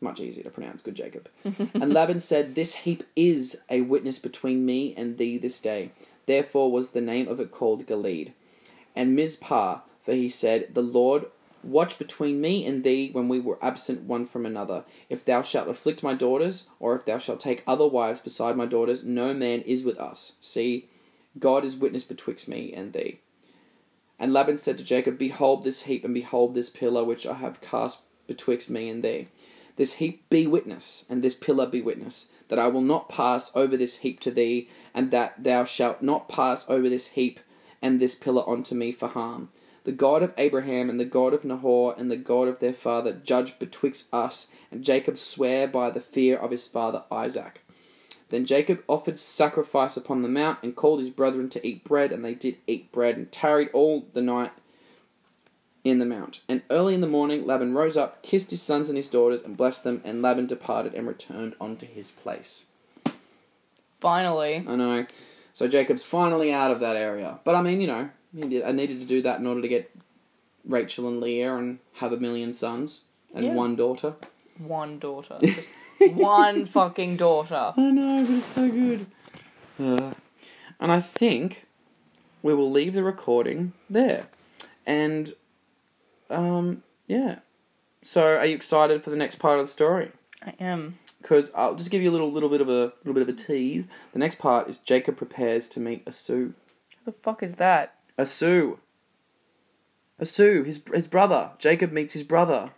Much 0.00 0.20
easier 0.20 0.44
to 0.44 0.50
pronounce. 0.50 0.82
Good 0.82 0.96
Jacob. 0.96 1.28
and 1.44 1.92
Laban 1.92 2.20
said, 2.20 2.54
This 2.54 2.74
heap 2.74 3.04
is 3.16 3.58
a 3.70 3.80
witness 3.82 4.18
between 4.18 4.66
me 4.66 4.94
and 4.96 5.16
thee 5.18 5.38
this 5.38 5.60
day. 5.60 5.92
Therefore 6.26 6.70
was 6.70 6.90
the 6.90 7.00
name 7.00 7.28
of 7.28 7.40
it 7.40 7.50
called 7.50 7.86
Galeed. 7.86 8.32
And 8.96 9.16
Mizpah, 9.16 9.80
for 10.04 10.12
he 10.12 10.28
said, 10.28 10.74
The 10.74 10.82
Lord 10.82 11.26
watch 11.64 11.98
between 11.98 12.40
me 12.40 12.66
and 12.66 12.84
thee 12.84 13.10
when 13.12 13.28
we 13.28 13.40
were 13.40 13.58
absent 13.62 14.02
one 14.02 14.26
from 14.26 14.46
another. 14.46 14.84
If 15.08 15.24
thou 15.24 15.42
shalt 15.42 15.68
afflict 15.68 16.02
my 16.02 16.14
daughters, 16.14 16.68
or 16.78 16.94
if 16.96 17.04
thou 17.04 17.18
shalt 17.18 17.40
take 17.40 17.62
other 17.66 17.86
wives 17.86 18.20
beside 18.20 18.56
my 18.56 18.66
daughters, 18.66 19.04
no 19.04 19.32
man 19.32 19.62
is 19.62 19.84
with 19.84 19.98
us. 19.98 20.32
See, 20.40 20.88
God 21.38 21.64
is 21.64 21.76
witness 21.76 22.04
betwixt 22.04 22.48
me 22.48 22.72
and 22.72 22.92
thee. 22.92 23.20
And 24.18 24.32
Laban 24.32 24.58
said 24.58 24.78
to 24.78 24.84
Jacob, 24.84 25.18
Behold 25.18 25.64
this 25.64 25.82
heap, 25.82 26.04
and 26.04 26.14
behold 26.14 26.54
this 26.54 26.70
pillar 26.70 27.04
which 27.04 27.26
I 27.26 27.34
have 27.34 27.60
cast 27.60 28.00
betwixt 28.26 28.70
me 28.70 28.88
and 28.88 29.02
thee. 29.02 29.28
This 29.76 29.94
heap 29.94 30.28
be 30.30 30.46
witness, 30.46 31.04
and 31.08 31.22
this 31.22 31.34
pillar 31.34 31.66
be 31.66 31.80
witness, 31.80 32.28
that 32.48 32.58
I 32.58 32.68
will 32.68 32.80
not 32.80 33.08
pass 33.08 33.50
over 33.56 33.76
this 33.76 33.98
heap 33.98 34.20
to 34.20 34.30
thee, 34.30 34.68
and 34.94 35.10
that 35.10 35.42
thou 35.42 35.64
shalt 35.64 36.02
not 36.02 36.28
pass 36.28 36.68
over 36.68 36.88
this 36.88 37.08
heap 37.08 37.40
and 37.82 38.00
this 38.00 38.14
pillar 38.14 38.48
unto 38.48 38.74
me 38.74 38.92
for 38.92 39.08
harm. 39.08 39.50
The 39.84 39.92
God 39.92 40.22
of 40.22 40.32
Abraham 40.38 40.88
and 40.88 40.98
the 40.98 41.04
God 41.04 41.34
of 41.34 41.44
Nahor 41.44 41.94
and 41.98 42.10
the 42.10 42.16
God 42.16 42.48
of 42.48 42.58
their 42.58 42.72
father 42.72 43.12
judge 43.12 43.58
betwixt 43.58 44.08
us. 44.12 44.48
And 44.70 44.82
Jacob 44.82 45.18
sware 45.18 45.68
by 45.68 45.90
the 45.90 46.00
fear 46.00 46.36
of 46.36 46.50
his 46.50 46.66
father 46.66 47.04
Isaac. 47.12 47.60
Then 48.30 48.46
Jacob 48.46 48.82
offered 48.88 49.18
sacrifice 49.18 49.96
upon 49.96 50.22
the 50.22 50.28
mount 50.28 50.60
and 50.62 50.74
called 50.74 51.00
his 51.00 51.10
brethren 51.10 51.50
to 51.50 51.66
eat 51.66 51.84
bread, 51.84 52.10
and 52.12 52.24
they 52.24 52.34
did 52.34 52.56
eat 52.66 52.90
bread 52.90 53.16
and 53.16 53.30
tarried 53.30 53.68
all 53.74 54.06
the 54.14 54.22
night 54.22 54.52
in 55.84 55.98
the 55.98 56.06
mount. 56.06 56.40
And 56.48 56.62
early 56.70 56.94
in 56.94 57.00
the 57.02 57.06
morning 57.06 57.46
Laban 57.46 57.74
rose 57.74 57.96
up, 57.96 58.22
kissed 58.22 58.50
his 58.50 58.62
sons 58.62 58.88
and 58.88 58.96
his 58.96 59.08
daughters, 59.10 59.42
and 59.42 59.56
blessed 59.56 59.84
them, 59.84 60.00
and 60.04 60.22
Laban 60.22 60.46
departed 60.46 60.94
and 60.94 61.06
returned 61.06 61.54
unto 61.60 61.86
his 61.86 62.10
place. 62.10 62.66
Finally. 64.00 64.64
I 64.66 64.76
know. 64.76 65.06
So 65.52 65.68
Jacob's 65.68 66.02
finally 66.02 66.52
out 66.52 66.70
of 66.70 66.80
that 66.80 66.96
area. 66.96 67.38
But 67.44 67.54
I 67.54 67.62
mean, 67.62 67.80
you 67.80 67.86
know, 67.86 68.10
did, 68.34 68.64
I 68.64 68.72
needed 68.72 68.98
to 69.00 69.06
do 69.06 69.22
that 69.22 69.38
in 69.38 69.46
order 69.46 69.62
to 69.62 69.68
get 69.68 69.90
Rachel 70.64 71.06
and 71.08 71.20
Leah 71.20 71.54
and 71.56 71.78
have 71.94 72.12
a 72.12 72.16
million 72.16 72.52
sons 72.54 73.02
and 73.34 73.44
Yeah. 73.46 73.54
one 73.54 73.76
daughter. 73.76 74.14
One 74.58 74.98
daughter. 74.98 75.38
Just 75.40 75.68
one 76.14 76.64
fucking 76.66 77.16
daughter. 77.16 77.72
I 77.76 77.90
know, 77.90 78.24
but 78.24 78.34
it's 78.34 78.46
so 78.46 78.68
good. 78.68 79.06
Uh, 79.78 80.12
and 80.80 80.92
I 80.92 81.00
think 81.00 81.66
we 82.42 82.54
will 82.54 82.70
leave 82.70 82.94
the 82.94 83.02
recording 83.04 83.72
there. 83.88 84.26
And, 84.86 85.34
um, 86.34 86.82
yeah. 87.06 87.38
So, 88.02 88.22
are 88.22 88.46
you 88.46 88.54
excited 88.54 89.02
for 89.02 89.10
the 89.10 89.16
next 89.16 89.36
part 89.38 89.58
of 89.58 89.66
the 89.66 89.72
story? 89.72 90.12
I 90.44 90.54
am. 90.60 90.98
Because 91.22 91.50
I'll 91.54 91.74
just 91.74 91.90
give 91.90 92.02
you 92.02 92.10
a 92.10 92.12
little, 92.12 92.30
little 92.30 92.50
bit 92.50 92.60
of 92.60 92.68
a 92.68 92.92
little 93.04 93.14
bit 93.14 93.22
of 93.22 93.28
a 93.28 93.32
tease. 93.32 93.86
The 94.12 94.18
next 94.18 94.38
part 94.38 94.68
is 94.68 94.78
Jacob 94.78 95.16
prepares 95.16 95.68
to 95.70 95.80
meet 95.80 96.02
a 96.06 96.12
Sioux. 96.12 96.52
Who 96.90 97.10
the 97.10 97.12
fuck 97.12 97.42
is 97.42 97.54
that? 97.54 97.94
A 98.18 98.26
Sioux. 98.26 98.78
A 100.18 100.26
Sioux, 100.26 100.62
his 100.64 100.82
his 100.92 101.08
brother. 101.08 101.52
Jacob 101.58 101.92
meets 101.92 102.12
his 102.12 102.22
brother, 102.22 102.72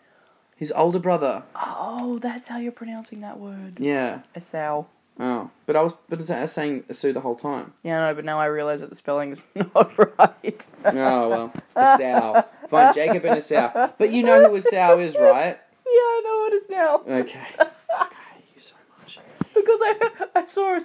his 0.55 0.73
older 0.73 1.01
brother. 1.01 1.43
Oh, 1.57 2.19
that's 2.21 2.49
how 2.49 2.59
you're 2.59 2.73
pronouncing 2.73 3.21
that 3.21 3.39
word. 3.39 3.79
Yeah. 3.81 4.21
Esau. 4.37 4.85
Oh, 5.19 5.51
but 5.65 5.77
I 5.77 5.83
was 5.83 5.93
but 6.09 6.31
I 6.31 6.43
was 6.43 6.53
saying 6.53 6.85
a 6.89 6.95
Sioux 6.95 7.13
the 7.13 7.21
whole 7.21 7.37
time. 7.37 7.73
Yeah, 7.83 8.07
no, 8.07 8.15
but 8.15 8.25
now 8.25 8.39
I 8.39 8.47
realise 8.47 8.81
that 8.81 8.91
the 8.91 8.97
spelling 8.97 9.31
is 9.31 9.43
not 9.55 9.97
right. 9.99 10.67
Oh 10.85 11.29
well, 11.29 11.53
a 11.75 11.97
sow. 11.97 12.45
Fine, 12.69 12.95
Jacob 12.95 13.25
and 13.25 13.39
a 13.39 13.41
sow. 13.41 13.93
But 13.99 14.13
you 14.13 14.23
know 14.23 14.49
who 14.49 14.57
a 14.57 14.63
sow 14.63 15.01
is, 15.01 15.17
right? 15.17 15.59
Yeah, 15.87 16.03
I 16.03 16.23
know 16.25 16.39
what 16.41 16.53
it 16.53 16.57
is 16.57 16.65
now. 16.69 17.21
Okay. 17.21 17.47
I 17.61 18.09
hate 18.35 18.45
you 18.55 18.61
so 18.61 18.75
much. 19.01 19.19
Because 19.55 19.81
I 19.83 19.95
I 20.35 20.45
saw 20.45 20.77
a 20.77 20.81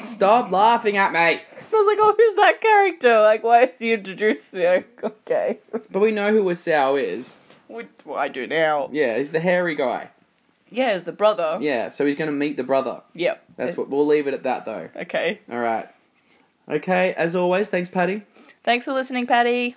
Stop 0.00 0.50
laughing 0.50 0.96
at 0.96 1.12
me. 1.12 1.18
I 1.18 1.42
was 1.72 1.86
like, 1.86 1.98
oh, 2.00 2.14
who's 2.16 2.34
that 2.34 2.60
character? 2.60 3.20
Like, 3.20 3.42
why 3.42 3.64
is 3.64 3.78
he 3.78 3.92
introduced 3.92 4.52
there? 4.52 4.84
Okay. 5.28 5.58
But 5.70 6.00
we 6.00 6.10
know 6.10 6.32
who 6.32 6.48
a 6.48 6.54
sow 6.54 6.96
is. 6.96 7.36
What 7.66 7.86
well, 8.06 8.18
I 8.18 8.28
do 8.28 8.46
now. 8.46 8.88
Yeah, 8.90 9.18
he's 9.18 9.30
the 9.30 9.40
hairy 9.40 9.74
guy. 9.74 10.08
Yeah, 10.70 10.94
it's 10.94 11.04
the 11.04 11.12
brother. 11.12 11.58
Yeah, 11.60 11.90
so 11.90 12.06
he's 12.06 12.16
going 12.16 12.30
to 12.30 12.36
meet 12.36 12.56
the 12.56 12.62
brother. 12.64 13.02
Yep. 13.14 13.44
That's 13.56 13.76
what 13.76 13.88
we'll 13.88 14.06
leave 14.06 14.26
it 14.26 14.34
at 14.34 14.42
that 14.44 14.64
though. 14.64 14.88
Okay. 14.96 15.40
All 15.50 15.58
right. 15.58 15.88
Okay, 16.68 17.14
as 17.14 17.34
always, 17.34 17.68
thanks, 17.68 17.88
Patty. 17.88 18.22
Thanks 18.62 18.84
for 18.84 18.92
listening, 18.92 19.26
Patty. 19.26 19.76